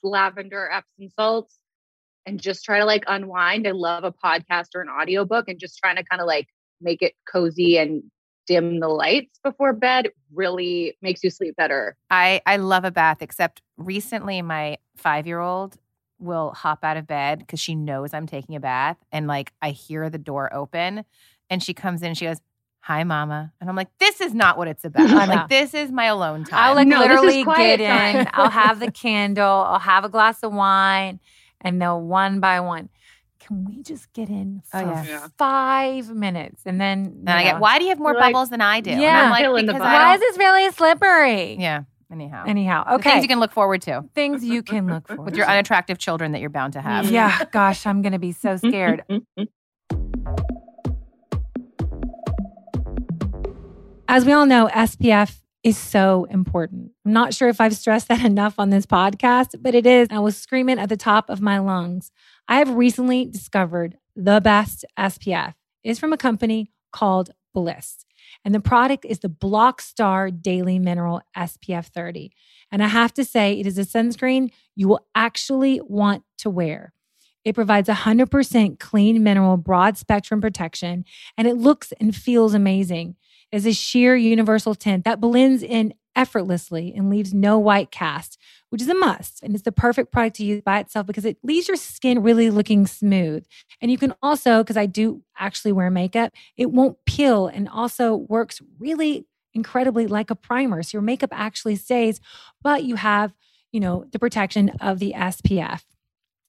lavender 0.03 0.71
epsom 0.71 1.11
salts 1.19 1.58
and 2.29 2.41
just 2.41 2.65
try 2.65 2.79
to 2.79 2.85
like 2.85 3.05
unwind 3.07 3.67
i 3.67 3.71
love 3.71 4.05
a 4.05 4.13
podcast 4.13 4.69
or 4.75 4.81
an 4.83 4.89
audiobook 4.89 5.49
and 5.49 5.59
just 5.59 5.79
trying 5.79 5.97
to 5.97 6.05
kind 6.05 6.21
of 6.21 6.27
like 6.27 6.49
make 6.81 7.03
it 7.03 7.15
cozy 7.31 7.79
and 7.79 8.03
dim 8.47 8.81
the 8.81 8.89
lights 8.89 9.39
before 9.43 9.73
bed 9.73 10.09
really 10.33 10.97
makes 11.03 11.23
you 11.25 11.31
sleep 11.31 11.55
better 11.57 11.97
I 12.11 12.41
I 12.47 12.57
love 12.57 12.85
a 12.85 12.91
bath, 12.91 13.19
except 13.21 13.63
recently 13.77 14.41
my 14.43 14.79
five 14.97 15.27
year 15.27 15.41
old 15.41 15.77
will 16.19 16.53
hop 16.53 16.83
out 16.83 16.97
of 16.97 17.07
bed 17.07 17.41
because 17.41 17.61
she 17.61 17.75
knows 17.75 18.13
I'm 18.15 18.27
taking 18.27 18.57
a 18.57 18.61
bath, 18.61 18.97
and 19.13 19.27
like 19.27 19.53
I 19.61 19.71
hear 19.71 20.09
the 20.11 20.19
door 20.19 20.53
open, 20.53 21.05
and 21.51 21.63
she 21.63 21.75
comes 21.75 22.03
in, 22.03 22.09
and 22.09 22.19
she 22.19 22.27
goes. 22.27 22.41
Hi, 22.83 23.05
mama. 23.05 23.53
And 23.61 23.69
I'm 23.69 23.77
like, 23.77 23.91
this 23.99 24.19
is 24.23 24.33
not 24.33 24.57
what 24.57 24.67
it's 24.67 24.83
about. 24.83 25.11
I'm 25.11 25.29
like, 25.29 25.49
this 25.51 25.75
is 25.75 25.93
my 25.93 26.07
alone 26.07 26.45
time. 26.45 26.59
I'll 26.59 26.75
like 26.75 26.89
No, 26.89 27.01
literally 27.01 27.45
get 27.45 27.81
in. 27.81 28.27
I'll 28.33 28.49
have 28.49 28.81
the 28.81 28.91
candle. 29.05 29.45
I'll 29.45 29.79
have 29.79 30.05
a 30.05 30.09
glass 30.09 30.43
of 30.43 30.55
wine, 30.55 31.21
and 31.61 31.81
they'll 31.81 32.01
one 32.01 32.41
by 32.41 32.61
one. 32.61 32.89
Can 33.41 33.65
we 33.65 33.83
just 33.83 34.13
get 34.13 34.29
in 34.29 34.63
oh, 34.67 34.69
for 34.71 34.77
Oh, 34.79 34.91
yeah. 34.91 35.05
Yeah. 35.05 35.29
five 35.39 36.11
minutes, 36.11 36.63
and 36.67 36.81
then 36.81 37.17
and 37.21 37.31
I 37.31 37.43
you 37.43 37.51
get, 37.53 37.61
why 37.61 37.79
do 37.79 37.85
you 37.85 37.91
have 37.91 37.99
more 37.99 38.13
You're 38.13 38.21
like, 38.21 38.33
bubbles 38.33 38.51
than 38.51 38.61
I 38.61 38.81
do? 38.81 38.91
And 38.91 39.01
Yeah. 39.01 39.25
I'm 39.25 39.31
like, 39.31 39.45
Fill 39.45 39.57
in 39.57 39.67
the 39.67 39.73
because 39.73 39.85
Why 39.87 40.15
is 40.15 40.21
this 40.21 40.37
really 40.39 40.71
slippery? 40.73 41.57
Yeah. 41.59 41.83
Anyhow. 42.11 42.45
Anyhow, 42.47 42.85
The 42.85 42.95
okay. 42.95 43.11
Things 43.11 43.23
you 43.25 43.29
can 43.29 43.39
look 43.41 43.53
forward 43.53 43.83
to 43.83 44.03
Things 44.15 44.43
you 44.43 44.63
can 44.63 44.87
look 44.87 45.07
for 45.09 45.17
with 45.17 45.37
your 45.37 45.47
unattractive 45.47 45.99
children 45.99 46.33
that 46.33 46.41
you're 46.41 46.49
bound 46.51 46.73
to 46.73 46.81
have. 46.81 47.11
Yeah, 47.11 47.45
gosh, 47.53 47.87
I'm 47.87 48.03
gonna 48.03 48.19
be 48.19 48.33
so 48.33 48.57
scared. 48.57 49.05
As 54.11 54.25
we 54.25 54.33
all 54.33 54.47
know, 54.47 54.69
SPF 54.73 55.39
is 55.69 55.79
so 55.79 56.25
important. 56.31 56.93
I'm 57.05 57.13
not 57.13 57.35
sure 57.35 57.49
if 57.49 57.61
I've 57.61 57.77
stressed 57.77 58.09
that 58.09 58.25
enough 58.33 58.55
on 58.59 58.71
this 58.71 58.87
podcast, 58.87 59.57
but 59.61 59.75
it 59.75 59.87
is. 59.87 60.09
I 60.11 60.19
was 60.19 60.37
screaming 60.37 60.79
at 60.79 60.89
the 60.89 60.97
top 60.97 61.31
of 61.31 61.41
my 61.41 61.59
lungs. 61.59 62.11
I 62.49 62.59
have 62.59 62.71
recently 62.71 63.27
discovered 63.27 63.99
the 64.17 64.41
best 64.41 64.85
SPF. 64.99 65.55
Is 65.85 65.99
from 65.99 66.13
a 66.13 66.19
company 66.19 66.73
called 66.93 67.31
Bliss. 67.55 68.05
And 68.45 68.55
the 68.55 68.61
product 68.61 69.05
is 69.05 69.21
the 69.21 69.29
Block 69.29 69.81
Star 69.81 70.31
Daily 70.31 70.79
Mineral 70.79 71.23
SPF 71.37 71.87
30. 71.87 72.33
And 72.71 72.83
I 72.83 72.89
have 72.89 73.15
to 73.15 73.25
say, 73.25 73.59
it 73.59 73.67
is 73.67 73.79
a 73.79 73.83
sunscreen 73.83 74.51
you 74.75 74.89
will 74.89 75.07
actually 75.15 75.81
want 75.85 76.25
to 76.39 76.51
wear. 76.51 76.93
It 77.45 77.55
provides 77.55 77.89
100% 77.89 78.79
clean 78.79 79.23
mineral 79.23 79.57
broad 79.57 79.97
spectrum 79.97 80.41
protection, 80.41 81.05
and 81.37 81.47
it 81.47 81.55
looks 81.55 81.93
and 81.93 82.15
feels 82.15 82.53
amazing. 82.53 83.17
Is 83.51 83.67
a 83.67 83.73
sheer 83.73 84.15
universal 84.15 84.75
tint 84.75 85.05
that 85.05 85.21
blends 85.21 85.63
in 85.63 85.95
effortlessly 86.19 86.93
and 86.95 87.09
leaves 87.09 87.33
no 87.33 87.59
white 87.59 87.91
cast, 87.93 88.37
which 88.71 88.83
is 88.83 88.89
a 88.89 88.95
must. 88.95 89.41
And 89.43 89.55
it's 89.55 89.63
the 89.63 89.73
perfect 89.73 90.11
product 90.11 90.37
to 90.37 90.45
use 90.45 90.61
by 90.63 90.81
itself 90.81 91.07
because 91.07 91.25
it 91.25 91.39
leaves 91.45 91.69
your 91.69 91.77
skin 91.77 92.23
really 92.23 92.51
looking 92.51 92.87
smooth. 92.87 93.47
And 93.81 93.91
you 93.91 93.97
can 93.97 94.15
also, 94.21 94.59
because 94.59 94.77
I 94.77 94.87
do 94.87 95.23
actually 95.39 95.73
wear 95.73 95.91
makeup, 95.91 96.33
it 96.57 96.73
won't 96.73 96.99
peel 97.07 97.47
and 97.47 97.69
also 97.69 98.17
works 98.17 98.61
really 98.79 99.27
incredibly 99.55 100.07
like 100.09 100.31
a 100.31 100.35
primer. 100.35 100.83
So 100.83 100.97
your 100.97 101.03
makeup 101.03 101.31
actually 101.33 101.77
stays, 101.77 102.21
but 102.63 102.83
you 102.85 102.97
have, 102.97 103.33
you 103.73 103.81
know, 103.81 104.05
the 104.11 104.19
protection 104.19 104.71
of 104.81 104.99
the 104.99 105.15
SPF. 105.17 105.83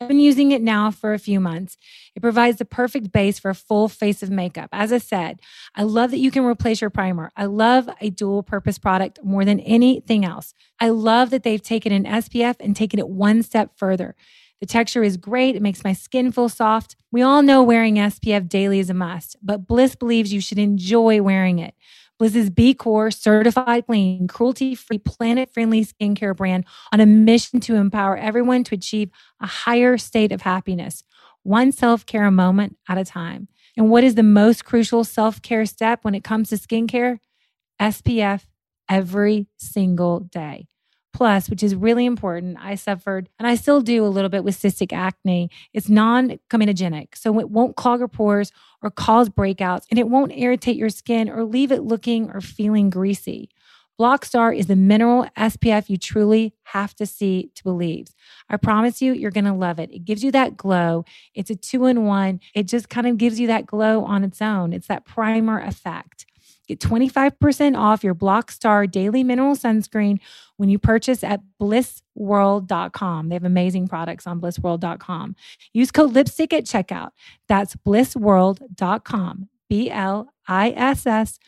I've 0.01 0.07
been 0.07 0.19
using 0.21 0.51
it 0.51 0.61
now 0.61 0.91
for 0.91 1.13
a 1.13 1.19
few 1.19 1.41
months. 1.41 1.75
It 2.15 2.21
provides 2.21 2.57
the 2.57 2.63
perfect 2.63 3.11
base 3.11 3.37
for 3.37 3.49
a 3.49 3.55
full 3.55 3.89
face 3.89 4.23
of 4.23 4.29
makeup. 4.29 4.69
As 4.71 4.93
I 4.93 4.97
said, 4.97 5.41
I 5.75 5.83
love 5.83 6.11
that 6.11 6.19
you 6.19 6.31
can 6.31 6.45
replace 6.45 6.79
your 6.79 6.89
primer. 6.89 7.33
I 7.35 7.45
love 7.45 7.89
a 7.99 8.09
dual 8.09 8.41
purpose 8.41 8.79
product 8.79 9.19
more 9.25 9.43
than 9.43 9.59
anything 9.59 10.23
else. 10.23 10.53
I 10.79 10.87
love 10.87 11.31
that 11.31 11.43
they've 11.43 11.61
taken 11.61 11.91
an 11.91 12.05
SPF 12.05 12.55
and 12.61 12.77
taken 12.77 12.97
it 12.97 13.09
one 13.09 13.43
step 13.43 13.71
further. 13.75 14.15
The 14.61 14.65
texture 14.65 15.03
is 15.03 15.17
great. 15.17 15.57
It 15.57 15.61
makes 15.61 15.83
my 15.83 15.91
skin 15.91 16.31
feel 16.31 16.47
soft. 16.47 16.95
We 17.11 17.21
all 17.21 17.41
know 17.41 17.61
wearing 17.61 17.95
SPF 17.95 18.47
daily 18.47 18.79
is 18.79 18.89
a 18.89 18.93
must, 18.93 19.35
but 19.41 19.67
Bliss 19.67 19.95
believes 19.95 20.31
you 20.31 20.39
should 20.39 20.59
enjoy 20.59 21.21
wearing 21.21 21.59
it. 21.59 21.75
Bliss's 22.19 22.49
B 22.49 22.73
Corp 22.73 23.13
certified 23.13 23.87
clean, 23.87 24.27
cruelty 24.27 24.75
free, 24.75 24.97
planet 24.99 25.49
friendly 25.53 25.85
skincare 25.85 26.35
brand 26.35 26.65
on 26.91 26.99
a 26.99 27.05
mission 27.05 27.61
to 27.61 27.75
empower 27.75 28.17
everyone 28.17 28.63
to 28.65 28.75
achieve 28.75 29.09
a 29.39 29.47
higher 29.47 29.97
state 29.97 30.33
of 30.33 30.41
happiness, 30.41 31.03
one 31.43 31.71
self 31.71 32.05
care 32.05 32.29
moment 32.29 32.77
at 32.89 32.97
a 32.97 33.05
time. 33.05 33.47
And 33.77 33.89
what 33.89 34.03
is 34.03 34.15
the 34.15 34.23
most 34.23 34.65
crucial 34.65 35.05
self 35.05 35.41
care 35.41 35.65
step 35.65 35.99
when 36.03 36.13
it 36.13 36.23
comes 36.23 36.49
to 36.49 36.55
skincare? 36.57 37.19
SPF 37.79 38.45
every 38.89 39.47
single 39.57 40.19
day. 40.19 40.67
Plus, 41.19 41.49
which 41.49 41.63
is 41.63 41.75
really 41.75 42.05
important, 42.05 42.57
I 42.61 42.75
suffered 42.75 43.27
and 43.37 43.45
I 43.45 43.55
still 43.55 43.81
do 43.81 44.05
a 44.05 44.07
little 44.07 44.29
bit 44.29 44.45
with 44.45 44.57
cystic 44.57 44.93
acne. 44.93 45.49
It's 45.73 45.89
non 45.89 46.39
comedogenic, 46.49 47.17
so 47.17 47.37
it 47.41 47.49
won't 47.49 47.75
clog 47.75 47.99
your 47.99 48.07
pores 48.07 48.53
or 48.81 48.89
cause 48.89 49.27
breakouts, 49.27 49.83
and 49.89 49.99
it 49.99 50.07
won't 50.07 50.31
irritate 50.31 50.77
your 50.77 50.87
skin 50.87 51.29
or 51.29 51.43
leave 51.43 51.73
it 51.73 51.83
looking 51.83 52.31
or 52.31 52.39
feeling 52.39 52.89
greasy. 52.89 53.49
Blockstar 53.99 54.57
is 54.57 54.67
the 54.67 54.77
mineral 54.77 55.27
SPF 55.37 55.89
you 55.89 55.97
truly 55.97 56.53
have 56.63 56.95
to 56.95 57.05
see 57.05 57.51
to 57.55 57.63
believe. 57.63 58.07
I 58.47 58.55
promise 58.55 59.01
you, 59.01 59.11
you're 59.11 59.29
going 59.29 59.43
to 59.43 59.51
love 59.51 59.77
it. 59.77 59.91
It 59.91 60.05
gives 60.05 60.23
you 60.23 60.31
that 60.31 60.55
glow. 60.55 61.03
It's 61.35 61.49
a 61.49 61.55
two 61.57 61.85
in 61.85 62.05
one. 62.05 62.39
It 62.55 62.63
just 62.63 62.87
kind 62.87 63.07
of 63.07 63.17
gives 63.17 63.41
you 63.41 63.47
that 63.47 63.65
glow 63.65 64.05
on 64.05 64.23
its 64.23 64.41
own. 64.41 64.71
It's 64.71 64.87
that 64.87 65.03
primer 65.03 65.59
effect. 65.59 66.25
Get 66.69 66.79
25% 66.79 67.75
off 67.75 68.03
your 68.03 68.13
Blockstar 68.13 68.89
Daily 68.89 69.23
Mineral 69.23 69.55
Sunscreen 69.55 70.19
when 70.57 70.69
you 70.69 70.77
purchase 70.77 71.23
at 71.23 71.41
blissworld.com. 71.59 73.27
They 73.27 73.33
have 73.33 73.43
amazing 73.43 73.87
products 73.87 74.27
on 74.27 74.39
blissworld.com. 74.39 75.35
Use 75.73 75.89
code 75.89 76.13
lipstick 76.13 76.53
at 76.53 76.65
checkout. 76.65 77.09
That's 77.47 77.75
blissworld.com. 77.75 79.49
B 79.67 79.89
L 79.89 80.31
I 80.47 80.69
S 80.69 81.07
S 81.07 81.39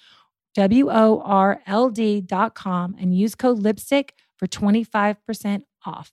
W 0.55 0.89
O 0.89 1.21
R 1.23 1.61
L 1.67 1.91
D.com 1.91 2.95
and 2.99 3.15
use 3.15 3.35
code 3.35 3.59
lipstick 3.59 4.15
for 4.37 4.47
25% 4.47 5.61
off. 5.85 6.11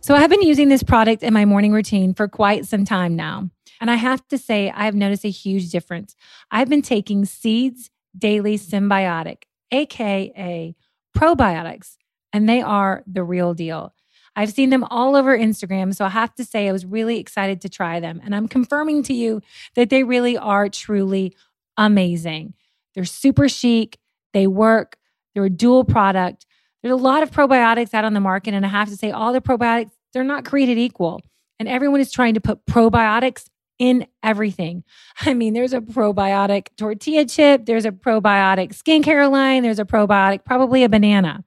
So 0.00 0.16
I 0.16 0.20
have 0.20 0.30
been 0.30 0.42
using 0.42 0.68
this 0.68 0.82
product 0.82 1.22
in 1.22 1.32
my 1.32 1.44
morning 1.44 1.72
routine 1.72 2.12
for 2.12 2.26
quite 2.26 2.66
some 2.66 2.84
time 2.84 3.14
now. 3.14 3.50
And 3.80 3.90
I 3.90 3.94
have 3.96 4.26
to 4.28 4.38
say, 4.38 4.70
I 4.70 4.84
have 4.84 4.94
noticed 4.94 5.24
a 5.24 5.30
huge 5.30 5.70
difference. 5.70 6.16
I've 6.50 6.68
been 6.68 6.82
taking 6.82 7.24
Seeds 7.24 7.90
Daily 8.16 8.58
Synbiotic, 8.58 9.44
AKA 9.70 10.74
probiotics, 11.16 11.96
and 12.32 12.48
they 12.48 12.60
are 12.60 13.02
the 13.06 13.24
real 13.24 13.54
deal. 13.54 13.94
I've 14.36 14.52
seen 14.52 14.70
them 14.70 14.84
all 14.84 15.16
over 15.16 15.36
Instagram. 15.36 15.94
So 15.94 16.04
I 16.04 16.10
have 16.10 16.34
to 16.36 16.44
say, 16.44 16.68
I 16.68 16.72
was 16.72 16.86
really 16.86 17.18
excited 17.18 17.60
to 17.62 17.68
try 17.68 17.98
them. 17.98 18.20
And 18.24 18.34
I'm 18.34 18.46
confirming 18.46 19.02
to 19.04 19.12
you 19.12 19.42
that 19.74 19.90
they 19.90 20.04
really 20.04 20.38
are 20.38 20.68
truly 20.68 21.34
amazing. 21.76 22.54
They're 22.94 23.04
super 23.04 23.48
chic, 23.48 23.98
they 24.32 24.46
work, 24.46 24.96
they're 25.34 25.44
a 25.44 25.50
dual 25.50 25.84
product. 25.84 26.46
There's 26.82 26.92
a 26.92 26.96
lot 26.96 27.24
of 27.24 27.32
probiotics 27.32 27.94
out 27.94 28.04
on 28.04 28.14
the 28.14 28.20
market. 28.20 28.54
And 28.54 28.64
I 28.64 28.68
have 28.68 28.88
to 28.88 28.96
say, 28.96 29.10
all 29.10 29.32
the 29.32 29.40
probiotics, 29.40 29.90
they're 30.12 30.22
not 30.22 30.44
created 30.44 30.78
equal. 30.78 31.20
And 31.58 31.68
everyone 31.68 32.00
is 32.00 32.12
trying 32.12 32.34
to 32.34 32.40
put 32.40 32.64
probiotics 32.66 33.46
in 33.78 34.06
everything. 34.22 34.84
I 35.20 35.34
mean, 35.34 35.54
there's 35.54 35.72
a 35.72 35.80
probiotic 35.80 36.68
tortilla 36.76 37.24
chip, 37.26 37.66
there's 37.66 37.84
a 37.84 37.92
probiotic 37.92 38.70
skincare 38.70 39.30
line, 39.30 39.62
there's 39.62 39.78
a 39.78 39.84
probiotic, 39.84 40.44
probably 40.44 40.84
a 40.84 40.88
banana. 40.88 41.44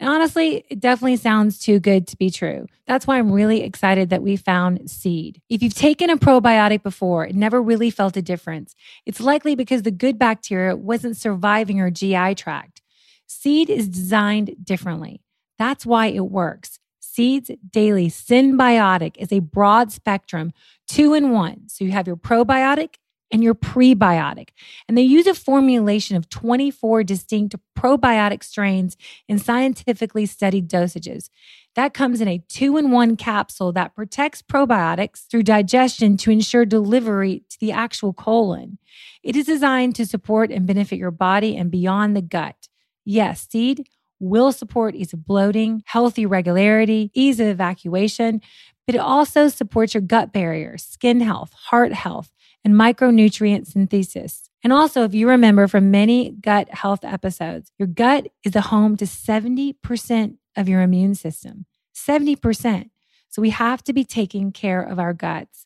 And 0.00 0.08
honestly, 0.08 0.64
it 0.70 0.80
definitely 0.80 1.16
sounds 1.16 1.58
too 1.58 1.78
good 1.78 2.06
to 2.08 2.16
be 2.16 2.30
true. 2.30 2.66
That's 2.86 3.06
why 3.06 3.18
I'm 3.18 3.30
really 3.30 3.62
excited 3.62 4.08
that 4.08 4.22
we 4.22 4.36
found 4.36 4.90
Seed. 4.90 5.42
If 5.50 5.62
you've 5.62 5.74
taken 5.74 6.08
a 6.08 6.16
probiotic 6.16 6.82
before 6.82 7.24
and 7.24 7.36
never 7.36 7.60
really 7.60 7.90
felt 7.90 8.16
a 8.16 8.22
difference, 8.22 8.74
it's 9.04 9.20
likely 9.20 9.54
because 9.54 9.82
the 9.82 9.90
good 9.90 10.18
bacteria 10.18 10.74
wasn't 10.74 11.18
surviving 11.18 11.76
your 11.76 11.90
GI 11.90 12.34
tract. 12.36 12.80
Seed 13.26 13.68
is 13.68 13.88
designed 13.88 14.56
differently. 14.64 15.20
That's 15.58 15.84
why 15.84 16.06
it 16.06 16.20
works. 16.20 16.79
Seeds 17.12 17.50
Daily 17.70 18.08
Synbiotic 18.08 19.16
is 19.16 19.32
a 19.32 19.40
broad 19.40 19.90
spectrum 19.90 20.52
two 20.86 21.12
in 21.12 21.30
one. 21.30 21.68
So 21.68 21.84
you 21.84 21.90
have 21.90 22.06
your 22.06 22.16
probiotic 22.16 22.96
and 23.32 23.42
your 23.42 23.54
prebiotic. 23.54 24.50
And 24.88 24.96
they 24.96 25.02
use 25.02 25.26
a 25.26 25.34
formulation 25.34 26.16
of 26.16 26.28
24 26.28 27.04
distinct 27.04 27.56
probiotic 27.76 28.44
strains 28.44 28.96
in 29.28 29.38
scientifically 29.38 30.26
studied 30.26 30.68
dosages. 30.68 31.30
That 31.74 31.94
comes 31.94 32.20
in 32.20 32.28
a 32.28 32.42
two 32.48 32.76
in 32.76 32.90
one 32.90 33.16
capsule 33.16 33.72
that 33.72 33.94
protects 33.94 34.42
probiotics 34.42 35.28
through 35.28 35.44
digestion 35.44 36.16
to 36.18 36.30
ensure 36.30 36.64
delivery 36.64 37.44
to 37.50 37.58
the 37.60 37.72
actual 37.72 38.12
colon. 38.12 38.78
It 39.22 39.34
is 39.34 39.46
designed 39.46 39.96
to 39.96 40.06
support 40.06 40.50
and 40.50 40.66
benefit 40.66 40.98
your 40.98 41.12
body 41.12 41.56
and 41.56 41.70
beyond 41.70 42.16
the 42.16 42.22
gut. 42.22 42.68
Yes, 43.04 43.48
seed 43.48 43.88
will 44.20 44.52
support 44.52 44.94
ease 44.94 45.12
of 45.12 45.24
bloating, 45.24 45.82
healthy 45.86 46.26
regularity, 46.26 47.10
ease 47.14 47.40
of 47.40 47.48
evacuation, 47.48 48.40
but 48.86 48.94
it 48.94 49.00
also 49.00 49.48
supports 49.48 49.94
your 49.94 50.02
gut 50.02 50.32
barrier, 50.32 50.76
skin 50.78 51.20
health, 51.20 51.52
heart 51.52 51.92
health, 51.92 52.30
and 52.64 52.74
micronutrient 52.74 53.66
synthesis. 53.66 54.50
And 54.62 54.72
also, 54.72 55.04
if 55.04 55.14
you 55.14 55.28
remember 55.28 55.66
from 55.66 55.90
many 55.90 56.32
gut 56.32 56.68
health 56.74 57.04
episodes, 57.04 57.72
your 57.78 57.88
gut 57.88 58.28
is 58.44 58.52
the 58.52 58.60
home 58.60 58.96
to 58.98 59.06
70% 59.06 60.36
of 60.56 60.68
your 60.68 60.82
immune 60.82 61.14
system. 61.14 61.64
70%. 61.94 62.90
So 63.28 63.40
we 63.40 63.50
have 63.50 63.82
to 63.84 63.92
be 63.92 64.04
taking 64.04 64.52
care 64.52 64.82
of 64.82 64.98
our 64.98 65.14
guts. 65.14 65.64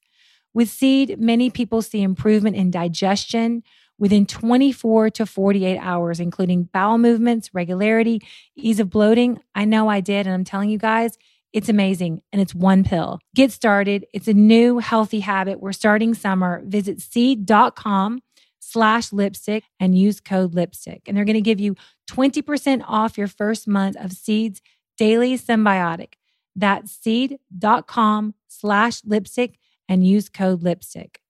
With 0.52 0.70
seed, 0.70 1.18
many 1.18 1.50
people 1.50 1.82
see 1.82 2.02
improvement 2.02 2.54
in 2.54 2.70
digestion 2.70 3.64
within 3.98 4.26
24 4.26 5.10
to 5.10 5.26
48 5.26 5.78
hours, 5.78 6.20
including 6.20 6.64
bowel 6.64 6.98
movements, 6.98 7.54
regularity, 7.54 8.20
ease 8.56 8.80
of 8.80 8.90
bloating. 8.90 9.40
I 9.54 9.64
know 9.64 9.88
I 9.88 10.00
did, 10.00 10.26
and 10.26 10.34
I'm 10.34 10.44
telling 10.44 10.70
you 10.70 10.78
guys, 10.78 11.16
it's 11.54 11.68
amazing 11.68 12.20
and 12.32 12.42
it's 12.42 12.54
one 12.54 12.82
pill. 12.82 13.20
Get 13.34 13.52
started. 13.52 14.06
It's 14.12 14.26
a 14.26 14.34
new 14.34 14.78
healthy 14.78 15.20
habit. 15.20 15.60
We're 15.60 15.72
starting 15.72 16.12
summer. 16.12 16.62
Visit 16.66 17.00
seed.com 17.00 18.22
slash 18.58 19.12
lipstick 19.12 19.62
and 19.78 19.96
use 19.96 20.20
code 20.20 20.54
lipstick. 20.54 21.02
And 21.06 21.16
they're 21.16 21.24
going 21.24 21.34
to 21.34 21.40
give 21.40 21.60
you 21.60 21.76
20% 22.10 22.82
off 22.88 23.16
your 23.16 23.28
first 23.28 23.68
month 23.68 23.96
of 23.96 24.12
Seed's 24.12 24.62
Daily 24.98 25.38
Synbiotic. 25.38 26.14
That's 26.56 26.90
seed.com 26.90 28.34
slash 28.48 29.02
lipstick 29.04 29.58
and 29.88 30.04
use 30.04 30.28
code 30.28 30.62
lipstick. 30.62 31.20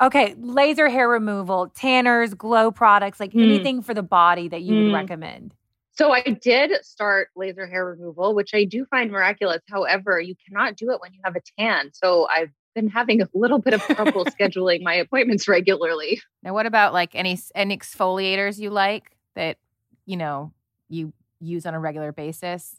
Okay, 0.00 0.34
laser 0.38 0.88
hair 0.88 1.08
removal, 1.08 1.68
tanners, 1.68 2.34
glow 2.34 2.70
products, 2.70 3.18
like 3.18 3.32
Mm. 3.32 3.42
anything 3.42 3.82
for 3.82 3.94
the 3.94 4.02
body 4.02 4.48
that 4.48 4.62
you 4.62 4.76
would 4.76 4.86
Mm. 4.86 4.92
recommend. 4.92 5.54
So 5.92 6.12
I 6.12 6.20
did 6.20 6.84
start 6.84 7.30
laser 7.34 7.66
hair 7.66 7.86
removal, 7.86 8.34
which 8.34 8.52
I 8.52 8.64
do 8.64 8.84
find 8.86 9.10
miraculous. 9.10 9.62
However, 9.70 10.20
you 10.20 10.34
cannot 10.46 10.76
do 10.76 10.90
it 10.90 11.00
when 11.00 11.14
you 11.14 11.20
have 11.24 11.36
a 11.36 11.40
tan. 11.58 11.90
So 11.94 12.28
I've 12.28 12.50
been 12.74 12.88
having 12.88 13.22
a 13.22 13.28
little 13.32 13.58
bit 13.58 13.72
of 13.72 13.80
trouble 13.80 14.26
scheduling 14.40 14.82
my 14.82 14.94
appointments 14.94 15.48
regularly. 15.48 16.20
Now, 16.42 16.52
what 16.52 16.66
about 16.66 16.92
like 16.92 17.14
any 17.14 17.38
any 17.54 17.78
exfoliators 17.78 18.58
you 18.58 18.68
like 18.68 19.16
that 19.34 19.56
you 20.04 20.18
know 20.18 20.52
you 20.90 21.14
use 21.40 21.64
on 21.64 21.72
a 21.72 21.80
regular 21.80 22.12
basis? 22.12 22.78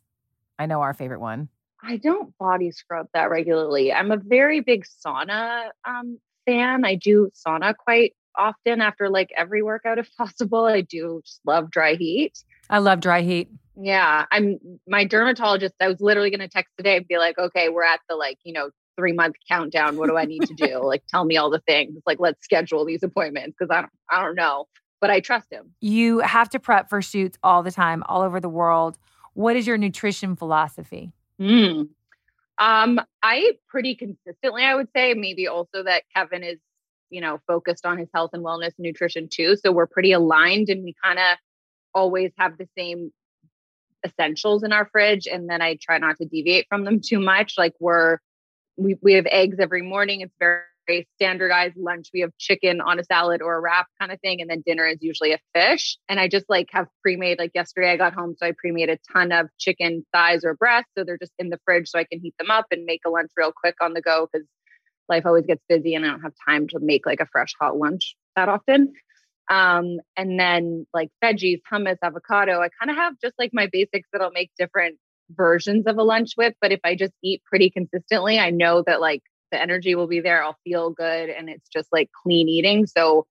I 0.60 0.67
know 0.67 0.82
our 0.82 0.93
favorite 0.93 1.19
one. 1.19 1.49
I 1.82 1.97
don't 1.97 2.38
body 2.38 2.69
scrub 2.69 3.08
that 3.15 3.32
regularly. 3.32 3.91
I'm 3.91 4.12
a 4.12 4.17
very 4.17 4.60
big 4.60 4.86
sauna 4.86 5.69
um, 5.86 6.19
fan. 6.48 6.86
I 6.86 6.96
do 6.96 7.30
sauna 7.36 7.76
quite 7.76 8.14
often 8.36 8.82
after 8.82 9.10
like 9.10 9.30
every 9.36 9.62
workout 9.62 10.00
if 10.00 10.10
possible. 10.18 10.66
I 10.66 10.82
do 10.82 11.22
just 11.24 11.42
love 11.46 11.70
dry 11.70 11.96
heat. 11.96 12.34
I 12.70 12.80
love 12.80 13.00
dry 13.00 13.22
heat. 13.22 13.50
Yeah, 13.80 14.26
I'm 14.32 14.58
my 14.88 15.06
dermatologist. 15.06 15.76
I 15.80 15.88
was 15.88 16.02
literally 16.02 16.32
going 16.32 16.40
to 16.40 16.48
text 16.48 16.74
today 16.78 16.98
and 16.98 17.08
be 17.08 17.20
like, 17.20 17.38
okay, 17.38 17.70
we're 17.70 17.84
at 17.84 18.00
the 18.10 18.16
like, 18.16 18.40
you 18.44 18.54
know, 18.54 18.72
three 18.98 19.14
month 19.14 19.36
countdown. 19.48 19.98
What 19.98 20.10
do 20.10 20.18
I 20.18 20.26
need 20.26 20.42
to 20.46 20.54
do? 20.56 20.80
like, 20.84 21.04
tell 21.08 21.26
me 21.26 21.38
all 21.38 21.52
the 21.52 21.62
things. 21.68 22.02
Like, 22.06 22.20
let's 22.20 22.44
schedule 22.44 22.86
these 22.86 23.04
appointments 23.04 23.56
because 23.58 23.72
I 23.72 23.82
don't, 23.82 23.92
I 24.10 24.24
don't 24.24 24.36
know, 24.36 24.66
but 25.00 25.12
I 25.12 25.20
trust 25.20 25.48
him. 25.52 25.74
You 25.80 26.20
have 26.20 26.50
to 26.50 26.60
prep 26.60 26.90
for 26.90 27.02
shoots 27.02 27.38
all 27.44 27.62
the 27.62 27.72
time, 27.72 28.04
all 28.08 28.24
over 28.24 28.40
the 28.40 28.50
world. 28.50 28.98
What 29.34 29.56
is 29.56 29.68
your 29.68 29.78
nutrition 29.78 30.36
philosophy? 30.36 31.14
Mm. 31.40 31.90
Um, 32.60 33.00
I 33.22 33.54
pretty 33.67 33.96
consistently, 33.96 34.63
I 34.63 34.76
would 34.76 34.89
say. 34.96 35.13
Maybe 35.13 35.48
also 35.48 35.84
that 35.84 36.04
Kevin 36.15 36.43
is, 36.43 36.60
you 37.10 37.22
know, 37.22 37.39
focused 37.48 37.86
on 37.86 37.98
his 37.98 38.10
health 38.13 38.32
and 38.34 38.43
wellness 38.43 38.74
and 38.78 38.80
nutrition 38.80 39.30
too. 39.30 39.56
So 39.56 39.72
we're 39.72 39.88
pretty 39.88 40.12
aligned 40.12 40.70
and 40.70 40.84
we 40.84 40.96
kind 41.04 41.20
of 41.20 41.38
always 41.93 42.32
have 42.38 42.58
the 42.58 42.67
same 42.78 43.12
essentials 44.06 44.63
in 44.63 44.74
our 44.74 44.88
fridge. 44.91 45.28
And 45.28 45.50
then 45.50 45.62
I 45.62 45.78
try 45.82 45.98
not 45.98 46.17
to 46.17 46.26
deviate 46.26 46.67
from 46.70 46.84
them 46.84 47.02
too 47.02 47.20
much. 47.20 47.56
Like 47.58 47.74
we're 47.80 48.17
we 48.78 48.96
we 49.02 49.13
have 49.13 49.28
eggs 49.28 49.58
every 49.60 49.82
morning. 49.82 50.22
It's 50.22 50.36
very 50.39 50.62
standardized 51.15 51.76
lunch. 51.78 52.10
We 52.13 52.21
have 52.21 52.32
chicken 52.38 52.82
on 52.82 53.00
a 53.00 53.04
salad 53.04 53.41
or 53.41 53.56
a 53.56 53.62
wrap 53.62 53.88
kind 54.00 54.12
of 54.12 54.19
thing. 54.21 54.41
And 54.41 54.50
then 54.50 54.63
dinner 54.65 54.86
is 54.86 54.97
usually 55.02 55.34
a 55.34 55.39
fish. 55.54 55.97
And 56.10 56.19
I 56.19 56.28
just 56.28 56.45
like 56.50 56.69
have 56.71 56.88
pre-made, 57.02 57.39
like 57.39 57.52
yesterday 57.54 57.91
I 57.91 57.97
got 57.97 58.13
home. 58.13 58.36
So 58.38 58.45
I 58.45 58.54
pre-made 58.58 58.89
a 58.89 58.97
ton 59.13 59.32
of 59.32 59.47
chicken 59.58 60.06
thighs 60.13 60.43
or 60.43 60.56
breasts. 60.56 60.89
So 60.97 61.04
they're 61.04 61.17
just 61.17 61.34
in 61.39 61.50
the 61.50 61.60
fridge 61.65 61.89
so 61.89 62.00
I 62.00 62.06
can 62.06 62.19
heat 62.21 62.36
them 62.38 62.52
up 62.52 62.65
and 62.71 62.86
make 62.86 63.02
a 63.06 63.10
lunch 63.10 63.32
real 63.38 63.52
quick 63.52 63.76
on 63.82 63.93
the 63.93 64.02
go 64.02 64.28
because 64.32 64.47
life 65.10 65.26
always 65.26 65.45
gets 65.45 65.62
busy 65.69 65.95
and 65.95 66.06
I 66.06 66.10
don't 66.10 66.21
have 66.21 66.34
time 66.47 66.67
to 66.69 66.80
make 66.80 67.06
like 67.06 67.19
a 67.19 67.28
fresh 67.32 67.54
hot 67.60 67.78
lunch 67.78 68.15
that 68.36 68.50
often. 68.50 68.93
Um, 69.50 70.00
and 70.17 70.39
then 70.39 70.86
like 70.93 71.10
veggies, 71.23 71.62
hummus, 71.71 71.97
avocado. 72.04 72.60
I 72.60 72.69
kind 72.80 72.91
of 72.91 72.97
have 72.97 73.13
just 73.21 73.36
like 73.39 73.52
my 73.54 73.67
basics 73.71 74.08
that 74.12 74.21
I'll 74.21 74.32
make 74.32 74.52
different 74.58 74.97
versions 75.30 75.86
of 75.88 75.97
a 75.97 76.04
lunch 76.04 76.32
with. 76.38 76.54
But 76.62 76.71
if 76.71 76.80
I 76.84 76.95
just 76.95 77.13
eat 77.23 77.41
pretty 77.45 77.69
consistently, 77.69 78.39
I 78.39 78.50
know 78.50 78.84
that 78.86 79.00
like 79.00 79.21
the 79.52 79.62
energy 79.62 79.96
will 79.96 80.08
be 80.08 80.20
there. 80.20 80.44
I'll 80.44 80.58
feel 80.64 80.90
good. 80.90 81.30
And 81.30 81.50
it's 81.50 81.70
just 81.70 81.90
like 81.92 82.10
clean 82.24 82.50
eating. 82.50 82.86
So 82.86 83.26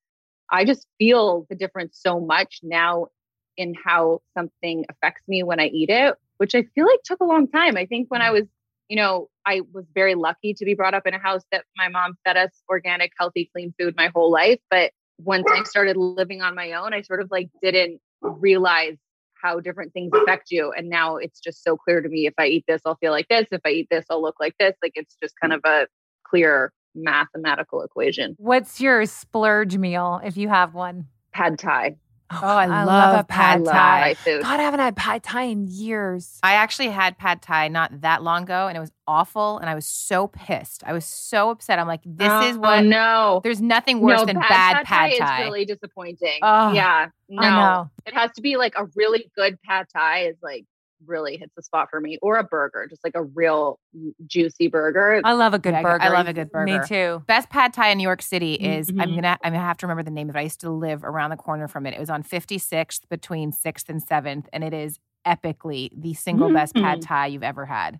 I 0.50 0.64
just 0.64 0.86
feel 0.98 1.46
the 1.48 1.56
difference 1.56 1.98
so 2.00 2.20
much 2.20 2.60
now 2.62 3.08
in 3.56 3.74
how 3.74 4.20
something 4.34 4.84
affects 4.88 5.22
me 5.28 5.42
when 5.42 5.60
I 5.60 5.66
eat 5.66 5.90
it, 5.90 6.14
which 6.38 6.54
I 6.54 6.64
feel 6.74 6.86
like 6.86 7.02
took 7.04 7.20
a 7.20 7.24
long 7.24 7.48
time. 7.48 7.76
I 7.76 7.86
think 7.86 8.10
when 8.10 8.22
I 8.22 8.28
mm. 8.28 8.34
was, 8.34 8.44
you 8.88 8.96
know, 8.96 9.28
I 9.44 9.62
was 9.72 9.84
very 9.94 10.14
lucky 10.14 10.54
to 10.54 10.64
be 10.64 10.74
brought 10.74 10.94
up 10.94 11.06
in 11.06 11.14
a 11.14 11.18
house 11.18 11.42
that 11.52 11.64
my 11.76 11.88
mom 11.88 12.14
fed 12.24 12.36
us 12.36 12.50
organic, 12.68 13.12
healthy, 13.18 13.50
clean 13.52 13.74
food 13.78 13.94
my 13.96 14.10
whole 14.14 14.30
life. 14.30 14.60
But 14.70 14.92
once 15.18 15.46
I 15.50 15.62
started 15.64 15.96
living 15.96 16.42
on 16.42 16.54
my 16.54 16.72
own, 16.72 16.94
I 16.94 17.02
sort 17.02 17.20
of 17.20 17.30
like 17.30 17.48
didn't 17.62 18.00
realize 18.20 18.96
how 19.42 19.60
different 19.60 19.92
things 19.92 20.10
affect 20.14 20.50
you. 20.50 20.72
And 20.72 20.88
now 20.88 21.16
it's 21.16 21.40
just 21.40 21.62
so 21.62 21.76
clear 21.76 22.00
to 22.00 22.08
me 22.08 22.26
if 22.26 22.34
I 22.38 22.46
eat 22.46 22.64
this, 22.66 22.82
I'll 22.84 22.96
feel 22.96 23.12
like 23.12 23.28
this. 23.28 23.46
If 23.52 23.60
I 23.64 23.70
eat 23.70 23.88
this, 23.90 24.04
I'll 24.10 24.22
look 24.22 24.36
like 24.40 24.54
this. 24.58 24.74
Like 24.82 24.92
it's 24.94 25.16
just 25.22 25.34
kind 25.40 25.52
mm. 25.52 25.56
of 25.56 25.62
a 25.64 25.86
clear 26.28 26.72
mathematical 26.94 27.82
equation. 27.82 28.34
What's 28.38 28.80
your 28.80 29.06
splurge 29.06 29.76
meal 29.76 30.20
if 30.24 30.36
you 30.36 30.48
have 30.48 30.74
one? 30.74 31.06
Pad 31.32 31.58
Thai. 31.58 31.96
Oh, 32.28 32.40
oh 32.42 32.46
I 32.46 32.84
love 32.84 33.20
a 33.20 33.24
pad 33.24 33.62
love 33.62 33.72
thai. 33.72 34.14
Thai. 34.24 34.40
God, 34.40 34.58
I 34.58 34.62
haven't 34.62 34.80
had 34.80 34.96
pad 34.96 35.22
thai 35.22 35.44
in 35.44 35.68
years. 35.68 36.40
I 36.42 36.54
actually 36.54 36.88
had 36.88 37.16
pad 37.16 37.40
thai 37.40 37.68
not 37.68 38.00
that 38.00 38.24
long 38.24 38.42
ago, 38.42 38.66
and 38.66 38.76
it 38.76 38.80
was 38.80 38.90
awful. 39.06 39.58
And 39.58 39.70
I 39.70 39.76
was 39.76 39.86
so 39.86 40.26
pissed. 40.26 40.82
I 40.84 40.92
was 40.92 41.04
so 41.04 41.50
upset. 41.50 41.78
I'm 41.78 41.86
like, 41.86 42.00
this 42.04 42.28
uh, 42.28 42.42
is 42.46 42.56
Oh, 42.56 42.60
what. 42.60 42.84
no. 42.84 43.40
There's 43.44 43.60
nothing 43.60 44.00
worse 44.00 44.20
no, 44.20 44.24
than 44.26 44.40
pad, 44.40 44.48
bad 44.48 44.86
pad 44.86 45.10
Thai 45.12 45.18
thai. 45.18 45.40
is 45.40 45.44
really 45.44 45.64
disappointing. 45.66 46.38
Oh, 46.42 46.72
yeah. 46.72 47.08
No. 47.28 47.90
It 48.06 48.14
has 48.14 48.32
to 48.32 48.42
be 48.42 48.56
like 48.56 48.74
a 48.76 48.86
really 48.96 49.30
good 49.36 49.60
pad 49.62 49.86
Thai 49.92 50.26
is 50.26 50.36
like 50.42 50.64
really 51.04 51.36
hits 51.36 51.52
the 51.56 51.62
spot 51.62 51.88
for 51.90 52.00
me. 52.00 52.18
Or 52.22 52.36
a 52.36 52.44
burger, 52.44 52.86
just 52.88 53.04
like 53.04 53.14
a 53.14 53.22
real 53.22 53.78
juicy 54.26 54.68
burger. 54.68 55.20
I 55.24 55.32
love 55.32 55.52
a 55.54 55.58
good 55.58 55.74
Yeah, 55.74 55.82
burger. 55.82 56.02
I 56.04 56.08
love 56.08 56.26
a 56.28 56.32
good 56.32 56.50
burger. 56.50 56.64
Me 56.64 56.80
too. 56.86 57.22
Best 57.26 57.50
pad 57.50 57.72
thai 57.74 57.90
in 57.90 57.98
New 57.98 58.02
York 58.04 58.22
City 58.22 58.54
is 58.54 58.88
I'm 58.88 58.96
Mhm. 58.96 59.14
gonna 59.16 59.38
I'm 59.42 59.52
gonna 59.52 59.64
have 59.64 59.76
to 59.78 59.86
remember 59.86 60.02
the 60.02 60.10
name 60.10 60.30
of 60.30 60.36
it. 60.36 60.38
I 60.38 60.42
used 60.42 60.60
to 60.60 60.70
live 60.70 61.04
around 61.04 61.30
the 61.30 61.36
corner 61.36 61.68
from 61.68 61.86
it. 61.86 61.94
It 61.94 62.00
was 62.00 62.10
on 62.10 62.22
56th 62.22 63.08
between 63.08 63.52
6th 63.52 63.88
and 63.88 64.00
7th, 64.02 64.46
and 64.52 64.64
it 64.64 64.72
is 64.72 64.98
epically 65.26 65.90
the 65.96 66.14
single 66.14 66.52
best 66.52 66.74
pad 66.74 67.00
Mm. 67.00 67.06
thai 67.06 67.26
you've 67.26 67.42
ever 67.42 67.66
had. 67.66 67.98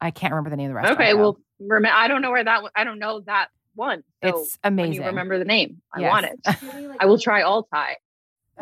I 0.00 0.10
can't 0.10 0.32
remember 0.32 0.50
the 0.50 0.56
name 0.56 0.66
of 0.66 0.70
the 0.70 0.74
restaurant. 0.76 1.00
okay, 1.00 1.14
well 1.14 1.38
rem- 1.60 1.86
I 1.86 2.08
don't 2.08 2.22
know 2.22 2.30
where 2.32 2.42
that 2.44 2.62
one 2.62 2.72
I 2.74 2.84
don't 2.84 2.98
know 2.98 3.20
that 3.20 3.48
one. 3.74 4.02
So 4.22 4.28
it's 4.40 4.58
when 4.62 4.72
amazing. 4.74 4.94
you 4.94 5.02
remember 5.04 5.38
the 5.38 5.44
name. 5.44 5.80
I 5.94 6.00
Yes. 6.00 6.10
want 6.10 6.26
it. 6.26 6.96
I 7.00 7.06
will 7.06 7.18
try 7.18 7.42
all 7.42 7.62
Thai. 7.72 7.96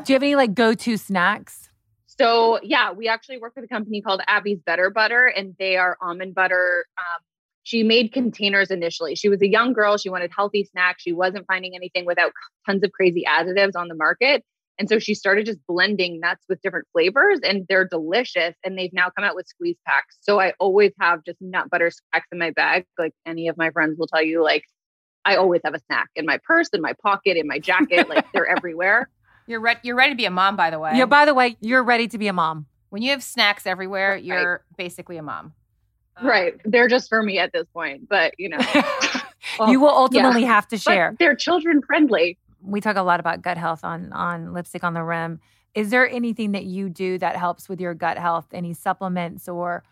Do 0.05 0.13
you 0.13 0.15
have 0.15 0.23
any 0.23 0.37
like 0.37 0.55
go 0.55 0.73
to 0.75 0.97
snacks? 0.97 1.70
So 2.21 2.61
yeah, 2.63 2.93
we 2.93 3.09
actually 3.09 3.39
work 3.39 3.55
with 3.57 3.65
a 3.65 3.69
company 3.69 4.03
called 4.03 4.21
Abby's 4.27 4.61
Better 4.61 4.91
Butter, 4.91 5.25
and 5.25 5.57
they 5.59 5.79
are 5.79 5.97
almond 6.03 6.35
butter. 6.35 6.85
Um, 6.99 7.23
she 7.63 7.83
made 7.83 8.13
containers 8.13 8.71
initially. 8.71 9.15
She 9.15 9.31
was 9.31 9.41
a 9.41 9.49
young 9.49 9.73
girl. 9.73 9.97
She 9.97 10.11
wanted 10.11 10.31
healthy 10.37 10.65
snacks. 10.65 11.03
She 11.03 11.13
wasn't 11.13 11.47
finding 11.47 11.75
anything 11.75 12.05
without 12.05 12.33
tons 12.67 12.85
of 12.85 12.93
crazy 12.93 13.25
additives 13.27 13.75
on 13.75 13.89
the 13.89 13.95
market. 13.95 14.45
And 14.79 14.87
so 14.87 14.99
she 14.99 15.15
started 15.15 15.47
just 15.47 15.61
blending 15.67 16.21
nuts 16.21 16.45
with 16.47 16.61
different 16.61 16.89
flavors, 16.93 17.41
and 17.43 17.65
they're 17.71 17.89
delicious. 17.89 18.55
And 18.65 18.77
they've 18.77 18.93
now 18.93 19.09
come 19.17 19.25
out 19.25 19.35
with 19.35 19.49
squeeze 19.49 19.79
packs. 19.87 20.19
So 20.21 20.39
I 20.39 20.53
always 20.61 20.93
have 21.01 21.25
just 21.25 21.41
nut 21.41 21.71
butter 21.71 21.91
snacks 21.91 22.29
in 22.31 22.39
my 22.39 22.51
bag. 22.51 22.85
Like 22.99 23.15
any 23.25 23.49
of 23.49 23.57
my 23.57 23.71
friends 23.71 23.99
will 23.99 24.09
tell 24.09 24.23
you, 24.23 24.45
like 24.45 24.65
I 25.25 25.37
always 25.37 25.63
have 25.65 25.73
a 25.73 25.81
snack 25.87 26.11
in 26.17 26.27
my 26.27 26.39
purse, 26.45 26.69
in 26.75 26.83
my 26.83 26.93
pocket, 27.03 27.39
in 27.39 27.47
my 27.47 27.59
jacket. 27.59 28.11
like 28.11 28.31
they're 28.33 28.47
everywhere. 28.47 29.09
You're 29.51 29.61
re- 29.61 29.77
you're 29.83 29.97
ready 29.97 30.13
to 30.13 30.17
be 30.17 30.25
a 30.27 30.31
mom, 30.31 30.57
by 30.57 30.71
the 30.71 30.79
way. 30.79 30.93
Yeah, 30.95 31.07
by 31.07 31.25
the 31.25 31.35
way, 31.35 31.57
you're 31.61 31.83
ready 31.83 32.07
to 32.09 32.19
be 32.19 32.29
a 32.29 32.33
mom. 32.33 32.67
when 32.91 33.03
you 33.03 33.11
have 33.11 33.23
snacks 33.23 33.67
everywhere, 33.67 34.17
you're 34.17 34.65
basically 34.77 35.17
a 35.17 35.23
mom. 35.23 35.53
right. 36.23 36.55
They're 36.65 36.89
just 36.89 37.09
for 37.09 37.23
me 37.23 37.39
at 37.39 37.53
this 37.53 37.67
point, 37.75 38.09
but 38.09 38.33
you 38.39 38.49
know, 38.49 38.59
well, 39.59 39.71
you 39.71 39.81
will 39.81 39.89
ultimately 39.89 40.43
yeah. 40.43 40.49
have 40.55 40.69
to 40.69 40.77
But 40.77 40.93
share. 40.93 41.17
they're 41.19 41.35
children 41.35 41.83
friendly. 41.83 42.39
we 42.63 42.81
talk 42.81 42.97
a 42.97 43.03
lot 43.03 43.21
about 43.21 43.43
gut 43.43 43.57
health 43.59 43.83
on 43.85 44.13
on 44.13 44.53
lipstick 44.53 44.85
on 44.85 44.95
the 44.95 45.03
rim. 45.03 45.41
Is 45.75 45.91
there 45.91 46.09
anything 46.09 46.53
that 46.53 46.65
you 46.65 46.89
do 46.89 47.17
that 47.19 47.37
helps 47.37 47.69
with 47.69 47.81
your 47.81 47.95
gut 47.95 48.19
health? 48.19 48.47
Any 48.53 48.73
supplements 48.75 49.49
or 49.49 49.83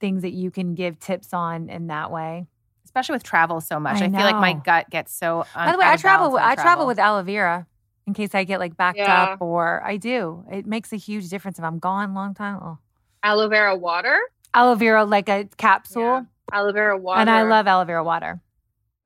things 0.00 0.22
that 0.22 0.32
you 0.32 0.50
can 0.50 0.74
give 0.74 0.98
tips 1.00 1.32
on 1.32 1.68
in 1.70 1.86
that 1.88 2.10
way? 2.10 2.46
Especially 2.84 3.14
with 3.14 3.22
travel 3.22 3.60
so 3.60 3.80
much. 3.80 4.02
I 4.02 4.06
I, 4.06 4.10
feel 4.10 4.20
like 4.20 4.36
my 4.36 4.52
gut 4.52 4.90
gets 4.90 5.12
so. 5.14 5.40
Un- 5.54 5.66
By 5.66 5.72
the 5.72 5.78
way, 5.78 5.86
I 5.86 5.96
travel. 5.96 6.28
balance 6.28 6.42
when 6.42 6.58
I 6.58 6.62
travel 6.62 6.86
with 6.86 6.98
aloe 6.98 7.22
vera 7.22 7.66
in 8.06 8.14
case 8.14 8.34
I 8.34 8.44
get 8.44 8.58
like 8.60 8.76
backed 8.76 8.98
Yeah. 8.98 9.22
up, 9.24 9.40
or 9.42 9.82
I 9.84 9.96
do. 9.96 10.44
It 10.50 10.66
makes 10.66 10.92
a 10.92 10.96
huge 10.96 11.28
difference 11.28 11.58
if 11.58 11.64
I'm 11.64 11.78
gone 11.78 12.10
a 12.10 12.14
long 12.14 12.34
time. 12.34 12.58
Oh. 12.62 12.78
Aloe 13.22 13.48
vera 13.48 13.76
water. 13.76 14.20
Aloe 14.54 14.74
vera, 14.74 15.04
like 15.04 15.28
a 15.28 15.48
capsule, 15.56 16.02
Yeah. 16.02 16.22
Aloe 16.52 16.72
vera 16.72 16.98
water. 16.98 17.20
and 17.20 17.30
I 17.30 17.42
love 17.42 17.66
aloe 17.66 17.84
vera 17.84 18.04
water. 18.04 18.40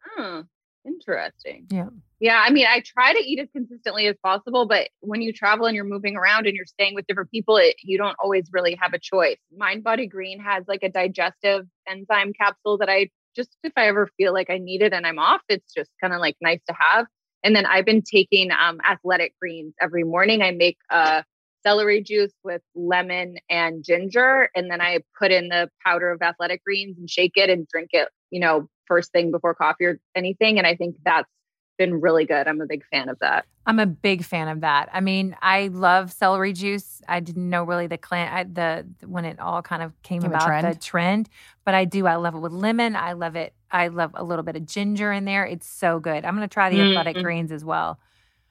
Hmm, 0.02 0.40
interesting. 0.85 1.66
Yeah. 1.70 1.88
Yeah, 2.18 2.42
I 2.42 2.48
mean, 2.50 2.64
I 2.66 2.80
try 2.80 3.12
to 3.12 3.18
eat 3.18 3.38
as 3.40 3.48
consistently 3.52 4.06
as 4.06 4.16
possible, 4.22 4.64
but 4.66 4.88
when 5.00 5.20
you 5.20 5.35
travel 5.35 5.66
and 5.66 5.76
you're 5.76 5.85
moving 5.85 6.16
around 6.16 6.46
and 6.46 6.56
you're 6.56 6.64
staying 6.64 6.94
with 6.94 7.06
different 7.06 7.30
people, 7.30 7.59
it, 7.59 7.76
you 7.82 7.98
don't 7.98 8.16
always 8.22 8.48
really 8.52 8.74
have 8.80 8.94
a 8.94 8.98
choice. 8.98 9.37
Mind 9.54 9.85
Body 9.85 10.06
Green 10.06 10.40
has 10.40 10.64
like 10.66 10.82
a 10.82 10.88
digestive 10.88 11.66
enzyme 11.87 12.32
capsule 12.32 12.78
that 12.78 12.88
I 12.88 13.11
just, 13.37 13.50
if 13.62 13.72
I 13.76 13.87
ever 13.88 14.09
feel 14.16 14.32
like 14.32 14.48
I 14.48 14.56
need 14.56 14.80
it 14.80 14.94
and 14.94 15.06
I'm 15.06 15.18
off, 15.18 15.42
it's 15.50 15.74
just 15.74 15.90
kind 16.00 16.14
of 16.14 16.20
like 16.20 16.37
nice 16.40 16.61
to 16.68 16.74
have. 16.78 17.04
And 17.44 17.55
then 17.55 17.66
I've 17.66 17.85
been 17.85 18.03
taking 18.03 18.51
um, 18.51 18.81
athletic 18.85 19.35
greens 19.40 19.75
every 19.81 20.05
morning. 20.05 20.42
I 20.42 20.51
make 20.51 20.79
a 20.90 21.25
celery 21.64 22.03
juice 22.03 22.33
with 22.44 22.62
lemon 22.75 23.37
and 23.51 23.85
ginger, 23.85 24.49
and 24.55 24.70
then 24.70 24.81
I 24.81 25.01
put 25.18 25.33
in 25.33 25.49
the 25.49 25.68
powder 25.85 26.11
of 26.11 26.22
athletic 26.22 26.62
greens 26.64 26.96
and 26.99 27.11
shake 27.11 27.33
it 27.37 27.51
and 27.51 27.66
drink 27.66 27.90
it, 27.92 28.09
you 28.31 28.40
know, 28.40 28.68
first 28.87 29.12
thing 29.12 29.31
before 29.31 29.55
coffee 29.55 29.85
or 29.85 30.01
anything. 30.14 30.59
And 30.59 30.66
I 30.66 30.77
think 30.77 30.96
that's 31.05 31.29
been 31.77 32.01
really 32.01 32.25
good. 32.25 32.47
I'm 32.49 32.61
a 32.61 32.67
big 32.67 32.85
fan 32.91 33.09
of 33.09 33.19
that. 33.21 33.45
I'm 33.67 33.79
a 33.81 33.87
big 33.87 34.25
fan 34.25 34.49
of 34.49 34.61
that. 34.61 34.89
I 34.93 35.01
mean, 35.01 35.37
I 35.43 35.69
love 35.69 36.12
celery 36.12 36.53
juice. 36.53 37.03
I 37.09 37.19
didn't 37.21 37.51
know 37.51 37.65
really 37.65 37.87
the 37.89 37.99
clan 37.99 38.33
I, 38.33 38.45
the 38.45 38.87
when 39.07 39.25
it 39.25 39.41
all 39.41 39.61
kind 39.62 39.83
of 39.83 39.93
came 40.03 40.23
Became 40.23 40.33
about 40.33 40.47
trend. 40.47 40.67
the 40.75 40.79
trend, 40.79 41.29
but 41.65 41.75
I 41.75 41.85
do. 41.85 42.07
I 42.07 42.15
love 42.17 42.35
it 42.35 42.39
with 42.39 42.53
lemon. 42.53 42.95
I 42.95 43.12
love 43.15 43.35
it. 43.35 43.55
I 43.71 43.89
love 43.89 44.12
a 44.15 44.23
little 44.23 44.45
bit 44.45 44.55
of 44.57 44.67
ginger 44.67 45.11
in 45.12 45.25
there. 45.25 45.45
It's 45.45 45.67
so 45.69 45.99
good. 45.99 46.25
I'm 46.25 46.37
going 46.37 46.49
to 46.49 46.53
try 46.53 46.71
the 46.71 46.81
athletic 46.81 47.17
Mhm. 47.17 47.23
greens 47.23 47.53
as 47.53 47.65
well. 47.65 47.99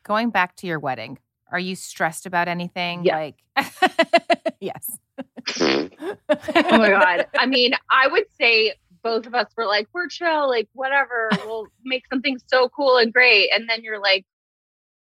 Going 0.03 0.29
back 0.31 0.55
to 0.57 0.67
your 0.67 0.79
wedding, 0.79 1.17
are 1.49 1.59
you 1.59 1.75
stressed 1.75 2.25
about 2.25 2.47
anything? 2.49 3.05
Yeah. 3.05 3.15
Like, 3.15 3.35
yes. 4.59 4.97
oh 5.61 6.77
my 6.77 6.89
god. 6.89 7.27
I 7.37 7.45
mean, 7.45 7.73
I 7.89 8.07
would 8.07 8.25
say 8.37 8.73
both 9.05 9.27
of 9.27 9.35
us 9.35 9.47
were 9.55 9.67
like, 9.67 9.87
we're 9.93 10.07
chill, 10.07 10.49
like 10.49 10.67
whatever, 10.73 11.29
we'll 11.45 11.67
make 11.85 12.03
something 12.07 12.39
so 12.47 12.67
cool 12.69 12.97
and 12.97 13.13
great. 13.13 13.51
And 13.53 13.69
then 13.69 13.83
you're 13.83 14.01
like, 14.01 14.25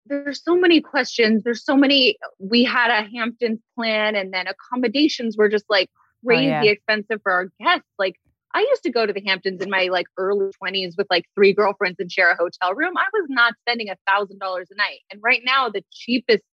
there's 0.05 0.41
so 0.41 0.55
many 0.55 0.79
questions. 0.79 1.43
There's 1.43 1.63
so 1.63 1.75
many. 1.75 2.17
We 2.39 2.63
had 2.63 2.89
a 2.89 3.07
Hamptons 3.07 3.59
plan, 3.75 4.15
and 4.15 4.33
then 4.33 4.45
accommodations 4.47 5.37
were 5.37 5.49
just 5.49 5.65
like 5.69 5.89
oh, 5.93 6.27
crazy 6.27 6.45
yeah. 6.45 6.63
expensive 6.63 7.21
for 7.21 7.31
our 7.31 7.49
guests. 7.59 7.85
Like 7.99 8.15
I 8.55 8.61
used 8.61 8.83
to 8.83 8.89
go 8.89 9.05
to 9.05 9.13
the 9.13 9.21
Hamptons 9.25 9.61
in 9.61 9.69
my 9.69 9.89
like 9.91 10.07
early 10.17 10.49
20s 10.63 10.93
with 10.97 11.07
like 11.11 11.25
three 11.35 11.53
girlfriends 11.53 11.97
and 11.99 12.11
share 12.11 12.31
a 12.31 12.35
hotel 12.37 12.73
room. 12.73 12.97
I 12.97 13.05
was 13.13 13.27
not 13.29 13.53
spending 13.61 13.89
a 13.89 13.97
thousand 14.07 14.39
dollars 14.39 14.69
a 14.71 14.75
night. 14.75 14.99
And 15.11 15.21
right 15.21 15.41
now, 15.43 15.69
the 15.69 15.83
cheapest 15.91 16.43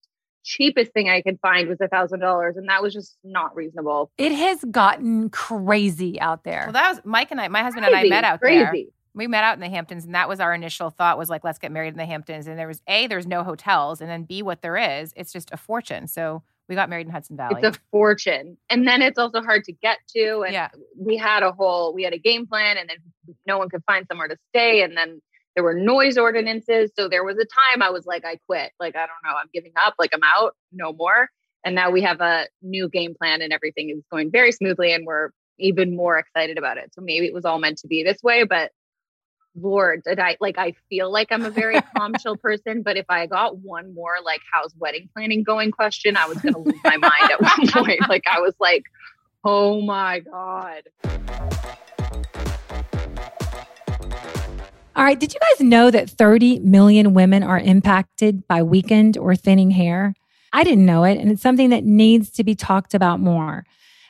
cheapest 0.46 0.92
thing 0.92 1.10
I 1.10 1.20
could 1.20 1.38
find 1.40 1.68
was 1.68 1.80
a 1.80 1.88
thousand 1.88 2.20
dollars, 2.20 2.56
and 2.56 2.68
that 2.68 2.80
was 2.82 2.94
just 2.94 3.18
not 3.24 3.54
reasonable. 3.54 4.10
It 4.16 4.32
has 4.32 4.64
gotten 4.70 5.28
crazy 5.30 6.18
out 6.20 6.44
there. 6.44 6.62
Well, 6.66 6.72
that 6.72 6.88
was 6.90 7.00
Mike 7.04 7.30
and 7.32 7.40
I, 7.40 7.48
my 7.48 7.62
husband 7.62 7.84
and 7.84 7.94
I 7.94 8.04
met 8.04 8.24
out 8.24 8.40
there. 8.40 8.72
We 9.12 9.26
met 9.26 9.44
out 9.44 9.54
in 9.54 9.60
the 9.60 9.68
Hamptons, 9.68 10.04
and 10.04 10.14
that 10.14 10.28
was 10.28 10.40
our 10.40 10.54
initial 10.54 10.90
thought 10.90 11.16
was 11.18 11.30
like, 11.30 11.42
let's 11.42 11.58
get 11.58 11.72
married 11.72 11.94
in 11.94 11.96
the 11.96 12.04
Hamptons. 12.04 12.46
And 12.46 12.58
there 12.58 12.68
was 12.68 12.82
A, 12.86 13.06
there's 13.06 13.26
no 13.26 13.42
hotels, 13.42 14.00
and 14.00 14.10
then 14.10 14.24
B, 14.24 14.42
what 14.42 14.60
there 14.60 14.76
is, 14.76 15.12
it's 15.16 15.32
just 15.32 15.50
a 15.52 15.56
fortune. 15.56 16.06
So 16.06 16.42
we 16.68 16.74
got 16.74 16.90
married 16.90 17.06
in 17.06 17.12
Hudson 17.12 17.36
Valley. 17.36 17.60
It's 17.62 17.76
a 17.76 17.80
fortune. 17.90 18.56
And 18.68 18.86
then 18.86 19.00
it's 19.02 19.18
also 19.18 19.40
hard 19.40 19.64
to 19.64 19.72
get 19.72 19.98
to. 20.16 20.42
And 20.42 20.52
Yeah. 20.52 20.68
we 20.98 21.16
had 21.16 21.42
a 21.42 21.52
whole, 21.52 21.94
we 21.94 22.02
had 22.02 22.12
a 22.12 22.18
game 22.18 22.46
plan 22.46 22.76
and 22.76 22.88
then 22.88 22.96
no 23.46 23.58
one 23.58 23.68
could 23.68 23.84
find 23.86 24.04
somewhere 24.08 24.28
to 24.28 24.36
stay. 24.50 24.82
And 24.82 24.96
then 24.96 25.22
there 25.56 25.64
were 25.64 25.74
noise 25.74 26.18
ordinances. 26.18 26.90
So 26.96 27.08
there 27.08 27.24
was 27.24 27.36
a 27.36 27.46
time 27.46 27.82
I 27.82 27.90
was 27.90 28.04
like, 28.06 28.24
I 28.24 28.38
quit. 28.46 28.72
Like, 28.78 28.94
I 28.94 29.00
don't 29.00 29.16
know, 29.24 29.34
I'm 29.36 29.48
giving 29.52 29.72
up. 29.76 29.94
Like, 29.98 30.10
I'm 30.14 30.22
out, 30.22 30.54
no 30.70 30.92
more. 30.92 31.28
And 31.64 31.74
now 31.74 31.90
we 31.90 32.02
have 32.02 32.20
a 32.20 32.46
new 32.62 32.88
game 32.88 33.14
plan 33.14 33.42
and 33.42 33.52
everything 33.52 33.90
is 33.90 34.04
going 34.12 34.30
very 34.30 34.52
smoothly. 34.52 34.92
And 34.92 35.06
we're 35.06 35.30
even 35.58 35.96
more 35.96 36.18
excited 36.18 36.58
about 36.58 36.76
it. 36.76 36.92
So 36.94 37.00
maybe 37.00 37.26
it 37.26 37.34
was 37.34 37.46
all 37.46 37.58
meant 37.58 37.78
to 37.78 37.88
be 37.88 38.04
this 38.04 38.22
way. 38.22 38.44
But 38.44 38.70
Lord, 39.58 40.02
did 40.04 40.20
I 40.20 40.36
like 40.38 40.58
I 40.58 40.74
feel 40.90 41.10
like 41.10 41.32
I'm 41.32 41.46
a 41.46 41.50
very 41.50 41.80
calm, 41.96 42.12
chill 42.20 42.36
person, 42.36 42.82
but 42.82 42.98
if 42.98 43.06
I 43.08 43.26
got 43.26 43.56
one 43.56 43.94
more 43.94 44.16
like 44.22 44.42
how's 44.52 44.74
wedding 44.76 45.08
planning 45.16 45.42
going 45.42 45.70
question, 45.70 46.16
I 46.16 46.26
was 46.26 46.36
gonna 46.38 46.58
lose 46.58 46.78
my 46.84 46.96
mind 46.98 47.30
at 47.30 47.40
one 47.40 47.84
point. 47.84 48.06
Like 48.06 48.24
I 48.30 48.40
was 48.40 48.54
like, 48.60 48.84
oh 49.42 49.80
my 49.80 50.20
God. 50.20 50.82
All 54.96 55.04
right. 55.04 55.20
Did 55.20 55.34
you 55.34 55.40
guys 55.40 55.60
know 55.60 55.90
that 55.90 56.08
30 56.08 56.60
million 56.60 57.12
women 57.12 57.42
are 57.42 57.58
impacted 57.58 58.48
by 58.48 58.62
weakened 58.62 59.18
or 59.18 59.36
thinning 59.36 59.72
hair? 59.72 60.14
I 60.54 60.64
didn't 60.64 60.86
know 60.86 61.04
it, 61.04 61.18
and 61.18 61.30
it's 61.30 61.42
something 61.42 61.68
that 61.68 61.84
needs 61.84 62.30
to 62.30 62.44
be 62.44 62.54
talked 62.54 62.94
about 62.94 63.20
more. 63.20 63.66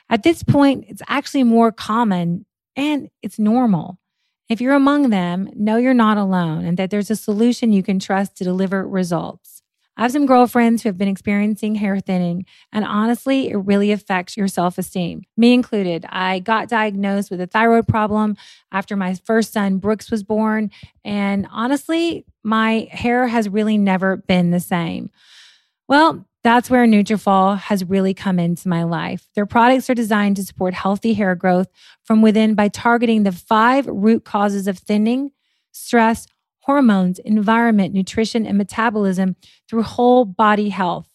At 0.09 0.23
this 0.23 0.43
point, 0.43 0.85
it's 0.87 1.01
actually 1.09 1.43
more 1.43 1.73
common 1.73 2.45
and 2.77 3.09
it's 3.21 3.37
normal. 3.37 3.99
If 4.47 4.61
you're 4.61 4.75
among 4.75 5.09
them, 5.09 5.49
know 5.53 5.75
you're 5.75 5.93
not 5.93 6.17
alone 6.17 6.63
and 6.63 6.77
that 6.77 6.89
there's 6.89 7.11
a 7.11 7.17
solution 7.17 7.73
you 7.73 7.83
can 7.83 7.99
trust 7.99 8.37
to 8.37 8.45
deliver 8.45 8.87
results. 8.87 9.56
I 9.97 10.03
have 10.03 10.11
some 10.11 10.27
girlfriends 10.27 10.83
who 10.83 10.89
have 10.89 10.97
been 10.97 11.07
experiencing 11.07 11.75
hair 11.75 11.99
thinning, 11.99 12.45
and 12.71 12.85
honestly, 12.85 13.49
it 13.49 13.57
really 13.57 13.91
affects 13.91 14.37
your 14.37 14.47
self 14.47 14.77
esteem, 14.77 15.23
me 15.35 15.53
included. 15.53 16.05
I 16.07 16.39
got 16.39 16.69
diagnosed 16.69 17.31
with 17.31 17.41
a 17.41 17.47
thyroid 17.47 17.87
problem 17.87 18.37
after 18.71 18.95
my 18.95 19.15
first 19.25 19.51
son, 19.53 19.79
Brooks, 19.79 20.11
was 20.11 20.23
born. 20.23 20.69
And 21.03 21.47
honestly, 21.51 22.25
my 22.43 22.87
hair 22.91 23.27
has 23.27 23.49
really 23.49 23.77
never 23.77 24.17
been 24.17 24.51
the 24.51 24.59
same. 24.59 25.09
Well, 25.87 26.27
that's 26.43 26.69
where 26.69 26.85
Nutrafol 26.85 27.57
has 27.57 27.83
really 27.83 28.13
come 28.13 28.39
into 28.39 28.69
my 28.69 28.83
life. 28.83 29.27
Their 29.35 29.45
products 29.45 29.89
are 29.89 29.95
designed 29.95 30.35
to 30.35 30.45
support 30.45 30.73
healthy 30.73 31.13
hair 31.13 31.35
growth 31.35 31.67
from 32.03 32.21
within 32.21 32.55
by 32.55 32.69
targeting 32.69 33.23
the 33.23 33.31
five 33.31 33.87
root 33.87 34.23
causes 34.23 34.67
of 34.67 34.77
thinning, 34.77 35.31
stress, 35.71 36.27
hormones, 36.67 37.17
environment, 37.19 37.93
nutrition, 37.93 38.45
and 38.45 38.57
metabolism 38.57 39.37
through 39.67 39.83
whole 39.83 40.25
body 40.25 40.69
health. 40.69 41.07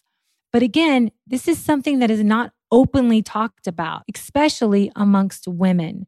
But 0.51 0.63
again, 0.63 1.13
this 1.27 1.47
is 1.47 1.59
something 1.59 1.99
that 1.99 2.11
is 2.11 2.25
not 2.25 2.53
openly 2.71 3.23
talked 3.23 3.67
about, 3.67 4.03
especially 4.13 4.91
amongst 4.97 5.47
women. 5.47 6.07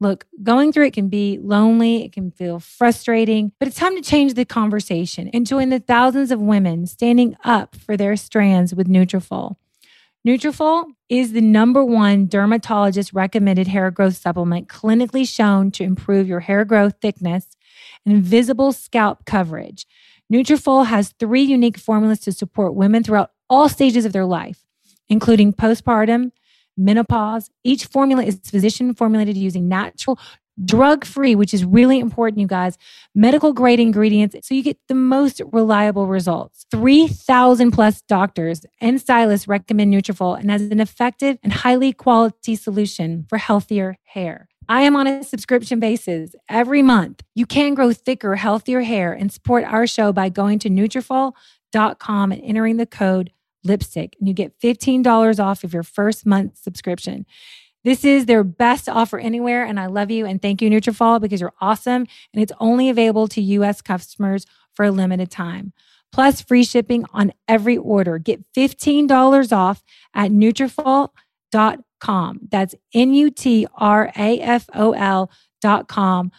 Look, 0.00 0.26
going 0.42 0.72
through 0.72 0.86
it 0.86 0.94
can 0.94 1.08
be 1.08 1.38
lonely, 1.40 2.04
it 2.04 2.12
can 2.12 2.30
feel 2.30 2.58
frustrating, 2.58 3.52
but 3.58 3.68
it's 3.68 3.78
time 3.78 3.96
to 3.96 4.02
change 4.02 4.34
the 4.34 4.44
conversation 4.44 5.28
and 5.32 5.46
join 5.46 5.68
the 5.68 5.78
thousands 5.78 6.30
of 6.30 6.40
women 6.40 6.86
standing 6.86 7.36
up 7.44 7.76
for 7.76 7.96
their 7.96 8.16
strands 8.16 8.74
with 8.74 8.88
Nutrafol. 8.88 9.56
Nutrafol 10.26 10.86
is 11.08 11.32
the 11.32 11.40
number 11.40 11.84
one 11.84 12.26
dermatologist 12.26 13.12
recommended 13.12 13.68
hair 13.68 13.90
growth 13.90 14.16
supplement 14.16 14.68
clinically 14.68 15.26
shown 15.26 15.70
to 15.70 15.84
improve 15.84 16.26
your 16.26 16.40
hair 16.40 16.64
growth 16.64 16.94
thickness 17.00 17.55
and 18.06 18.22
visible 18.22 18.72
scalp 18.72 19.24
coverage. 19.26 19.86
Nutrafol 20.32 20.86
has 20.86 21.14
three 21.18 21.42
unique 21.42 21.76
formulas 21.76 22.20
to 22.20 22.32
support 22.32 22.74
women 22.74 23.02
throughout 23.02 23.32
all 23.50 23.68
stages 23.68 24.04
of 24.04 24.12
their 24.12 24.24
life, 24.24 24.64
including 25.08 25.52
postpartum, 25.52 26.30
menopause. 26.76 27.50
Each 27.64 27.84
formula 27.84 28.24
is 28.24 28.40
physician 28.44 28.94
formulated 28.94 29.36
using 29.36 29.68
natural, 29.68 30.18
drug 30.64 31.04
free, 31.04 31.34
which 31.34 31.52
is 31.52 31.64
really 31.64 31.98
important, 31.98 32.40
you 32.40 32.46
guys, 32.46 32.78
medical 33.14 33.52
grade 33.52 33.78
ingredients. 33.78 34.36
So 34.48 34.54
you 34.54 34.62
get 34.62 34.78
the 34.88 34.94
most 34.94 35.42
reliable 35.52 36.06
results. 36.06 36.66
3,000 36.70 37.70
plus 37.70 38.02
doctors 38.02 38.64
and 38.80 39.00
stylists 39.00 39.46
recommend 39.46 39.92
Nutrafol 39.92 40.38
and 40.38 40.50
as 40.50 40.62
an 40.62 40.80
effective 40.80 41.38
and 41.42 41.52
highly 41.52 41.92
quality 41.92 42.56
solution 42.56 43.26
for 43.28 43.38
healthier 43.38 43.98
hair. 44.04 44.48
I 44.68 44.82
am 44.82 44.96
on 44.96 45.06
a 45.06 45.22
subscription 45.22 45.78
basis 45.78 46.34
every 46.48 46.82
month. 46.82 47.22
You 47.34 47.46
can 47.46 47.74
grow 47.74 47.92
thicker, 47.92 48.34
healthier 48.34 48.80
hair 48.82 49.12
and 49.12 49.32
support 49.32 49.64
our 49.64 49.86
show 49.86 50.12
by 50.12 50.28
going 50.28 50.58
to 50.60 50.70
Nutrafol.com 50.70 52.32
and 52.32 52.42
entering 52.42 52.76
the 52.76 52.86
code 52.86 53.30
lipstick 53.64 54.16
and 54.18 54.28
you 54.28 54.34
get 54.34 54.58
$15 54.60 55.42
off 55.42 55.64
of 55.64 55.72
your 55.72 55.82
first 55.82 56.26
month 56.26 56.58
subscription. 56.58 57.26
This 57.84 58.04
is 58.04 58.26
their 58.26 58.42
best 58.42 58.88
offer 58.88 59.18
anywhere 59.18 59.64
and 59.64 59.78
I 59.78 59.86
love 59.86 60.10
you 60.10 60.26
and 60.26 60.42
thank 60.42 60.60
you 60.60 60.68
Nutrafol 60.68 61.20
because 61.20 61.40
you're 61.40 61.54
awesome 61.60 62.06
and 62.32 62.42
it's 62.42 62.52
only 62.58 62.88
available 62.88 63.28
to 63.28 63.40
US 63.40 63.80
customers 63.80 64.46
for 64.74 64.84
a 64.84 64.90
limited 64.90 65.30
time. 65.30 65.72
Plus 66.12 66.40
free 66.40 66.64
shipping 66.64 67.04
on 67.12 67.32
every 67.46 67.76
order. 67.76 68.18
Get 68.18 68.42
$15 68.54 69.52
off 69.52 69.84
at 70.14 70.30
Nutrafol.com 70.30 71.82
com. 72.00 72.40
That's 72.50 72.74
N 72.94 73.14
U 73.14 73.30
T 73.30 73.66
R 73.74 74.12
A 74.16 74.40
F 74.40 74.68
O 74.74 74.92
L 74.92 75.30
dot 75.60 75.88
com. 75.88 76.32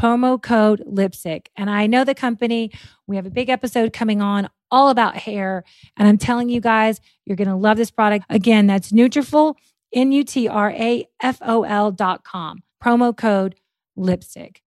Promo 0.00 0.42
code 0.42 0.82
lipstick. 0.84 1.50
And 1.56 1.70
I 1.70 1.86
know 1.86 2.02
the 2.02 2.14
company, 2.14 2.72
we 3.06 3.16
have 3.16 3.26
a 3.26 3.30
big 3.30 3.48
episode 3.48 3.92
coming 3.92 4.20
on 4.20 4.48
all 4.70 4.88
about 4.88 5.16
hair. 5.16 5.62
And 5.96 6.08
I'm 6.08 6.18
telling 6.18 6.48
you 6.48 6.60
guys, 6.60 7.00
you're 7.24 7.36
going 7.36 7.48
to 7.48 7.54
love 7.54 7.76
this 7.76 7.90
product. 7.90 8.24
Again, 8.28 8.66
that's 8.66 8.90
Nutrafol, 8.90 9.54
N 9.92 10.10
U 10.10 10.24
T 10.24 10.48
R 10.48 10.70
A 10.70 11.06
F 11.22 11.38
O 11.42 11.62
L 11.62 11.92
dot 11.92 12.24
com. 12.24 12.62
Promo 12.82 13.16
code 13.16 13.54
lipstick. 13.94 14.62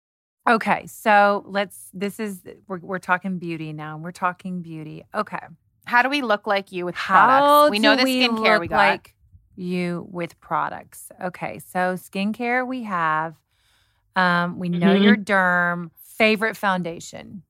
Okay, 0.48 0.86
so 0.86 1.44
let's, 1.46 1.90
this 1.92 2.18
is, 2.18 2.40
we're, 2.66 2.78
we're 2.78 2.98
talking 2.98 3.38
beauty 3.38 3.72
now. 3.72 3.98
We're 3.98 4.10
talking 4.10 4.62
beauty. 4.62 5.04
Okay. 5.14 5.38
How 5.84 6.02
do 6.02 6.08
we 6.08 6.22
look 6.22 6.46
like 6.46 6.72
you 6.72 6.86
with 6.86 6.94
How 6.96 7.26
products? 7.26 7.70
We 7.70 7.78
know 7.78 7.94
the 7.94 8.02
skincare 8.02 8.54
look 8.54 8.60
we 8.62 8.68
got. 8.68 8.76
like 8.76 9.14
you 9.60 10.06
with 10.10 10.38
products. 10.40 11.10
Okay, 11.22 11.58
so 11.58 11.94
skincare 11.94 12.66
we 12.66 12.82
have. 12.84 13.36
Um, 14.16 14.58
we 14.58 14.68
know 14.68 14.92
Mhm. 14.92 15.02
your 15.04 15.16
derm 15.16 15.90
favorite 16.02 16.56
foundation. 16.56 17.42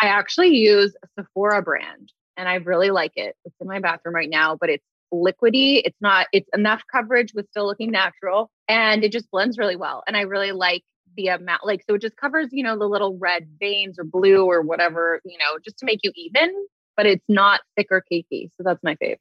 I 0.00 0.06
actually 0.06 0.56
use 0.56 0.96
a 1.02 1.08
Sephora 1.16 1.62
brand 1.62 2.12
and 2.36 2.48
I 2.48 2.54
really 2.54 2.90
like 2.90 3.12
it. 3.16 3.36
It's 3.44 3.54
in 3.60 3.66
my 3.66 3.80
bathroom 3.80 4.14
right 4.14 4.30
now, 4.30 4.56
but 4.56 4.70
it's 4.70 4.84
liquidy. 5.12 5.82
It's 5.84 5.96
not, 6.00 6.26
it's 6.32 6.48
enough 6.54 6.82
coverage 6.90 7.34
with 7.34 7.48
still 7.50 7.66
looking 7.66 7.90
natural 7.90 8.50
and 8.68 9.02
it 9.02 9.12
just 9.12 9.30
blends 9.30 9.58
really 9.58 9.76
well. 9.76 10.02
And 10.06 10.16
I 10.16 10.22
really 10.22 10.52
like 10.52 10.84
the 11.16 11.28
amount, 11.28 11.66
like, 11.66 11.82
so 11.88 11.94
it 11.94 12.02
just 12.02 12.16
covers, 12.16 12.48
you 12.52 12.62
know, 12.62 12.78
the 12.78 12.86
little 12.88 13.16
red 13.18 13.48
veins 13.58 13.98
or 13.98 14.04
blue 14.04 14.44
or 14.44 14.62
whatever, 14.62 15.20
you 15.24 15.36
know, 15.38 15.58
just 15.64 15.78
to 15.78 15.86
make 15.86 16.00
you 16.04 16.12
even, 16.14 16.54
but 16.96 17.06
it's 17.06 17.24
not 17.28 17.60
thick 17.76 17.88
or 17.90 18.04
cakey. 18.12 18.50
So 18.56 18.62
that's 18.64 18.82
my 18.84 18.94
favorite. 18.96 19.18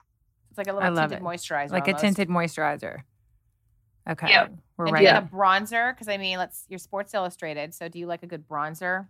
It's 0.57 0.67
like 0.67 0.67
a 0.67 0.71
I 0.71 0.73
little 0.89 0.93
love 0.95 1.09
tinted 1.11 1.23
it. 1.25 1.27
moisturizer. 1.27 1.71
like 1.71 1.87
a 1.87 1.93
tinted 1.93 2.29
moisturizer. 2.29 3.01
Okay, 4.09 4.27
Yeah. 4.29 4.47
we're 4.77 4.85
And 4.85 4.93
right. 4.93 5.03
Yeah. 5.03 5.19
like 5.19 5.31
a 5.31 5.35
bronzer? 5.35 5.93
Because 5.93 6.07
I 6.07 6.17
mean, 6.17 6.37
let's 6.37 6.65
you're 6.69 6.79
Sports 6.79 7.13
Illustrated, 7.13 7.73
so 7.73 7.87
do 7.89 7.99
you 7.99 8.07
like 8.07 8.23
a 8.23 8.27
good 8.27 8.47
bronzer? 8.47 9.07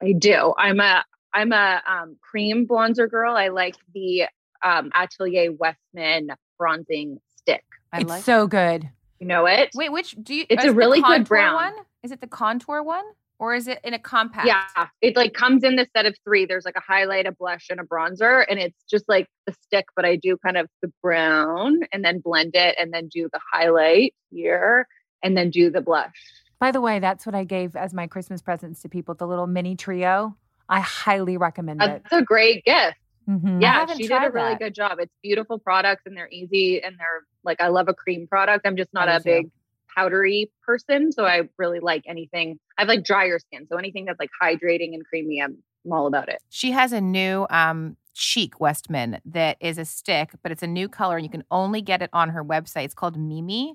I 0.00 0.12
do. 0.12 0.54
I'm 0.56 0.80
a, 0.80 1.04
I'm 1.32 1.52
a 1.52 1.82
um, 1.86 2.16
cream 2.20 2.66
bronzer 2.66 3.10
girl. 3.10 3.36
I 3.36 3.48
like 3.48 3.76
the 3.94 4.24
um, 4.62 4.90
Atelier 4.94 5.52
Westman 5.52 6.28
bronzing 6.58 7.20
stick. 7.36 7.64
I 7.92 8.00
It's 8.00 8.08
like. 8.10 8.22
so 8.24 8.46
good. 8.46 8.88
You 9.20 9.26
know 9.26 9.46
it? 9.46 9.70
Wait, 9.74 9.92
which 9.92 10.16
do 10.22 10.34
you? 10.34 10.46
It's 10.48 10.64
is 10.64 10.70
a 10.70 10.72
it 10.72 10.76
really 10.76 10.98
good 11.00 11.06
contour 11.06 11.24
brown. 11.26 11.54
one. 11.54 11.74
Is 12.02 12.10
it 12.10 12.20
the 12.20 12.26
contour 12.26 12.82
one, 12.82 13.04
or 13.42 13.56
is 13.56 13.66
it 13.66 13.80
in 13.82 13.92
a 13.92 13.98
compact? 13.98 14.46
Yeah, 14.46 14.86
it 15.00 15.16
like 15.16 15.34
comes 15.34 15.64
in 15.64 15.74
the 15.74 15.88
set 15.96 16.06
of 16.06 16.14
three. 16.22 16.46
There's 16.46 16.64
like 16.64 16.76
a 16.76 16.80
highlight, 16.80 17.26
a 17.26 17.32
blush, 17.32 17.66
and 17.70 17.80
a 17.80 17.82
bronzer, 17.82 18.44
and 18.48 18.60
it's 18.60 18.84
just 18.88 19.08
like 19.08 19.26
the 19.46 19.52
stick. 19.64 19.86
But 19.96 20.04
I 20.04 20.14
do 20.14 20.36
kind 20.36 20.56
of 20.56 20.68
the 20.80 20.92
brown, 21.02 21.80
and 21.92 22.04
then 22.04 22.20
blend 22.20 22.54
it, 22.54 22.76
and 22.78 22.94
then 22.94 23.08
do 23.08 23.28
the 23.32 23.40
highlight 23.52 24.14
here, 24.30 24.86
and 25.24 25.36
then 25.36 25.50
do 25.50 25.70
the 25.70 25.80
blush. 25.80 26.14
By 26.60 26.70
the 26.70 26.80
way, 26.80 27.00
that's 27.00 27.26
what 27.26 27.34
I 27.34 27.42
gave 27.42 27.74
as 27.74 27.92
my 27.92 28.06
Christmas 28.06 28.40
presents 28.40 28.80
to 28.82 28.88
people. 28.88 29.16
The 29.16 29.26
little 29.26 29.48
mini 29.48 29.74
trio. 29.74 30.36
I 30.68 30.78
highly 30.78 31.36
recommend 31.36 31.82
it. 31.82 32.04
That's 32.04 32.22
a 32.22 32.24
great 32.24 32.64
gift. 32.64 32.96
Mhm. 33.28 33.60
Yeah, 33.60 33.86
she 33.86 34.06
did 34.06 34.22
a 34.22 34.30
really 34.30 34.50
that. 34.50 34.60
good 34.60 34.74
job. 34.74 35.00
It's 35.00 35.12
beautiful 35.20 35.58
products, 35.58 36.02
and 36.06 36.16
they're 36.16 36.30
easy, 36.30 36.80
and 36.80 36.96
they're 36.96 37.24
like 37.42 37.60
I 37.60 37.68
love 37.68 37.88
a 37.88 37.94
cream 37.94 38.28
product. 38.28 38.68
I'm 38.68 38.76
just 38.76 38.94
not 38.94 39.08
I 39.08 39.16
a 39.16 39.18
do 39.18 39.22
too. 39.24 39.30
big 39.30 39.50
powdery 39.96 40.50
person, 40.66 41.12
so 41.12 41.24
I 41.24 41.42
really 41.58 41.80
like 41.80 42.02
anything. 42.06 42.58
I 42.78 42.82
have 42.82 42.88
like 42.88 43.04
drier 43.04 43.38
skin, 43.38 43.66
so 43.70 43.76
anything 43.76 44.04
that's 44.04 44.18
like 44.20 44.30
hydrating 44.42 44.94
and 44.94 45.04
creamy, 45.06 45.40
I'm, 45.42 45.56
I'm 45.84 45.92
all 45.92 46.06
about 46.06 46.28
it. 46.28 46.38
She 46.50 46.70
has 46.72 46.92
a 46.92 47.00
new 47.00 47.46
um 47.50 47.96
chic 48.14 48.60
Westman 48.60 49.20
that 49.24 49.56
is 49.60 49.78
a 49.78 49.84
stick, 49.84 50.30
but 50.42 50.52
it's 50.52 50.62
a 50.62 50.66
new 50.66 50.88
color, 50.88 51.16
and 51.16 51.24
you 51.24 51.30
can 51.30 51.44
only 51.50 51.80
get 51.82 52.02
it 52.02 52.10
on 52.12 52.28
her 52.30 52.44
website. 52.44 52.84
It's 52.84 52.94
called 52.94 53.16
Mimi, 53.18 53.74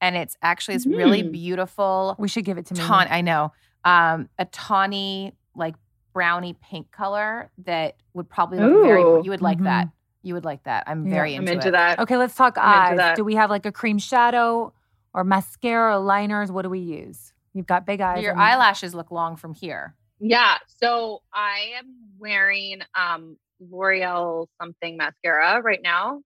and 0.00 0.16
it's 0.16 0.36
actually 0.42 0.74
this 0.76 0.86
really 0.86 1.22
Mhm. 1.22 1.32
beautiful 1.32 2.16
We 2.18 2.28
should 2.28 2.44
give 2.44 2.58
it 2.58 2.66
to 2.66 2.74
me. 2.74 2.80
tawn. 2.80 3.06
I 3.10 3.20
know, 3.20 3.52
um, 3.84 4.28
a 4.38 4.44
tawny 4.46 5.32
like 5.54 5.74
brownie 6.12 6.54
pink 6.62 6.90
color 6.90 7.50
that 7.58 7.96
would 8.14 8.28
probably 8.28 8.58
look 8.58 8.82
very. 8.82 9.02
You 9.24 9.30
would 9.30 9.42
like 9.42 9.58
Mhm. 9.58 9.64
that. 9.64 9.88
You 10.22 10.34
would 10.34 10.44
like 10.44 10.64
that. 10.64 10.82
I'm 10.88 11.04
Yeah, 11.04 11.10
very 11.10 11.34
I'm 11.34 11.42
into, 11.42 11.52
into 11.52 11.68
it. 11.68 11.72
that. 11.72 11.98
Okay, 12.00 12.16
let's 12.16 12.34
talk 12.34 12.56
I'm 12.58 12.98
eyes. 12.98 13.16
Do 13.16 13.24
we 13.24 13.36
have 13.36 13.48
like 13.50 13.64
a 13.66 13.70
cream 13.72 13.98
shadow 13.98 14.72
or 15.16 15.24
mascara 15.24 15.96
or 15.96 15.98
liners? 15.98 16.52
What 16.52 16.62
do 16.62 16.70
we 16.70 16.78
use? 16.78 17.32
You've 17.54 17.66
got 17.66 17.86
big 17.86 18.00
eyes. 18.00 18.22
Your 18.22 18.32
and- 18.32 18.40
eyelashes 18.40 18.94
look 18.94 19.10
long 19.10 19.34
from 19.34 19.54
here. 19.54 19.96
Yeah. 20.20 20.58
So 20.68 21.22
I 21.32 21.72
am 21.78 21.86
wearing 22.18 22.82
um 22.94 23.36
L'Oreal 23.58 24.46
something 24.60 24.96
mascara 24.96 25.60
right 25.62 25.80
now. 25.82 26.20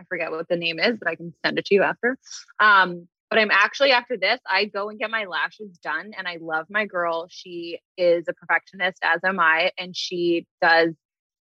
I 0.00 0.04
forget 0.04 0.32
what 0.32 0.48
the 0.48 0.56
name 0.56 0.80
is, 0.80 0.98
but 0.98 1.08
I 1.08 1.14
can 1.14 1.32
send 1.44 1.58
it 1.58 1.66
to 1.66 1.74
you 1.74 1.82
after. 1.82 2.18
Um, 2.58 3.06
but 3.30 3.38
I'm 3.38 3.52
actually 3.52 3.92
after 3.92 4.16
this, 4.16 4.40
I 4.48 4.64
go 4.64 4.88
and 4.88 4.98
get 4.98 5.10
my 5.10 5.24
lashes 5.24 5.78
done. 5.78 6.12
And 6.18 6.26
I 6.26 6.38
love 6.40 6.66
my 6.68 6.84
girl. 6.86 7.26
She 7.30 7.78
is 7.96 8.24
a 8.28 8.32
perfectionist, 8.32 8.98
as 9.02 9.20
am 9.24 9.38
I, 9.38 9.70
and 9.78 9.96
she 9.96 10.46
does 10.60 10.94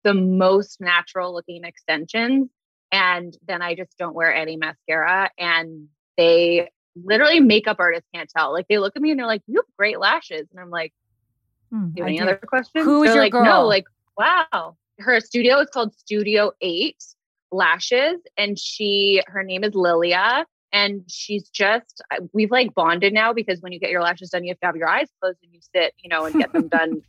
the 0.03 0.13
most 0.13 0.79
natural 0.79 1.33
looking 1.33 1.65
extensions. 1.65 2.49
And 2.91 3.37
then 3.45 3.61
I 3.61 3.75
just 3.75 3.97
don't 3.97 4.15
wear 4.15 4.33
any 4.33 4.55
mascara. 4.55 5.29
And 5.37 5.89
they 6.19 6.69
literally 6.95 7.39
makeup 7.39 7.77
artists 7.79 8.07
can't 8.13 8.29
tell. 8.29 8.51
Like 8.51 8.67
they 8.67 8.77
look 8.77 8.95
at 8.95 9.01
me 9.01 9.11
and 9.11 9.19
they're 9.19 9.25
like, 9.25 9.41
You 9.47 9.55
have 9.55 9.75
great 9.77 9.99
lashes. 9.99 10.47
And 10.51 10.59
I'm 10.59 10.69
like, 10.69 10.93
Hmm, 11.71 11.89
do 11.89 11.93
you 11.95 12.03
have 12.03 12.07
I 12.07 12.09
any 12.09 12.17
do. 12.17 12.23
other 12.23 12.41
questions? 12.45 12.85
Who 12.85 13.03
is 13.03 13.13
your 13.13 13.23
like, 13.23 13.31
girl? 13.31 13.43
No, 13.43 13.67
like, 13.67 13.85
wow. 14.17 14.75
Her 14.99 15.19
studio 15.21 15.59
is 15.59 15.69
called 15.69 15.93
Studio 15.95 16.51
Eight 16.59 17.01
Lashes, 17.51 18.19
and 18.37 18.59
she 18.59 19.23
her 19.27 19.43
name 19.43 19.63
is 19.63 19.73
Lilia. 19.73 20.45
And 20.71 21.03
she's 21.07 21.49
just 21.49 22.01
we've 22.31 22.51
like 22.51 22.75
bonded 22.75 23.13
now 23.13 23.33
because 23.33 23.59
when 23.61 23.71
you 23.71 23.79
get 23.79 23.89
your 23.89 24.03
lashes 24.03 24.29
done, 24.29 24.43
you 24.43 24.51
have 24.51 24.59
to 24.59 24.65
have 24.67 24.75
your 24.75 24.89
eyes 24.89 25.07
closed 25.19 25.39
and 25.41 25.51
you 25.53 25.61
sit, 25.73 25.93
you 26.03 26.09
know, 26.09 26.25
and 26.25 26.35
get 26.35 26.53
them 26.53 26.67
done 26.79 27.01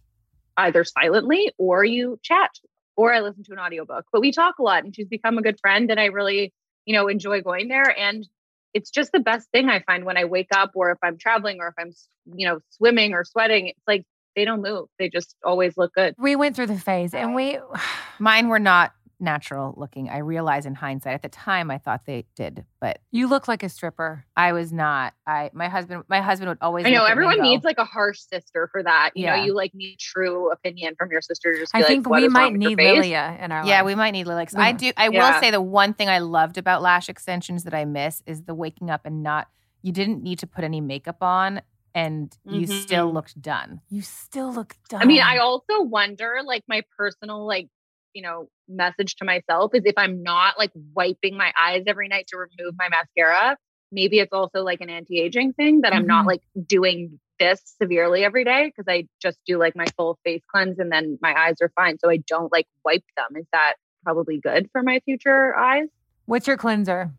either 0.56 0.84
silently 0.84 1.52
or 1.58 1.84
you 1.84 2.18
chat 2.22 2.50
or 2.96 3.12
I 3.12 3.20
listen 3.20 3.44
to 3.44 3.52
an 3.52 3.58
audiobook. 3.58 4.06
But 4.12 4.20
we 4.20 4.32
talk 4.32 4.58
a 4.58 4.62
lot 4.62 4.84
and 4.84 4.94
she's 4.94 5.08
become 5.08 5.36
a 5.36 5.42
good 5.42 5.58
friend 5.60 5.90
and 5.90 6.00
I 6.00 6.06
really, 6.06 6.54
you 6.86 6.94
know, 6.94 7.08
enjoy 7.08 7.42
going 7.42 7.68
there. 7.68 7.98
And 7.98 8.26
it's 8.74 8.90
just 8.90 9.12
the 9.12 9.20
best 9.20 9.48
thing 9.50 9.68
I 9.68 9.80
find 9.80 10.04
when 10.04 10.16
I 10.16 10.24
wake 10.24 10.48
up 10.54 10.70
or 10.74 10.90
if 10.90 10.98
I'm 11.02 11.18
traveling 11.18 11.58
or 11.60 11.68
if 11.68 11.74
I'm, 11.78 11.92
you 12.36 12.46
know, 12.48 12.60
swimming 12.70 13.12
or 13.12 13.24
sweating. 13.24 13.68
It's 13.68 13.86
like 13.86 14.04
they 14.36 14.44
don't 14.44 14.62
move. 14.62 14.86
They 14.98 15.08
just 15.08 15.34
always 15.44 15.76
look 15.76 15.92
good. 15.94 16.14
We 16.18 16.36
went 16.36 16.56
through 16.56 16.68
the 16.68 16.78
phase 16.78 17.14
and 17.14 17.34
we 17.34 17.58
Mine 18.18 18.48
were 18.48 18.58
not 18.58 18.92
natural 19.20 19.74
looking. 19.76 20.08
I 20.08 20.18
realize 20.18 20.66
in 20.66 20.74
hindsight. 20.74 21.14
At 21.14 21.22
the 21.22 21.28
time, 21.28 21.70
I 21.70 21.78
thought 21.78 22.06
they 22.06 22.26
did, 22.34 22.64
but 22.80 23.00
you 23.10 23.28
look 23.28 23.46
like 23.48 23.62
a 23.62 23.68
stripper. 23.68 24.24
I 24.36 24.52
was 24.52 24.72
not. 24.72 25.14
I 25.26 25.50
my 25.52 25.68
husband 25.68 26.04
my 26.08 26.20
husband 26.20 26.48
would 26.48 26.58
always. 26.60 26.86
I 26.86 26.90
know 26.90 27.00
look 27.02 27.10
at 27.10 27.16
me 27.18 27.24
and 27.24 27.32
everyone 27.32 27.50
needs 27.50 27.64
like 27.64 27.78
a 27.78 27.84
harsh 27.84 28.20
sister 28.20 28.68
for 28.72 28.82
that. 28.82 29.10
You 29.14 29.24
Yeah. 29.24 29.36
know, 29.36 29.44
you 29.44 29.54
like 29.54 29.74
need 29.74 29.98
true 29.98 30.50
opinion 30.50 30.94
from 30.98 31.10
your 31.10 31.20
sister. 31.20 31.54
Just 31.58 31.74
I 31.74 31.82
think 31.82 32.08
"What 32.08 32.22
we 32.22 32.28
might 32.28 32.54
need 32.54 32.76
face?" 32.76 32.96
Lilia 32.96 33.36
in 33.40 33.52
our 33.52 33.64
Yeah, 33.66 33.78
life. 33.78 33.86
we 33.86 33.94
might 33.94 34.10
need 34.12 34.26
Lily. 34.26 34.46
'cause 34.46 34.54
Yeah. 34.54 34.62
I 34.64 34.72
do. 34.72 34.92
I 34.96 35.08
will 35.08 35.32
say 35.40 35.50
the 35.50 35.60
one 35.62 35.94
thing 35.94 36.08
I 36.08 36.18
loved 36.18 36.58
about 36.58 36.82
lash 36.82 37.08
extensions 37.08 37.64
that 37.64 37.74
I 37.74 37.84
miss 37.84 38.22
is 38.26 38.44
the 38.44 38.54
waking 38.54 38.90
up 38.90 39.02
and 39.04 39.22
not. 39.22 39.48
You 39.82 39.92
didn't 39.92 40.22
need 40.22 40.38
to 40.40 40.46
put 40.46 40.64
any 40.64 40.80
makeup 40.80 41.22
on, 41.22 41.62
and 41.94 42.36
you 42.44 42.66
still 42.66 43.10
Mhm. 43.10 43.14
looked 43.14 43.40
done. 43.40 43.80
You 43.88 44.02
still 44.02 44.52
look 44.52 44.76
done. 44.88 45.00
I 45.02 45.04
mean, 45.06 45.22
I 45.22 45.38
also 45.38 45.82
wonder, 45.82 46.40
like, 46.44 46.64
my 46.68 46.82
personal, 46.96 47.46
like, 47.46 47.68
you 48.14 48.22
know, 48.22 48.48
message 48.68 49.16
to 49.16 49.24
myself 49.24 49.72
is 49.74 49.82
if 49.84 49.94
I'm 49.96 50.22
not 50.22 50.58
like 50.58 50.70
wiping 50.94 51.36
my 51.36 51.52
eyes 51.60 51.84
every 51.86 52.08
night 52.08 52.26
to 52.28 52.36
remove 52.36 52.74
my 52.78 52.88
mascara, 52.88 53.56
maybe 53.92 54.18
it's 54.18 54.32
also 54.32 54.62
like 54.62 54.80
an 54.80 54.90
anti 54.90 55.20
aging 55.20 55.52
thing 55.52 55.82
that 55.82 55.92
I'm 55.92 56.06
not 56.06 56.24
Mhm. 56.24 56.28
like 56.28 56.42
doing 56.66 57.20
this 57.38 57.60
severely 57.80 58.24
every 58.24 58.44
day 58.44 58.66
because 58.66 58.86
I 58.88 59.08
just 59.20 59.38
do 59.46 59.58
like 59.58 59.74
my 59.74 59.86
full 59.96 60.18
face 60.24 60.42
cleanse 60.50 60.78
and 60.78 60.92
then 60.92 61.18
my 61.22 61.34
eyes 61.34 61.56
are 61.62 61.70
fine. 61.74 61.98
So 61.98 62.10
I 62.10 62.18
don't 62.18 62.52
like 62.52 62.66
wipe 62.84 63.04
them. 63.16 63.36
Is 63.36 63.46
that 63.52 63.74
probably 64.04 64.38
good 64.38 64.68
for 64.72 64.82
my 64.82 65.00
future 65.04 65.56
eyes? 65.56 65.88
What's 66.26 66.46
your 66.46 66.56
cleanser? 66.56 67.10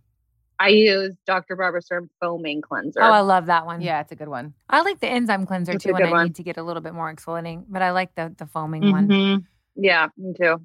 I 0.59 0.67
use 0.69 1.15
Dr. 1.25 1.55
Barbara 1.55 1.81
Sturm 1.81 2.07
foaming 2.19 2.61
cleanser. 2.61 3.01
Oh, 3.01 3.09
I 3.11 3.21
love 3.21 3.47
that 3.47 3.65
one. 3.65 3.81
Yeah, 3.81 3.99
it's 4.01 4.11
a 4.11 4.15
good 4.15 4.27
one. 4.27 4.53
I 4.69 4.81
like 4.81 4.99
the 4.99 5.07
enzyme 5.07 5.47
cleanser 5.47 5.71
It's 5.71 5.83
too 5.83 5.91
when 5.93 6.03
good 6.03 6.09
I 6.09 6.11
one. 6.11 6.25
need 6.27 6.35
to 6.35 6.43
get 6.43 6.57
a 6.57 6.63
little 6.63 6.83
bit 6.83 6.93
more 6.93 7.11
exfoliating, 7.13 7.65
but 7.67 7.81
I 7.81 7.91
like 7.91 8.13
the 8.13 8.33
the 8.37 8.45
foaming 8.45 8.91
one. 8.91 9.07
Mhm. 9.07 9.45
Yeah, 9.75 10.09
me 10.17 10.33
too. 10.39 10.61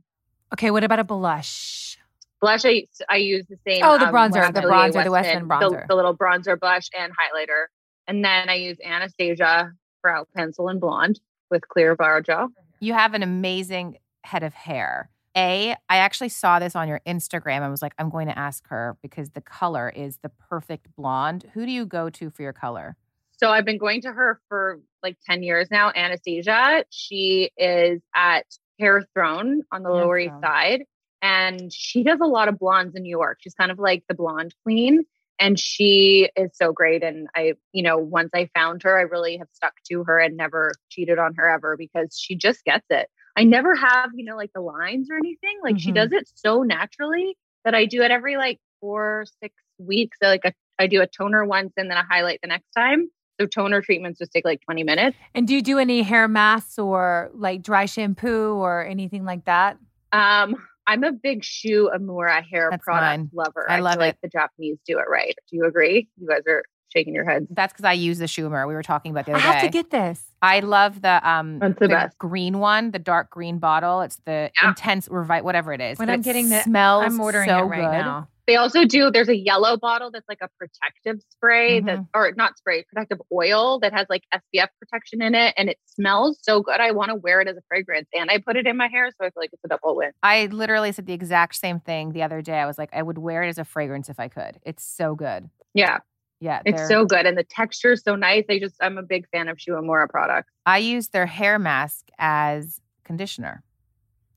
Okay, 0.53 0.71
what 0.71 0.85
about 0.85 0.99
a 0.99 1.05
blush? 1.05 1.99
Blush, 2.41 2.65
I, 2.65 2.87
I 3.09 3.17
use 3.17 3.47
the 3.49 3.59
same. 3.67 3.83
Oh, 3.85 3.99
the 3.99 4.07
um, 4.07 4.15
bronzer, 4.15 4.53
the 4.53 4.61
Atelier 4.61 4.71
bronzer, 4.71 5.05
the 5.05 5.11
Westman 5.11 5.49
bronzer. 5.49 5.87
The, 5.89 5.95
little 5.95 6.17
bronzer 6.17 6.59
blush 6.59 6.89
and 6.97 7.13
highlighter. 7.13 7.67
And 8.07 8.25
then 8.25 8.49
I 8.49 8.55
use 8.55 8.77
Anastasia 8.85 9.73
brow 10.03 10.27
pencil 10.37 10.69
and 10.69 10.81
blonde 10.81 11.19
with 11.51 11.67
clear 11.69 11.97
brow 11.97 12.21
gel. 12.21 12.51
You 12.81 12.93
have 12.93 13.15
an 13.15 13.23
amazing 13.23 13.99
head 14.23 14.43
of 14.43 14.55
hair. 14.55 15.11
A, 15.37 15.77
I 15.89 15.97
actually 15.99 16.31
saw 16.31 16.59
this 16.59 16.75
on 16.75 16.89
your 16.89 17.01
Instagram. 17.07 17.61
I 17.63 17.69
was 17.69 17.83
like, 17.83 17.93
I'm 17.99 18.09
going 18.09 18.29
to 18.29 18.39
ask 18.39 18.67
her 18.69 18.97
because 19.03 19.31
the 19.31 19.43
color 19.43 19.91
is 19.91 20.19
the 20.23 20.31
perfect 20.31 20.87
blonde. 20.97 21.51
Who 21.53 21.67
do 21.67 21.73
you 21.73 21.85
go 21.85 22.09
to 22.11 22.31
for 22.31 22.43
your 22.43 22.55
color? 22.55 22.97
So 23.39 23.51
I've 23.51 23.67
been 23.67 23.77
going 23.77 24.01
to 24.03 24.13
her 24.13 24.41
for 24.49 24.81
like 25.03 25.19
10 25.27 25.43
years 25.43 25.69
now, 25.71 25.93
Anastasia. 25.95 26.85
She 26.89 27.51
is 27.59 28.01
at 28.15 28.47
Hair 28.79 29.07
Throne 29.15 29.63
on 29.73 29.83
the 29.83 29.89
Hair 29.89 30.05
Lower 30.05 30.19
East 30.19 30.35
Side. 30.43 30.83
And 31.23 31.73
she 31.73 32.03
does 32.03 32.21
a 32.21 32.27
lot 32.27 32.49
of 32.49 32.59
blondes 32.59 32.95
in 32.95 33.03
New 33.03 33.11
York. 33.11 33.39
She's 33.41 33.55
kind 33.55 33.71
of 33.71 33.79
like 33.79 34.05
the 34.09 34.15
blonde 34.15 34.55
queen. 34.65 35.05
and 35.39 35.59
she 35.59 36.31
is 36.35 36.51
so 36.55 36.73
great. 36.73 37.03
And 37.03 37.27
I, 37.37 37.55
you 37.73 37.83
know, 37.83 37.99
once 37.99 38.31
I 38.35 38.49
found 38.55 38.83
her, 38.85 38.97
I 38.99 39.03
really 39.03 39.37
have 39.39 39.49
stuck 39.53 39.75
to 39.91 40.03
her 40.05 40.19
and 40.19 40.35
never 40.37 40.73
cheated 40.89 41.19
on 41.19 41.35
her 41.37 41.49
ever 41.49 41.77
because 41.77 42.17
she 42.19 42.37
just 42.37 42.65
gets 42.65 42.87
it. 42.91 43.09
I 43.37 43.45
never 43.45 43.75
have, 43.75 44.11
you 44.15 44.25
know, 44.25 44.35
like 44.37 44.53
the 44.55 44.63
lines 44.63 45.09
or 45.11 45.17
anything. 45.17 45.59
Like 45.63 45.79
she 45.79 45.91
Mhm. 45.91 45.95
does 45.97 46.13
it 46.13 46.27
so 46.35 46.63
naturally 46.63 47.37
that 47.65 47.75
I 47.75 47.85
do 47.85 48.03
it 48.03 48.11
every 48.11 48.37
like 48.39 48.59
four, 48.81 49.27
six 49.43 49.55
weeks. 49.79 50.17
So 50.23 50.29
like 50.29 50.45
a, 50.47 50.55
I 50.79 50.87
do 50.87 51.03
a 51.03 51.07
toner 51.07 51.45
once 51.45 51.73
and 51.77 51.91
then 51.91 51.99
a 51.99 52.03
highlight 52.05 52.41
the 52.43 52.49
next 52.49 52.71
time. 52.75 53.11
So 53.41 53.47
toner 53.47 53.83
treatments 53.83 54.19
just 54.19 54.33
take 54.33 54.45
like 54.45 54.61
20 54.63 54.83
minutes. 54.85 55.17
And 55.35 55.47
do 55.47 55.55
you 55.55 55.63
do 55.63 55.79
any 55.79 56.03
hair 56.03 56.27
masks 56.29 56.79
or 56.79 57.31
like 57.35 57.63
dry 57.63 57.85
shampoo 57.87 58.55
or 58.55 58.85
anything 58.85 59.25
like 59.25 59.45
that? 59.45 59.77
Um, 60.13 60.57
I'm 60.87 61.05
a 61.05 61.13
big 61.13 61.45
Shu 61.45 61.91
Uemura 61.95 62.43
hair 62.49 62.69
That's 62.71 62.85
product 62.85 63.05
mine. 63.05 63.31
lover. 63.35 63.67
I 63.71 63.77
feel 63.77 63.85
love 63.85 63.99
like 63.99 64.15
it. 64.15 64.19
the 64.23 64.29
Japanese 64.29 64.79
do 64.87 64.99
it 64.99 65.05
right. 65.11 65.35
Do 65.51 65.57
you 65.57 65.65
agree? 65.67 66.09
You 66.19 66.29
guys 66.29 66.43
are 66.49 66.63
shaking 66.95 67.13
your 67.13 67.29
heads. 67.29 67.47
That's 67.51 67.73
because 67.73 67.85
I 67.85 67.93
use 67.93 68.19
the 68.19 68.29
Shu 68.29 68.49
Schumer 68.49 68.67
we 68.67 68.73
were 68.75 68.83
talking 68.85 69.11
about 69.11 69.27
the 69.27 69.33
other 69.33 69.41
I 69.41 69.49
other 69.49 69.53
have 69.59 69.63
to 69.65 69.71
get 69.71 69.91
this. 69.91 70.23
I 70.41 70.61
love 70.61 71.03
the 71.03 71.29
um 71.29 71.59
That's 71.59 71.79
the 71.79 71.89
best. 71.89 72.17
green 72.19 72.59
one, 72.61 72.93
the 72.93 72.99
dark 73.01 73.31
green 73.31 73.59
bottle. 73.59 74.01
It's 74.01 74.17
the 74.25 74.51
Yeah. 74.63 74.69
intense 74.69 75.09
revi- 75.09 75.43
whatever 75.43 75.73
it 75.75 75.81
is. 75.81 75.99
When 75.99 76.07
but 76.07 76.13
I'm 76.15 76.23
getting 76.23 76.49
the- 76.49 76.63
smells 76.63 77.05
I'm 77.05 77.21
ordering 77.21 77.49
so 77.49 77.59
it 77.59 77.63
right 77.63 77.81
good. 77.81 77.99
now. 77.99 78.29
They 78.47 78.57
also 78.57 78.85
do, 78.85 79.11
there's 79.11 79.29
a 79.29 79.37
yellow 79.37 79.77
bottle 79.77 80.11
that's 80.11 80.29
like 80.29 80.39
a 80.41 80.49
protective 80.59 81.21
spray 81.31 81.81
that, 81.81 81.99
Mhm. 81.99 82.09
or 82.15 82.33
not 82.37 82.57
spray, 82.57 82.85
protective 82.85 83.21
oil 83.33 83.81
that 83.81 83.93
has 83.93 84.07
like 84.09 84.23
SPF 84.33 84.69
protection 84.81 85.21
in 85.21 85.35
it. 85.35 85.53
And 85.57 85.69
it 85.69 85.79
smells 85.87 86.39
so 86.43 86.61
good. 86.63 86.81
I 86.81 86.93
want 86.93 87.09
to 87.11 87.17
wear 87.17 87.41
it 87.41 87.49
as 87.49 87.57
a 87.57 87.63
fragrance 87.69 88.09
and 88.15 88.31
I 88.31 88.39
put 88.39 88.57
it 88.57 88.67
in 88.67 88.77
my 88.77 88.87
hair. 88.89 89.09
So 89.11 89.27
I 89.27 89.31
feel 89.31 89.43
like 89.43 89.51
it's 89.53 89.65
a 89.65 89.69
double 89.69 89.97
win. 89.97 90.13
I 90.23 90.47
literally 90.47 90.93
said 90.93 91.07
the 91.07 91.13
exact 91.13 91.57
same 91.57 91.81
thing 91.81 92.13
the 92.13 92.23
other 92.23 92.41
day. 92.41 92.59
I 92.59 92.67
was 92.67 92.79
like, 92.79 92.91
I 92.93 93.03
would 93.03 93.19
wear 93.19 93.43
it 93.43 93.49
as 93.49 93.59
a 93.59 93.65
fragrance 93.65 94.09
if 94.09 94.21
I 94.21 94.29
could. 94.29 94.61
It's 94.63 94.85
so 94.85 95.15
good. 95.17 95.51
Yeah. 95.75 95.99
Yeah, 96.39 96.61
It's 96.67 96.87
so 96.87 97.07
good. 97.07 97.25
And 97.25 97.37
the 97.39 97.45
texture 97.45 97.93
is 97.93 98.03
so 98.03 98.15
nice. 98.15 98.45
I 98.51 98.59
just, 98.59 98.75
I'm 98.83 98.99
a 98.99 99.03
big 99.03 99.27
fan 99.31 99.49
of 99.49 99.59
Shu 99.59 99.73
Uemura 99.73 100.07
products. 100.09 100.53
I 100.67 100.79
use 100.79 101.09
their 101.09 101.25
hair 101.25 101.59
mask 101.59 102.09
as 102.19 102.79
conditioner. 103.05 103.65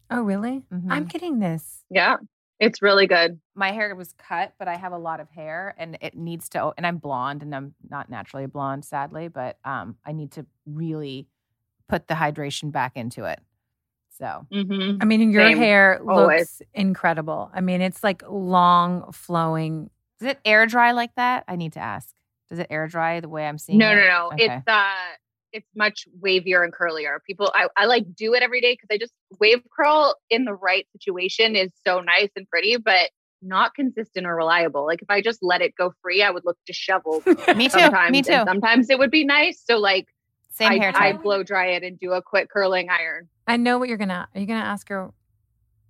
Oh, 0.09 0.21
really? 0.21 0.63
Mhm. 0.73 0.87
I'm 0.89 1.05
getting 1.05 1.39
this. 1.39 1.83
Yeah. 1.89 2.15
It's 2.59 2.81
really 2.81 3.07
good. 3.07 3.39
My 3.55 3.71
hair 3.71 3.95
was 3.95 4.13
cut, 4.17 4.53
but 4.59 4.67
I 4.67 4.75
have 4.75 4.91
a 4.91 4.97
lot 4.97 5.19
of 5.19 5.29
hair, 5.29 5.73
and 5.77 5.97
it 6.01 6.15
needs 6.15 6.49
to. 6.49 6.73
And 6.77 6.85
I'm 6.85 6.97
blonde, 6.97 7.41
and 7.41 7.55
I'm 7.55 7.73
not 7.89 8.09
naturally 8.09 8.45
blonde, 8.47 8.83
sadly. 8.85 9.29
But 9.29 9.57
um, 9.63 9.95
I 10.05 10.11
need 10.11 10.31
to 10.33 10.45
really 10.65 11.27
put 11.87 12.07
the 12.07 12.15
hydration 12.15 12.71
back 12.71 12.93
into 12.95 13.23
it. 13.25 13.39
So 14.17 14.45
hmm 14.51 14.97
I 15.01 15.05
mean, 15.05 15.31
your 15.31 15.43
Same. 15.43 15.57
hair 15.57 16.01
Always. 16.07 16.39
looks 16.39 16.61
incredible. 16.73 17.49
I 17.53 17.61
mean, 17.61 17.81
it's 17.81 18.03
like 18.03 18.23
long 18.27 19.11
flowing. 19.13 19.89
Does 20.19 20.29
it 20.31 20.39
air 20.43 20.65
dry 20.65 20.91
like 20.91 21.15
that? 21.15 21.45
I 21.47 21.55
need 21.55 21.73
to 21.73 21.79
ask. 21.79 22.13
Does 22.49 22.59
it 22.59 22.67
air 22.69 22.87
dry 22.87 23.21
the 23.21 23.29
way 23.29 23.47
I'm 23.47 23.57
seeing 23.57 23.79
No, 23.79 23.93
it? 23.93 23.95
no, 23.95 24.07
no. 24.07 24.27
Okay. 24.33 24.45
It's 24.57 24.67
uh 24.67 24.93
it's 25.51 25.67
much 25.75 26.07
wavier 26.23 26.63
and 26.63 26.73
curlier. 26.73 27.17
People 27.25 27.51
I, 27.53 27.67
I 27.75 27.85
like 27.85 28.15
do 28.15 28.33
it 28.33 28.43
every 28.43 28.61
day 28.61 28.73
because 28.73 28.87
I 28.91 28.97
just 28.97 29.13
wave 29.39 29.61
curl 29.75 30.15
in 30.29 30.45
the 30.45 30.53
right 30.53 30.87
situation 30.93 31.55
is 31.55 31.71
so 31.85 31.99
nice 32.01 32.29
and 32.35 32.47
pretty, 32.49 32.77
but 32.77 33.09
not 33.41 33.73
consistent 33.73 34.27
or 34.27 34.35
reliable. 34.35 34.85
Like 34.85 35.01
if 35.01 35.09
I 35.09 35.21
just 35.21 35.39
let 35.41 35.61
it 35.61 35.73
go 35.77 35.93
free, 36.01 36.21
I 36.21 36.31
would 36.31 36.43
look 36.45 36.57
disheveled. 36.65 37.25
Me 37.55 37.69
too. 37.69 37.79
Sometimes, 37.79 38.11
Me 38.11 38.17
and 38.19 38.27
too. 38.27 38.43
sometimes 38.45 38.89
it 38.89 38.99
would 38.99 39.11
be 39.11 39.25
nice. 39.25 39.63
So 39.65 39.77
like 39.77 40.07
Same 40.51 40.73
I, 40.73 40.77
hair 40.77 40.91
I 40.95 41.13
blow 41.13 41.43
dry 41.43 41.67
it 41.67 41.83
and 41.83 41.99
do 41.99 42.13
a 42.13 42.21
quick 42.21 42.49
curling 42.49 42.89
iron. 42.89 43.29
I 43.47 43.57
know 43.57 43.79
what 43.79 43.89
you're 43.89 43.97
gonna. 43.97 44.27
Are 44.33 44.39
you 44.39 44.45
gonna 44.45 44.59
ask 44.59 44.89
her? 44.89 45.11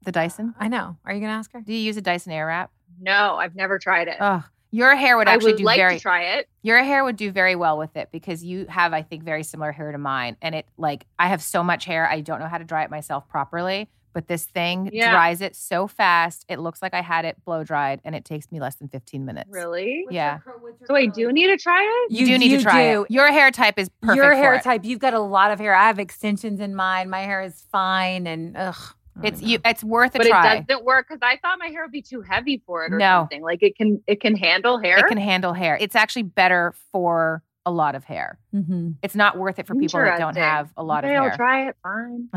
the 0.04 0.12
Dyson. 0.12 0.56
I 0.60 0.68
know. 0.68 0.98
Are 1.06 1.14
you 1.14 1.20
gonna 1.20 1.34
ask 1.34 1.52
her? 1.54 1.62
Do 1.62 1.74
you 1.74 1.80
use 1.80 1.98
a 1.98 2.02
Dyson 2.02 2.32
Airwrap? 2.32 2.70
No, 3.00 3.36
I've 3.36 3.56
never 3.56 3.80
tried 3.80 4.08
it. 4.08 4.18
Oh, 4.20 4.44
your 4.72 4.96
hair 4.96 5.18
would 5.18 5.28
I 5.28 5.34
actually 5.34 5.54
would 5.54 5.58
do 5.60 5.64
like 5.64 5.78
very. 5.78 5.96
to 5.96 6.00
try 6.02 6.24
it. 6.38 6.48
Your 6.62 6.84
hair 6.84 7.04
would 7.04 7.16
do 7.16 7.32
very 7.32 7.56
well 7.56 7.78
with 7.78 7.96
it 7.96 8.10
because 8.12 8.44
you 8.44 8.66
have, 8.68 8.94
I 8.94 9.02
think, 9.02 9.24
very 9.24 9.44
similar 9.44 9.72
hair 9.72 9.92
to 9.92 9.98
mine. 9.98 10.38
And 10.42 10.54
it 10.56 10.68
like 10.78 11.06
I 11.18 11.28
have 11.28 11.42
so 11.42 11.64
much 11.64 11.86
hair, 11.86 12.08
I 12.08 12.22
don't 12.22 12.40
know 12.40 12.48
how 12.48 12.58
to 12.58 12.64
dry 12.64 12.84
it 12.84 12.92
myself 12.92 13.28
properly. 13.28 13.90
But 14.12 14.28
this 14.28 14.46
thing 14.46 14.90
Yeah. 14.92 15.12
dries 15.12 15.40
it 15.40 15.56
so 15.56 15.86
fast. 15.88 16.44
It 16.50 16.58
looks 16.60 16.82
like 16.82 16.96
I 16.96 17.02
had 17.02 17.26
it 17.26 17.38
blow 17.46 17.64
dried, 17.64 18.02
and 18.04 18.16
it 18.16 18.26
takes 18.26 18.52
me 18.52 18.60
less 18.60 18.76
than 18.76 18.88
15 18.90 19.24
minutes. 19.24 19.50
Really? 19.52 20.04
Yeah. 20.10 20.40
So 20.86 20.96
I 20.96 21.06
do 21.06 21.32
need 21.32 21.46
to 21.48 21.58
try 21.58 21.80
it. 22.08 22.12
You, 22.12 22.26
do 22.26 22.38
need 22.40 22.50
to 22.58 22.62
try 22.64 22.92
do. 22.92 23.04
it. 23.04 23.12
Your 23.12 23.32
hair 23.32 23.52
type 23.52 23.78
is 23.78 23.88
perfect. 24.02 24.16
Your 24.18 24.32
for 24.32 24.36
hair 24.36 24.54
it. 24.56 24.64
type. 24.64 24.84
You've 24.84 25.00
got 25.00 25.14
a 25.14 25.20
lot 25.20 25.52
of 25.52 25.60
hair. 25.60 25.76
I 25.76 25.86
have 25.86 26.00
extensions 26.00 26.60
in 26.60 26.74
mine. 26.76 27.08
My 27.12 27.20
hair 27.22 27.44
is 27.44 27.64
fine, 27.72 28.26
and 28.26 28.58
ugh. 28.58 28.76
I 29.24 29.28
It's 29.28 29.42
you. 29.42 29.60
It's 29.66 29.84
worth 29.84 30.16
a 30.16 30.20
But 30.20 30.28
try. 30.28 30.56
it 30.56 30.68
doesn't 30.68 30.86
work 30.86 31.08
because 31.08 31.20
I 31.22 31.38
thought 31.42 31.60
my 31.60 31.68
hair 31.68 31.84
would 31.84 31.92
be 31.92 32.02
too 32.02 32.22
heavy 32.22 32.62
for 32.66 32.86
it 32.86 32.94
or 32.94 32.98
No. 32.98 33.22
something. 33.22 33.42
Like 33.42 33.62
it 33.64 33.76
can 33.76 34.02
it 34.08 34.22
can 34.22 34.36
handle 34.36 34.78
hair. 34.80 34.98
It 35.00 35.08
can 35.08 35.18
handle 35.18 35.54
hair. 35.54 35.78
It's 35.80 35.96
actually 35.96 36.24
better 36.24 36.74
for 36.92 37.44
a 37.66 37.72
lot 37.72 37.94
of 37.94 38.04
hair. 38.06 38.40
Mhm. 38.56 38.96
It's 39.04 39.16
not 39.16 39.38
worth 39.38 39.60
it 39.60 39.68
for 39.68 39.76
people 39.76 40.00
that 40.00 40.18
don't 40.18 40.38
have 40.38 40.72
a 40.78 40.84
lot 40.84 41.04
okay, 41.04 41.16
of 41.16 41.22
I'll 41.24 41.30
hair. 41.30 41.36
try 41.38 41.68
it. 41.68 41.76
Fine. 41.84 42.30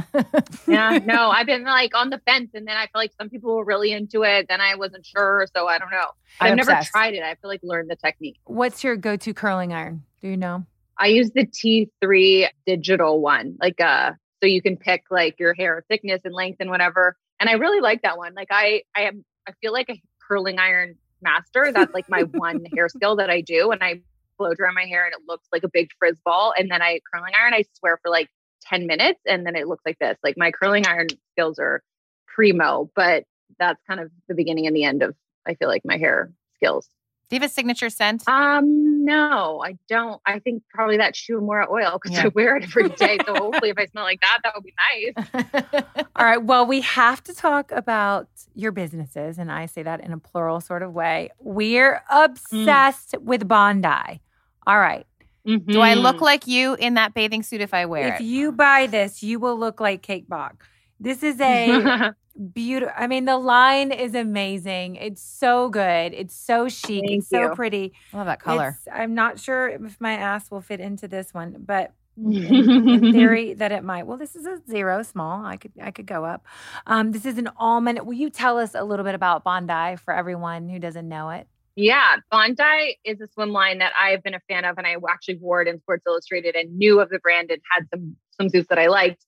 yeah. 0.67 0.99
No, 1.05 1.31
I've 1.31 1.47
been 1.47 1.65
like 1.65 1.97
on 1.97 2.11
the 2.11 2.19
fence, 2.27 2.51
and 2.55 2.67
then 2.67 2.77
I 2.77 2.83
feel 2.83 2.91
like 2.97 3.13
some 3.19 3.31
people 3.31 3.57
were 3.57 3.65
really 3.65 3.93
into 3.93 4.25
it. 4.25 4.47
Then 4.49 4.61
I 4.61 4.75
wasn't 4.75 5.07
sure, 5.07 5.47
so 5.55 5.69
I 5.69 5.79
don't 5.79 5.91
know. 5.91 6.09
I'm 6.41 6.51
I've 6.51 6.57
never 6.57 6.79
tried 6.85 7.15
it. 7.15 7.23
I 7.23 7.37
feel 7.37 7.49
like 7.49 7.61
learned 7.63 7.89
the 7.91 7.97
technique. 7.97 8.41
What's 8.45 8.83
your 8.85 8.97
go-to 8.97 9.33
curling 9.33 9.73
iron? 9.73 10.03
Do 10.21 10.29
you 10.29 10.37
know? 10.37 10.67
I 10.99 11.07
use 11.07 11.31
the 11.31 11.47
T3 11.47 12.49
digital 12.67 13.21
one, 13.21 13.57
like 13.61 13.81
uh, 13.81 14.13
so 14.43 14.47
you 14.47 14.61
can 14.61 14.77
pick 14.77 15.05
like 15.11 15.39
your 15.39 15.55
hair 15.55 15.85
thickness 15.89 16.23
and 16.25 16.35
length 16.35 16.57
and 16.61 16.69
whatever. 16.69 17.17
And 17.39 17.49
I 17.49 17.55
really 17.55 17.81
like 17.81 18.03
that 18.03 18.19
one. 18.19 18.35
Like 18.35 18.49
I, 18.51 18.83
I 18.97 19.03
am, 19.03 19.25
I 19.49 19.53
feel 19.61 19.73
like 19.73 19.89
a 19.89 20.03
curling 20.27 20.59
iron 20.59 20.97
master. 21.21 21.71
That's 21.73 21.95
like 21.95 22.09
my 22.09 22.23
one 22.33 22.65
hair 22.75 22.89
skill 22.89 23.17
that 23.17 23.31
I 23.31 23.41
do, 23.41 23.71
and 23.71 23.83
I 23.83 24.01
blow 24.39 24.55
dry 24.55 24.73
my 24.73 24.85
hair 24.85 25.05
and 25.05 25.13
it 25.13 25.21
looks 25.27 25.47
like 25.53 25.63
a 25.63 25.69
big 25.69 25.91
frizz 25.99 26.17
ball. 26.25 26.53
And 26.57 26.71
then 26.71 26.83
I 26.83 27.01
curling 27.13 27.35
iron. 27.41 27.55
I 27.55 27.65
swear 27.79 27.99
for 28.03 28.11
like 28.11 28.29
ten 28.61 28.87
minutes, 28.87 29.21
and 29.27 29.47
then 29.47 29.55
it 29.55 29.69
looks 29.69 29.83
like 29.87 29.99
this. 29.99 30.19
Like 30.25 30.37
my 30.37 30.51
curling 30.51 30.87
iron 30.87 31.09
skills 31.33 31.59
are 31.59 31.83
primo, 32.27 32.91
but 32.97 33.25
that's 33.59 33.81
kind 33.87 34.01
of 34.01 34.11
the 34.29 34.35
beginning 34.35 34.67
and 34.67 34.75
the 34.75 34.85
end 34.85 35.03
of 35.03 35.15
I 35.47 35.55
feel 35.55 35.69
like 35.69 35.83
my 35.85 35.99
hair 35.99 36.33
skills. 36.57 36.89
Do 37.29 37.37
you 37.37 37.41
have 37.41 37.51
a 37.51 37.53
signature 37.53 37.91
scent? 37.91 38.29
Um, 38.29 38.92
no, 39.05 39.63
I 39.65 39.77
don't. 39.89 40.21
I 40.25 40.39
think 40.39 40.63
probably 40.73 40.97
that 40.99 41.17
Shu 41.17 41.41
Uemura 41.41 41.69
oil 41.69 41.99
because 42.01 42.17
Yeah. 42.17 42.25
I 42.25 42.29
wear 42.29 42.57
it 42.57 42.65
every 42.65 42.89
day. 42.91 43.19
So 43.27 43.35
hopefully, 43.37 43.71
if 43.71 43.79
I 43.79 43.87
smell 43.87 44.05
like 44.05 44.21
that, 44.21 44.39
that 44.45 44.55
would 44.55 44.65
be 44.65 44.75
nice. 44.95 46.05
All 46.17 46.25
right. 46.25 46.43
Well, 46.43 46.67
we 46.67 46.81
have 46.83 47.23
to 47.25 47.35
talk 47.35 47.73
about 47.73 48.29
your 48.55 48.73
businesses, 48.73 49.39
and 49.39 49.51
I 49.51 49.67
say 49.67 49.83
that 49.83 50.01
in 50.01 50.13
a 50.13 50.19
plural 50.19 50.61
sort 50.61 50.83
of 50.83 50.93
way. 50.93 51.31
We're 51.41 52.03
mm. 52.11 52.25
obsessed 52.25 53.15
with 53.21 53.49
Bondi. 53.49 54.21
All 54.67 54.79
right. 54.79 55.07
Do 55.45 55.81
I 55.81 55.95
look 55.95 56.17
mm-hmm. 56.17 56.25
like 56.25 56.47
you 56.47 56.75
in 56.75 56.95
that 56.95 57.15
bathing 57.15 57.43
suit 57.43 57.61
if 57.61 57.75
I 57.75 57.87
wear 57.87 58.15
if 58.15 58.21
it? 58.21 58.25
you 58.25 58.53
buy 58.53 58.87
this, 58.87 59.23
you 59.23 59.41
will 59.41 59.59
look 59.59 59.81
like 59.81 60.03
Kate 60.03 60.29
Bock. 60.29 60.65
This 61.01 61.23
is 61.23 61.41
a 61.41 62.15
beautiful. 62.53 62.95
I 62.97 63.07
mean, 63.07 63.25
the 63.25 63.39
line 63.39 63.93
is 63.93 64.15
amazing. 64.15 64.97
It's 64.97 65.23
so 65.23 65.69
good. 65.69 66.13
It's 66.15 66.35
so 66.35 66.69
chic. 66.69 67.05
Thank 67.05 67.19
it's 67.21 67.29
so 67.29 67.43
you. 67.43 67.55
pretty. 67.55 67.93
I 68.13 68.17
love 68.19 68.27
that 68.27 68.41
color. 68.41 68.79
It's- 68.81 68.89
I'm 68.93 69.15
not 69.15 69.39
sure 69.39 69.69
if 69.69 70.01
my 70.01 70.13
ass 70.13 70.51
will 70.51 70.61
fit 70.61 70.81
into 70.81 71.09
this 71.09 71.33
one, 71.35 71.57
but 71.65 71.93
in 72.17 73.13
theory 73.13 73.55
that 73.55 73.73
it 73.73 73.83
might. 73.83 74.07
Well, 74.07 74.19
this 74.19 74.37
is 74.37 74.45
a 74.47 74.61
zero 74.69 75.03
small. 75.03 75.45
I 75.45 75.57
could 75.57 75.73
I 75.83 75.91
could 75.91 76.07
go 76.07 76.25
up. 76.25 76.47
Um, 76.87 77.13
this 77.13 77.25
is 77.25 77.39
an 77.39 77.49
almond. 77.57 78.05
Will 78.07 78.13
you 78.13 78.29
tell 78.29 78.59
us 78.59 78.75
a 78.75 78.85
little 78.85 79.05
bit 79.05 79.15
about 79.15 79.45
Bondi 79.45 79.97
for 79.97 80.13
everyone 80.15 80.69
who 80.69 80.79
doesn't 80.79 81.09
know 81.09 81.31
it? 81.31 81.47
Yeah, 81.75 82.17
Bondi 82.31 82.99
is 83.03 83.19
a 83.23 83.29
swim 83.33 83.51
line 83.51 83.79
that 83.79 83.93
I 83.99 84.11
have 84.11 84.23
been 84.23 84.35
a 84.35 84.41
fan 84.47 84.67
of, 84.67 84.77
and 84.77 84.87
I 84.87 84.97
actually 85.09 85.37
wore 85.37 85.63
it 85.63 85.69
in 85.69 85.81
Sports 85.81 86.03
Illustrated 86.07 86.55
and 86.55 86.77
knew 86.77 87.01
of 87.01 87.09
the 87.09 87.19
brand 87.19 87.51
and 87.51 87.63
had 87.71 87.89
some 87.89 88.15
swimsuits 88.39 88.69
that 88.69 88.79
I 88.79 88.89
liked. 88.89 89.25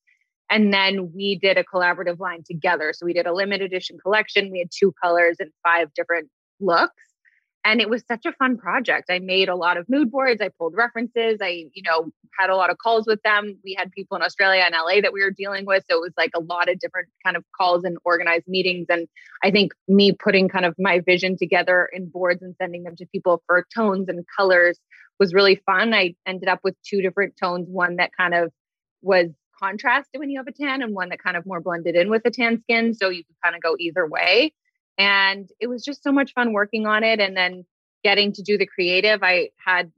And 0.55 0.72
then 0.72 1.11
we 1.12 1.36
did 1.42 1.59
a 1.59 1.64
collaborative 1.64 2.20
line 2.20 2.44
together. 2.48 2.92
So 2.94 3.05
we 3.05 3.12
did 3.12 3.26
a 3.26 3.34
limited 3.34 3.64
edition 3.64 3.98
collection. 3.98 4.52
We 4.52 4.61
had 4.61 4.68
two 4.70 4.94
colors 5.02 5.38
and 5.40 5.50
five 5.64 5.92
different 5.94 6.30
looks. 6.61 6.94
And 7.64 7.80
it 7.80 7.90
was 7.90 8.05
such 8.07 8.24
a 8.24 8.30
fun 8.34 8.57
project. 8.57 9.11
I 9.11 9.18
made 9.18 9.48
a 9.48 9.57
lot 9.57 9.78
of 9.78 9.88
mood 9.88 10.12
boards. 10.12 10.40
I 10.40 10.50
pulled 10.57 10.76
references. 10.76 11.38
I, 11.42 11.64
you 11.74 11.82
know, 11.82 12.12
had 12.38 12.50
a 12.50 12.55
lot 12.57 12.70
of 12.70 12.78
calls 12.78 13.05
with 13.05 13.20
them. 13.22 13.59
We 13.64 13.74
had 13.76 13.90
people 13.90 14.16
in 14.16 14.22
Australia 14.22 14.62
and 14.64 14.76
LA 14.76 15.00
that 15.00 15.12
we 15.12 15.24
were 15.24 15.32
dealing 15.32 15.66
with. 15.66 15.82
So 15.90 15.96
it 15.96 16.00
was 16.00 16.12
like 16.16 16.30
a 16.36 16.40
lot 16.40 16.68
of 16.68 16.78
different 16.78 17.09
kind 17.24 17.36
of 17.36 17.44
calls 17.59 17.82
and 17.82 17.96
organized 18.05 18.46
meetings. 18.46 18.86
And 18.88 19.09
I 19.42 19.50
think 19.50 19.72
me 19.88 20.12
putting 20.12 20.48
kind 20.48 20.66
of 20.66 20.76
my 20.78 21.00
vision 21.00 21.36
together 21.36 21.88
in 21.92 22.11
boards 22.11 22.42
and 22.42 22.55
sending 22.61 22.84
them 22.84 22.94
to 22.98 23.07
people 23.07 23.42
for 23.48 23.66
tones 23.74 24.09
and 24.09 24.24
colors 24.38 24.78
was 25.18 25.34
really 25.34 25.61
fun. 25.66 25.94
I 25.94 26.14
ended 26.26 26.48
up 26.48 26.61
with 26.62 26.76
two 26.88 27.02
different 27.02 27.34
tones, 27.42 27.66
one 27.68 27.96
that 27.96 28.11
kind 28.16 28.34
of 28.34 28.52
was 29.02 29.30
contrasted 29.59 30.18
when 30.18 30.30
you 30.30 30.38
have 30.38 30.46
a 30.46 30.52
tan 30.52 30.82
and 30.82 30.94
one 30.94 31.09
that 31.11 31.22
kind 31.22 31.36
of 31.36 31.46
more 31.46 31.61
blended 31.61 31.96
in 31.96 32.11
with 32.11 32.22
a 32.24 32.30
tan 32.30 32.61
skin. 32.62 32.94
So 32.94 33.09
you 33.09 33.24
could 33.24 33.36
kind 33.42 33.57
of 33.57 33.62
go 33.62 33.76
either 33.78 34.07
way. 34.07 34.55
And 34.98 35.48
it 35.61 35.66
was 35.66 35.84
just 35.84 36.02
so 36.02 36.12
much 36.12 36.32
fun 36.34 36.52
working 36.52 36.86
on 36.86 37.02
it 37.02 37.20
and 37.20 37.36
then 37.36 37.64
getting 38.05 38.32
to 38.32 38.42
do 38.42 38.57
the 38.59 38.66
creative. 38.66 39.22
I 39.22 39.50
had 39.64 39.90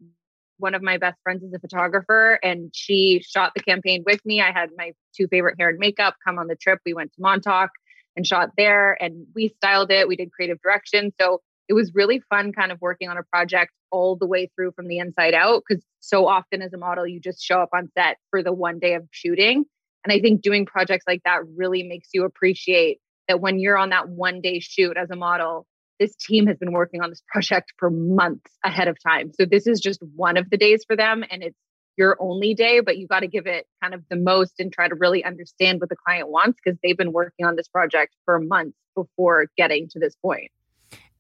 one 0.59 0.75
of 0.75 0.83
my 0.83 0.97
best 0.97 1.19
friends 1.23 1.43
is 1.43 1.53
a 1.53 1.59
photographer 1.59 2.39
and 2.43 2.71
she 2.75 3.23
shot 3.27 3.53
the 3.55 3.63
campaign 3.63 4.05
with 4.07 4.25
me. 4.25 4.41
I 4.41 4.53
had 4.53 4.71
my 4.77 4.93
two 5.15 5.27
favorite 5.29 5.57
hair 5.59 5.69
and 5.69 5.79
makeup 5.79 6.17
come 6.25 6.39
on 6.39 6.47
the 6.47 6.57
trip. 6.57 6.81
We 6.87 6.95
went 6.95 7.13
to 7.15 7.21
Montauk 7.21 7.71
and 8.17 8.27
shot 8.27 8.51
there 8.57 8.97
and 9.03 9.27
we 9.35 9.49
styled 9.57 9.91
it. 9.91 10.09
We 10.09 10.17
did 10.17 10.33
creative 10.33 10.61
direction. 10.63 11.13
So 11.21 11.43
it 11.69 11.75
was 11.75 11.93
really 11.95 12.21
fun 12.31 12.53
kind 12.53 12.73
of 12.73 12.81
working 12.81 13.09
on 13.09 13.19
a 13.19 13.23
project 13.23 13.73
all 13.91 14.17
the 14.17 14.27
way 14.27 14.51
through 14.55 14.73
from 14.73 14.89
the 14.89 14.99
inside 14.99 15.35
out 15.35 15.63
because 15.67 15.83
so 16.01 16.27
often 16.27 16.63
as 16.63 16.73
a 16.73 16.79
model 16.79 17.07
you 17.07 17.21
just 17.21 17.43
show 17.43 17.61
up 17.61 17.71
on 17.75 17.89
set 17.97 18.19
for 18.31 18.43
the 18.43 18.53
one 18.53 18.79
day 18.79 18.95
of 18.95 19.07
shooting. 19.11 19.65
And 20.05 20.13
i 20.13 20.21
think 20.21 20.43
doing 20.43 20.67
projects 20.67 21.05
like 21.07 21.23
that 21.25 21.41
really 21.57 21.83
makes 21.83 22.09
you 22.13 22.25
appreciate 22.25 22.99
that 23.29 23.41
when 23.41 23.59
you're 23.59 23.77
on 23.77 23.91
that 23.91 24.09
one 24.09 24.41
day 24.41 24.61
shoot 24.61 24.97
as 24.97 25.11
a 25.11 25.17
model 25.17 25.67
this 25.99 26.15
team 26.17 26.47
has 26.47 26.59
been 26.59 26.73
working 26.73 27.01
on 27.03 27.11
this 27.11 27.23
project 27.27 27.73
for 27.79 27.91
months 27.91 28.51
ahead 28.63 28.87
of 28.89 28.97
time. 29.03 29.33
So 29.33 29.47
this 29.47 29.67
is 29.67 29.81
just 29.81 30.01
one 30.15 30.37
of 30.37 30.51
the 30.51 30.57
days 30.59 30.85
for 30.87 30.95
them 30.95 31.25
and 31.31 31.43
it's 31.43 31.57
your 31.97 32.17
only 32.21 32.53
day 32.53 32.81
but 32.81 32.99
you 32.99 33.07
got 33.07 33.21
to 33.21 33.27
give 33.27 33.47
it 33.47 33.67
kind 33.83 33.95
of 33.95 34.03
the 34.11 34.17
most 34.17 34.53
and 34.59 34.71
try 34.71 34.87
to 34.87 34.95
really 34.95 35.25
understand 35.25 35.81
what 35.81 35.89
the 35.89 35.97
client 35.97 36.29
wants 36.29 36.59
because 36.63 36.79
they've 36.83 36.99
been 36.99 37.13
working 37.13 37.47
on 37.47 37.57
this 37.57 37.69
project 37.69 38.15
for 38.27 38.39
months 38.39 38.77
before 38.95 39.47
getting 39.57 39.89
to 39.89 39.99
this 39.99 40.15
point 40.17 40.51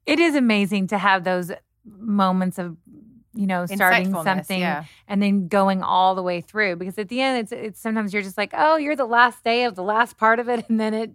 It 0.07 0.21
is 0.21 0.35
amazing 0.35 0.87
to 0.89 0.99
have 0.99 1.25
those 1.25 1.53
moments 1.85 2.59
of, 2.59 2.77
you 3.35 3.47
know, 3.47 3.67
starting 3.67 4.13
something 4.13 4.61
yeah. 4.61 4.85
and 5.09 5.23
then 5.23 5.49
going 5.49 5.83
all 5.83 6.15
the 6.15 6.23
way 6.23 6.41
through. 6.41 6.77
Because 6.77 6.99
at 6.99 7.09
the 7.09 7.21
end, 7.21 7.41
it's 7.41 7.53
it's 7.53 7.81
sometimes 7.81 8.13
you're 8.13 8.23
just 8.23 8.39
like, 8.39 8.53
oh, 8.55 8.77
you're 8.77 8.97
the 8.97 9.05
last 9.05 9.45
day 9.45 9.65
of 9.65 9.75
the 9.75 9.83
last 9.83 10.17
part 10.17 10.41
of 10.41 10.49
it, 10.49 10.65
and 10.69 10.81
then 10.81 10.95
it 10.95 11.11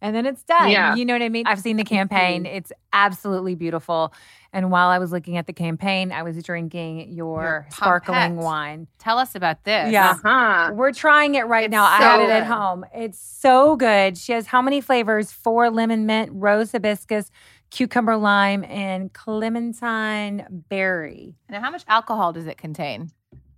and 0.00 0.14
then 0.14 0.26
it's 0.26 0.42
done. 0.44 0.70
Yeah. 0.70 0.94
You 0.94 1.04
know 1.04 1.14
what 1.14 1.22
I 1.22 1.28
mean? 1.28 1.46
I've 1.46 1.60
seen 1.60 1.76
the 1.76 1.84
campaign. 1.84 2.46
It's 2.46 2.72
absolutely 2.92 3.54
beautiful. 3.54 4.12
And 4.52 4.70
while 4.70 4.88
I 4.88 4.98
was 4.98 5.12
looking 5.12 5.36
at 5.36 5.46
the 5.46 5.52
campaign, 5.52 6.12
I 6.12 6.22
was 6.22 6.42
drinking 6.42 7.10
your, 7.12 7.42
Your 7.42 7.66
sparkling 7.70 8.36
wine. 8.36 8.86
Tell 8.98 9.18
us 9.18 9.34
about 9.34 9.64
this. 9.64 9.92
Yeah. 9.92 10.14
huh 10.22 10.70
We're 10.72 10.92
trying 10.92 11.34
it 11.34 11.42
right 11.42 11.64
It's 11.64 11.72
now. 11.72 11.84
I 11.84 11.96
had 11.96 12.20
it 12.20 12.30
at 12.30 12.46
home. 12.46 12.84
It's 12.94 13.18
so 13.18 13.76
good. 13.76 14.16
She 14.16 14.32
has 14.32 14.46
how 14.46 14.62
many 14.62 14.80
flavors? 14.80 15.32
Four 15.32 15.68
lemon 15.68 16.06
mint, 16.06 16.30
rose 16.32 16.72
hibiscus, 16.72 17.30
cucumber 17.70 18.16
lime, 18.16 18.64
and 18.64 19.12
clementine 19.12 20.46
berry. 20.68 21.36
Now, 21.48 21.60
how 21.60 21.70
much 21.70 21.84
alcohol 21.88 22.32
does 22.32 22.46
it 22.46 22.58
contain? 22.58 23.10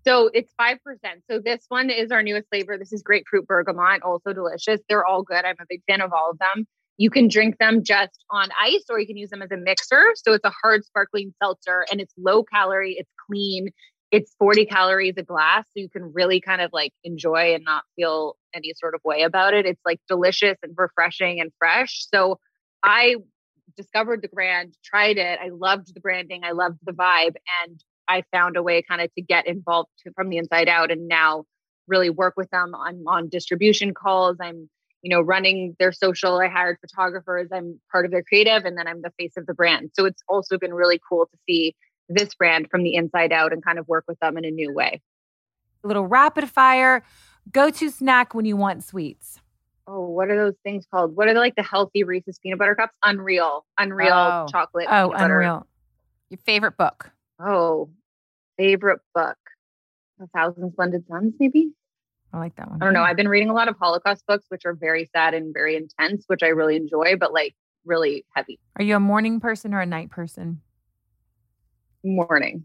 So 0.07 0.31
it's 0.33 0.53
5%. 0.59 0.79
So 1.31 1.39
this 1.39 1.65
one 1.69 1.91
is 1.91 2.11
our 2.11 2.23
newest 2.23 2.49
flavor. 2.49 2.79
This 2.79 2.93
is 2.93 3.03
grapefruit 3.03 3.47
bergamot, 3.47 4.03
also 4.03 4.33
delicious. 4.33 4.81
They're 4.89 5.05
all 5.05 5.23
good. 5.23 5.45
I'm 5.45 5.57
a 5.61 5.67
big 5.69 5.83
fan 5.87 6.01
of 6.01 6.13
all 6.13 6.31
of 6.31 6.39
them. 6.39 6.67
You 6.97 7.11
can 7.11 7.29
drink 7.29 7.59
them 7.59 7.83
just 7.83 8.25
on 8.31 8.49
ice 8.61 8.85
or 8.91 8.99
you 8.99 9.07
can 9.07 9.17
use 9.17 9.31
them 9.31 9.43
as 9.43 9.51
a 9.51 9.57
mixer. 9.57 10.13
So 10.17 10.33
it's 10.33 10.45
a 10.45 10.53
hard 10.63 10.85
sparkling 10.85 11.33
seltzer 11.43 11.85
and 11.91 12.01
it's 12.01 12.13
low 12.19 12.43
calorie, 12.43 12.97
it's 12.99 13.11
clean. 13.27 13.71
It's 14.11 14.35
40 14.39 14.67
calories 14.67 15.15
a 15.17 15.23
glass. 15.23 15.65
So 15.69 15.81
you 15.81 15.89
can 15.89 16.13
really 16.13 16.41
kind 16.41 16.61
of 16.61 16.71
like 16.73 16.93
enjoy 17.05 17.55
and 17.55 17.65
not 17.65 17.85
feel 17.97 18.37
any 18.55 18.73
sort 18.77 18.95
of 18.95 19.01
way 19.05 19.23
about 19.23 19.55
it. 19.55 19.67
It's 19.67 19.81
like 19.85 20.01
delicious 20.09 20.57
and 20.63 20.75
refreshing 20.77 21.41
and 21.41 21.53
fresh. 21.59 22.07
So 22.13 22.39
I 22.83 23.17
discovered 23.77 24.23
the 24.23 24.29
brand, 24.29 24.77
tried 24.85 25.19
it. 25.19 25.39
I 25.43 25.49
loved 25.49 25.95
the 25.95 26.01
branding. 26.01 26.43
I 26.45 26.53
loved 26.53 26.79
the 26.85 26.93
vibe. 26.93 27.37
And 27.65 27.83
I 28.09 28.25
found 28.33 28.57
a 28.57 28.63
way 28.63 28.83
kind 28.83 29.01
of 29.01 29.13
to 29.15 29.23
get 29.23 29.47
involved 29.47 29.91
to, 30.05 30.13
from 30.13 30.29
the 30.29 30.39
inside 30.39 30.69
out 30.69 30.91
and 30.91 31.09
now 31.09 31.45
really 31.87 32.11
work 32.11 32.35
with 32.37 32.51
them 32.51 32.75
on 32.75 33.05
on 33.07 33.29
distribution 33.29 33.95
calls. 33.95 34.37
I'm, 34.41 34.69
you 35.03 35.11
know, 35.11 35.21
running 35.21 35.77
their 35.79 35.93
social. 35.93 36.41
I 36.41 36.49
hired 36.49 36.79
photographers. 36.81 37.49
I'm 37.53 37.81
part 37.91 38.05
of 38.05 38.11
their 38.11 38.23
creative 38.23 38.65
and 38.65 38.77
then 38.77 38.87
I'm 38.87 39.03
the 39.03 39.13
face 39.19 39.37
of 39.37 39.47
the 39.47 39.55
brand. 39.55 39.91
So 39.95 40.05
it's 40.05 40.23
also 40.29 40.59
been 40.59 40.75
really 40.75 41.01
cool 41.09 41.27
to 41.27 41.39
see 41.49 41.75
this 42.09 42.35
brand 42.35 42.69
from 42.71 42.83
the 42.83 42.95
inside 42.95 43.33
out 43.33 43.53
and 43.53 43.65
kind 43.65 43.79
of 43.79 43.87
work 43.89 44.05
with 44.09 44.19
them 44.19 44.37
in 44.37 44.45
a 44.45 44.51
new 44.51 44.73
way. 44.75 45.01
A 45.85 45.87
little 45.87 46.07
rapid 46.07 46.51
fire 46.51 47.03
go 47.51 47.71
to 47.71 47.91
snack 47.91 48.35
when 48.35 48.45
you 48.45 48.57
want 48.57 48.85
sweets. 48.85 49.41
Oh, 49.93 50.09
what 50.09 50.31
are 50.31 50.37
those 50.37 50.55
things 50.63 50.87
called? 50.89 51.17
What 51.17 51.27
are 51.27 51.35
the, 51.35 51.41
like 51.41 51.57
the 51.57 51.65
healthy 51.65 52.05
Reese's 52.05 52.39
peanut 52.39 52.61
butter 52.61 52.77
cups? 52.77 52.95
Unreal, 53.03 53.67
unreal 53.77 54.13
Oh. 54.15 54.47
chocolate. 54.49 54.87
Oh, 54.89 55.09
peanut 55.09 55.19
butter. 55.19 55.35
unreal. 55.41 55.67
Your 56.29 56.39
favorite 56.39 56.77
book? 56.77 57.11
Oh, 57.41 57.91
favorite 58.57 59.01
book. 59.15 59.37
A 60.21 60.29
Thousand 60.29 60.71
Splendid 60.73 61.07
Suns, 61.09 61.35
maybe? 61.41 61.73
I 62.33 62.39
like 62.39 62.55
that 62.57 62.71
one. 62.71 62.81
I 62.81 62.85
don't 62.85 62.95
know. 62.95 63.03
I've 63.03 63.17
been 63.17 63.27
reading 63.27 63.51
a 63.51 63.55
lot 63.55 63.67
of 63.67 63.77
Holocaust 63.81 64.25
books, 64.29 64.45
which 64.49 64.65
are 64.65 64.75
very 64.75 65.11
sad 65.13 65.35
and 65.35 65.53
very 65.53 65.75
intense, 65.75 66.25
which 66.29 66.45
I 66.45 66.49
really 66.49 66.77
enjoy, 66.77 67.17
but 67.17 67.33
like 67.33 67.57
really 67.85 68.25
heavy. 68.37 68.61
Are 68.77 68.85
you 68.85 68.95
a 68.95 69.01
morning 69.01 69.41
person 69.41 69.75
or 69.75 69.81
a 69.81 69.87
night 69.87 70.11
person? 70.11 70.61
Morning. 72.05 72.65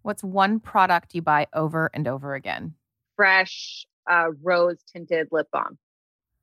What's 0.00 0.24
one 0.24 0.60
product 0.60 1.14
you 1.14 1.20
buy 1.20 1.46
over 1.52 1.90
and 1.92 2.08
over 2.08 2.34
again? 2.34 2.72
Fresh 3.16 3.84
uh, 4.10 4.28
rose 4.42 4.78
tinted 4.90 5.28
lip 5.30 5.48
balm. 5.52 5.76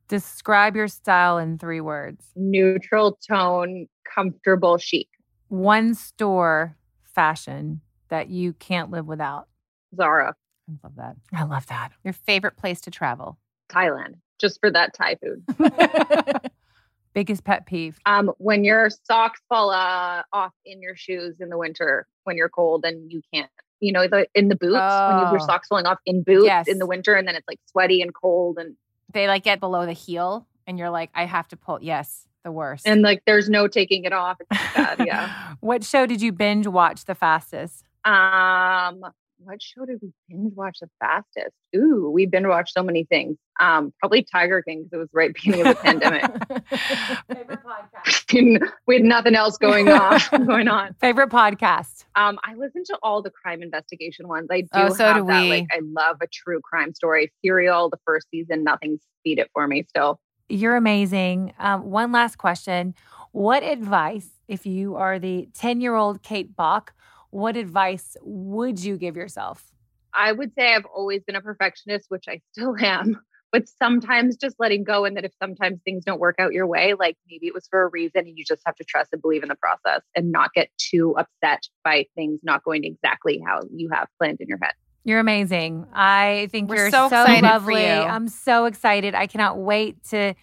Describe 0.08 0.76
your 0.76 0.88
style 0.88 1.38
in 1.38 1.58
three 1.58 1.82
words. 1.82 2.26
Neutral 2.36 3.18
tone, 3.28 3.88
comfortable, 4.14 4.78
chic. 4.78 5.08
One 5.48 5.96
store 5.96 6.76
fashion 7.04 7.82
that 8.10 8.30
you 8.30 8.54
can't 8.54 8.92
live 8.92 9.08
without. 9.08 9.48
Zara, 9.96 10.36
I 10.70 10.74
love 10.84 10.96
that. 10.98 11.16
I 11.34 11.44
love 11.44 11.66
that. 11.68 11.92
Your 12.04 12.14
favorite 12.14 12.56
place 12.58 12.82
to 12.82 12.92
travel? 12.92 13.38
Thailand, 13.70 14.16
just 14.40 14.60
for 14.60 14.70
that 14.72 14.94
Thai 14.94 15.16
food. 15.16 15.44
Biggest 17.14 17.44
pet 17.44 17.66
peeve. 17.66 17.98
Um, 18.06 18.32
when 18.38 18.64
your 18.64 18.90
socks 18.90 19.42
fall 19.50 19.72
uh, 19.72 20.22
off 20.34 20.52
in 20.66 20.82
your 20.82 20.96
shoes 20.96 21.38
in 21.40 21.50
the 21.50 21.58
winter, 21.58 22.06
when 22.26 22.38
you're 22.38 22.50
cold 22.50 22.86
and 22.86 23.12
you 23.12 23.22
can't, 23.34 23.50
you 23.80 23.92
know, 23.92 24.08
the, 24.08 24.28
in 24.36 24.50
the 24.50 24.56
boots, 24.56 25.02
when 25.08 25.18
you 25.18 25.24
have 25.26 25.32
your 25.32 25.42
Oh. 25.42 25.46
socks 25.46 25.68
falling 25.70 25.86
off 25.88 25.98
in 26.06 26.22
boots 26.22 26.46
Yes. 26.46 26.68
in 26.68 26.78
the 26.78 26.86
winter, 26.86 27.16
and 27.16 27.28
then 27.28 27.36
it's 27.36 27.48
like 27.48 27.60
sweaty 27.72 28.02
and 28.02 28.14
cold, 28.14 28.58
and 28.60 28.76
They 29.14 29.28
like 29.28 29.44
get 29.44 29.60
below 29.60 29.86
the 29.86 29.94
heel, 29.94 30.48
and 30.68 30.78
you're 30.78 30.90
like, 30.90 31.10
I 31.14 31.26
have 31.26 31.48
to 31.50 31.58
pull. 31.58 31.80
Yes, 31.82 32.28
the 32.44 32.52
worst. 32.52 32.88
and 32.88 33.02
like 33.02 33.24
there's 33.26 33.50
no 33.50 33.68
taking 33.68 34.06
it 34.06 34.14
off. 34.14 34.38
It's 34.40 34.74
bad, 34.74 35.06
yeah. 35.06 35.54
what 35.60 35.84
show 35.84 36.06
did 36.06 36.22
you 36.22 36.32
binge 36.32 36.68
watch 36.68 37.06
the 37.06 37.16
fastest? 37.16 37.84
Um, 38.06 39.04
what 39.38 39.62
show 39.62 39.86
did 39.86 40.00
we 40.02 40.12
binge 40.30 40.54
watch 40.56 40.80
the 40.82 40.90
fastest? 41.00 41.54
Ooh, 41.76 42.10
we 42.10 42.26
binge 42.26 42.46
watched 42.48 42.74
so 42.74 42.82
many 42.84 43.04
things. 43.06 43.38
Um, 43.60 43.94
probably 44.00 44.24
Tiger 44.24 44.62
King 44.62 44.84
because 44.84 44.94
it 44.94 44.98
was 44.98 45.10
right 45.14 45.34
beginning 45.34 45.68
of 45.68 45.76
the 45.76 45.82
pandemic. 45.82 46.24
Favorite 47.32 47.60
podcast. 47.66 48.60
we 48.88 48.96
had 48.96 49.04
nothing 49.04 49.36
else 49.36 49.58
going 49.58 49.90
on. 49.90 50.20
going 50.46 50.68
on. 50.68 50.94
Favorite 51.00 51.30
podcast. 51.30 52.06
Um, 52.16 52.40
I 52.44 52.56
listen 52.56 52.84
to 52.86 52.98
all 53.04 53.22
the 53.22 53.30
crime 53.30 53.62
investigation 53.62 54.28
ones. 54.28 54.48
I 54.52 54.62
do 54.62 54.68
Oh, 54.74 54.90
so 54.90 55.06
have 55.06 55.18
do 55.18 55.26
that. 55.28 55.42
we. 55.44 55.50
Like, 55.50 55.68
I 55.72 55.80
love 55.84 56.18
a 56.22 56.28
true 56.28 56.62
crime 56.62 56.94
story. 56.94 57.32
Serial, 57.44 57.90
the 57.90 58.00
first 58.06 58.28
season, 58.32 58.64
nothing 58.64 59.00
beat 59.24 59.40
it 59.40 59.50
for 59.54 59.68
me. 59.68 59.86
Still, 59.90 60.20
You're 60.50 60.76
amazing. 60.76 61.54
Um, 61.60 61.90
one 61.90 62.12
last 62.12 62.38
question. 62.38 62.96
What 63.32 63.64
advice, 63.64 64.30
if 64.48 64.66
you 64.66 64.96
are 64.96 65.20
the 65.20 65.50
10 65.54 65.82
year 65.82 65.96
old 65.96 66.22
Kate 66.24 66.56
Bock, 66.56 66.94
what 67.32 67.58
advice 67.58 68.16
would 68.22 68.84
you 68.84 68.98
give 68.98 69.16
yourself? 69.16 69.72
I 70.14 70.32
would 70.32 70.54
say 70.56 70.74
I've 70.74 70.86
always 70.86 71.24
been 71.24 71.36
a 71.36 71.42
perfectionist, 71.42 72.06
which 72.10 72.26
I 72.28 72.42
still 72.52 72.76
am. 72.80 73.22
But 73.52 73.70
sometimes 73.70 74.36
just 74.36 74.58
letting 74.60 74.84
go, 74.84 75.06
and 75.06 75.16
that 75.16 75.24
if 75.24 75.32
sometimes 75.42 75.80
things 75.86 76.04
don't 76.04 76.20
work 76.20 76.36
out 76.40 76.52
your 76.52 76.68
way, 76.68 76.94
like 76.94 77.16
maybe 77.30 77.48
it 77.48 77.54
was 77.54 77.68
for 77.70 77.84
a 77.84 77.88
reason, 77.88 78.28
and 78.28 78.38
you 78.38 78.44
just 78.44 78.62
have 78.66 78.76
to 78.76 78.84
trust 78.84 79.14
and 79.14 79.22
believe 79.22 79.44
in 79.44 79.50
the 79.50 79.56
process 79.56 80.02
and 80.14 80.30
not 80.30 80.52
get 80.54 80.70
too 80.78 81.16
upset 81.18 81.64
by 81.84 82.06
things 82.16 82.42
not 82.44 82.66
going 82.66 82.84
exactly 82.84 83.42
how 83.46 83.62
you 83.74 83.90
have 83.94 84.10
planned 84.18 84.42
in 84.42 84.48
your 84.50 84.58
head. 84.62 84.74
You're 85.06 85.20
amazing. 85.20 85.86
I 85.94 86.50
think 86.52 86.70
We're 86.70 86.78
you're 86.78 86.90
so 86.90 87.08
so, 87.08 87.22
excited 87.22 87.42
for 87.42 87.54
lovely. 87.54 87.84
you. 87.84 87.88
I'm 87.88 88.28
so 88.28 88.66
excited. 88.66 89.14
I 89.16 89.28
cannot 89.28 89.60
wait 89.60 90.04
to 90.06 90.34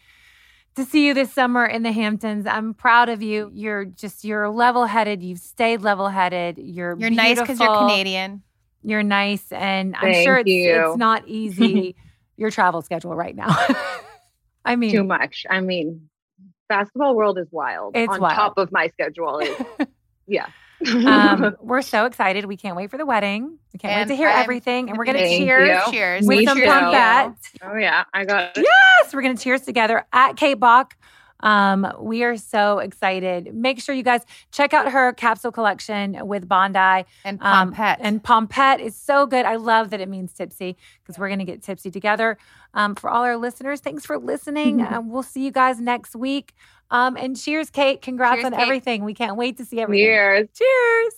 to 0.77 0.85
see 0.85 1.07
you 1.07 1.15
this 1.15 1.33
summer 1.33 1.67
in 1.67 1.83
the 1.83 1.93
Hamptons. 1.93 2.47
I'm 2.47 2.75
proud 2.75 3.09
of 3.09 3.23
you. 3.23 3.51
You're 3.55 3.85
just 3.85 4.25
you're 4.25 4.49
level-headed. 4.49 5.23
You've 5.23 5.41
stayed 5.41 5.83
level-headed. 5.83 6.59
You're 6.59 6.97
you're 6.99 7.11
nice 7.11 7.41
because 7.41 7.61
you're. 7.61 7.77
Canadian. 7.77 8.43
You're 8.85 9.05
nice, 9.05 9.53
and 9.53 9.95
I'm 9.97 10.25
sure 10.25 10.39
it's 10.39 10.51
it's 10.51 10.97
not 10.97 11.23
easy 11.29 11.95
your 12.37 12.51
travel 12.51 12.83
schedule 12.83 13.15
right 13.15 13.35
now. 13.35 13.57
I 14.65 14.77
mean, 14.77 14.93
Too 14.93 15.05
much. 15.05 15.47
I 15.49 15.61
mean, 15.61 16.09
basketball 16.69 17.15
world 17.15 17.39
is 17.39 17.47
wild. 17.51 17.97
It's 17.97 18.13
on 18.13 18.21
wild. 18.21 18.35
top 18.35 18.59
of 18.59 18.71
my 18.73 18.89
schedule 18.89 19.39
is 19.39 19.57
yeah. 20.27 20.47
Um, 20.87 21.57
we're 21.61 21.83
so 21.83 22.05
excited. 22.07 22.45
We 22.47 22.57
can't 22.57 22.77
wait 22.77 22.91
for 22.91 22.99
the 22.99 23.07
wedding. 23.07 23.59
We 23.73 23.79
can't 23.79 23.93
And 23.95 24.09
wait 24.11 24.15
to 24.15 24.17
hear 24.17 24.29
I'm- 24.29 24.43
everything, 24.43 24.89
and 24.89 24.99
we're 24.99 25.05
gonna 25.05 25.19
Thank 25.19 25.45
cheers 25.45 25.69
you. 25.87 25.93
Cheers. 25.93 26.27
with 26.27 26.39
Me 26.39 26.47
some 26.47 26.59
too. 26.59 26.65
Oh 26.65 27.77
yeah, 27.77 28.05
I 28.13 28.25
got 28.25 28.57
it. 28.57 28.65
Yes, 28.65 29.15
we're 29.15 29.23
going 29.23 29.37
to 29.37 29.43
cheers 29.43 29.63
together 29.63 30.05
at 30.13 30.37
Kate 30.37 30.55
Bock. 30.59 30.97
Um, 31.41 31.93
we 31.99 32.23
are 32.23 32.37
so 32.37 32.79
excited. 32.79 33.53
Make 33.53 33.81
sure 33.81 33.97
you 33.97 34.05
guys 34.05 34.21
check 34.53 34.73
out 34.73 34.93
her 34.93 35.13
capsule 35.13 35.51
collection 35.51 36.17
with 36.29 36.47
Bondi. 36.49 37.05
And 37.25 37.41
Um, 37.43 37.73
Pompette. 37.73 37.97
and 38.01 38.23
Pompette 38.23 38.79
is 38.79 38.95
so 38.95 39.27
good. 39.27 39.45
I 39.45 39.57
love 39.57 39.91
that 39.91 40.01
it 40.01 40.09
means 40.09 40.33
tipsy 40.33 40.77
because 41.03 41.19
we're 41.19 41.27
going 41.29 41.41
to 41.41 41.45
get 41.45 41.61
tipsy 41.61 41.91
together. 41.91 42.39
Um, 42.75 42.95
for 42.95 43.11
all 43.11 43.25
our 43.25 43.37
listeners, 43.37 43.81
thanks 43.81 44.07
for 44.07 44.19
listening. 44.19 44.83
uh, 44.83 45.01
we'll 45.05 45.25
see 45.25 45.45
you 45.45 45.51
guys 45.51 45.81
next 45.81 46.15
week. 46.15 46.55
Um, 46.93 47.17
and 47.17 47.37
cheers, 47.37 47.71
Kate. 47.71 48.03
Congrats 48.03 48.37
Cheers, 48.37 48.45
on 48.45 48.53
Kate. 48.53 48.61
everything. 48.61 49.03
We 49.05 49.15
can't 49.15 49.37
wait 49.37 49.57
to 49.57 49.65
see 49.65 49.81
everything. 49.81 50.05
Cheers. 50.07 50.49
Cheers. 50.55 51.15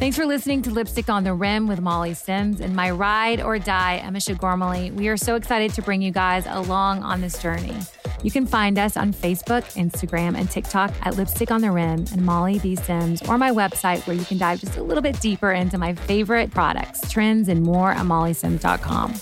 Thanks 0.00 0.16
for 0.16 0.26
listening 0.26 0.62
to 0.62 0.70
Lipstick 0.70 1.08
on 1.08 1.22
the 1.22 1.32
Rim 1.32 1.68
with 1.68 1.80
Molly 1.80 2.12
Sims 2.12 2.60
and 2.60 2.74
my 2.74 2.90
ride 2.90 3.40
or 3.40 3.60
die, 3.60 3.98
Emma 3.98 4.18
Gormley. 4.36 4.90
We 4.90 5.06
are 5.06 5.16
so 5.16 5.36
excited 5.36 5.72
to 5.74 5.82
bring 5.82 6.02
you 6.02 6.10
guys 6.10 6.44
along 6.48 7.04
on 7.04 7.20
this 7.20 7.40
journey. 7.40 7.76
You 8.24 8.32
can 8.32 8.44
find 8.44 8.80
us 8.80 8.96
on 8.96 9.12
Facebook, 9.12 9.62
Instagram, 9.76 10.36
and 10.36 10.50
TikTok 10.50 10.92
at 11.02 11.16
Lipstick 11.16 11.52
on 11.52 11.60
the 11.60 11.70
Rim 11.70 12.04
and 12.12 12.26
Molly 12.26 12.58
B. 12.58 12.74
Sims, 12.74 13.22
or 13.28 13.38
my 13.38 13.52
website 13.52 14.04
where 14.08 14.16
you 14.16 14.24
can 14.24 14.38
dive 14.38 14.60
just 14.60 14.76
a 14.76 14.82
little 14.82 15.02
bit 15.02 15.20
deeper 15.20 15.52
into 15.52 15.78
my 15.78 15.94
favorite 15.94 16.50
products, 16.50 17.08
trends, 17.08 17.48
and 17.48 17.62
more 17.62 17.92
at 17.92 18.04
mollysims.com. 18.04 19.12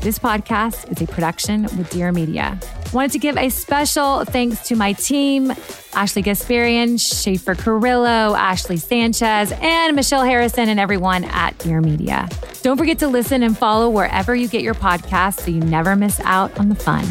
This 0.00 0.18
podcast 0.18 0.90
is 0.90 1.00
a 1.02 1.06
production 1.12 1.62
with 1.62 1.90
Dear 1.90 2.10
Media. 2.12 2.58
Wanted 2.92 3.12
to 3.12 3.18
give 3.18 3.36
a 3.36 3.50
special 3.50 4.24
thanks 4.24 4.68
to 4.68 4.76
my 4.76 4.92
team 4.94 5.52
Ashley 5.92 6.22
Gasparian, 6.22 6.98
Schaefer 6.98 7.54
Carrillo, 7.54 8.34
Ashley 8.34 8.76
Sanchez, 8.76 9.52
and 9.60 9.96
Michelle 9.96 10.24
Harrison, 10.24 10.68
and 10.68 10.78
everyone 10.80 11.24
at 11.24 11.58
Dear 11.58 11.80
Media. 11.80 12.28
Don't 12.62 12.76
forget 12.76 12.98
to 13.00 13.08
listen 13.08 13.42
and 13.42 13.56
follow 13.56 13.90
wherever 13.90 14.34
you 14.34 14.48
get 14.48 14.62
your 14.62 14.74
podcasts 14.74 15.40
so 15.40 15.50
you 15.50 15.60
never 15.60 15.96
miss 15.96 16.20
out 16.20 16.58
on 16.58 16.68
the 16.68 16.74
fun. 16.74 17.04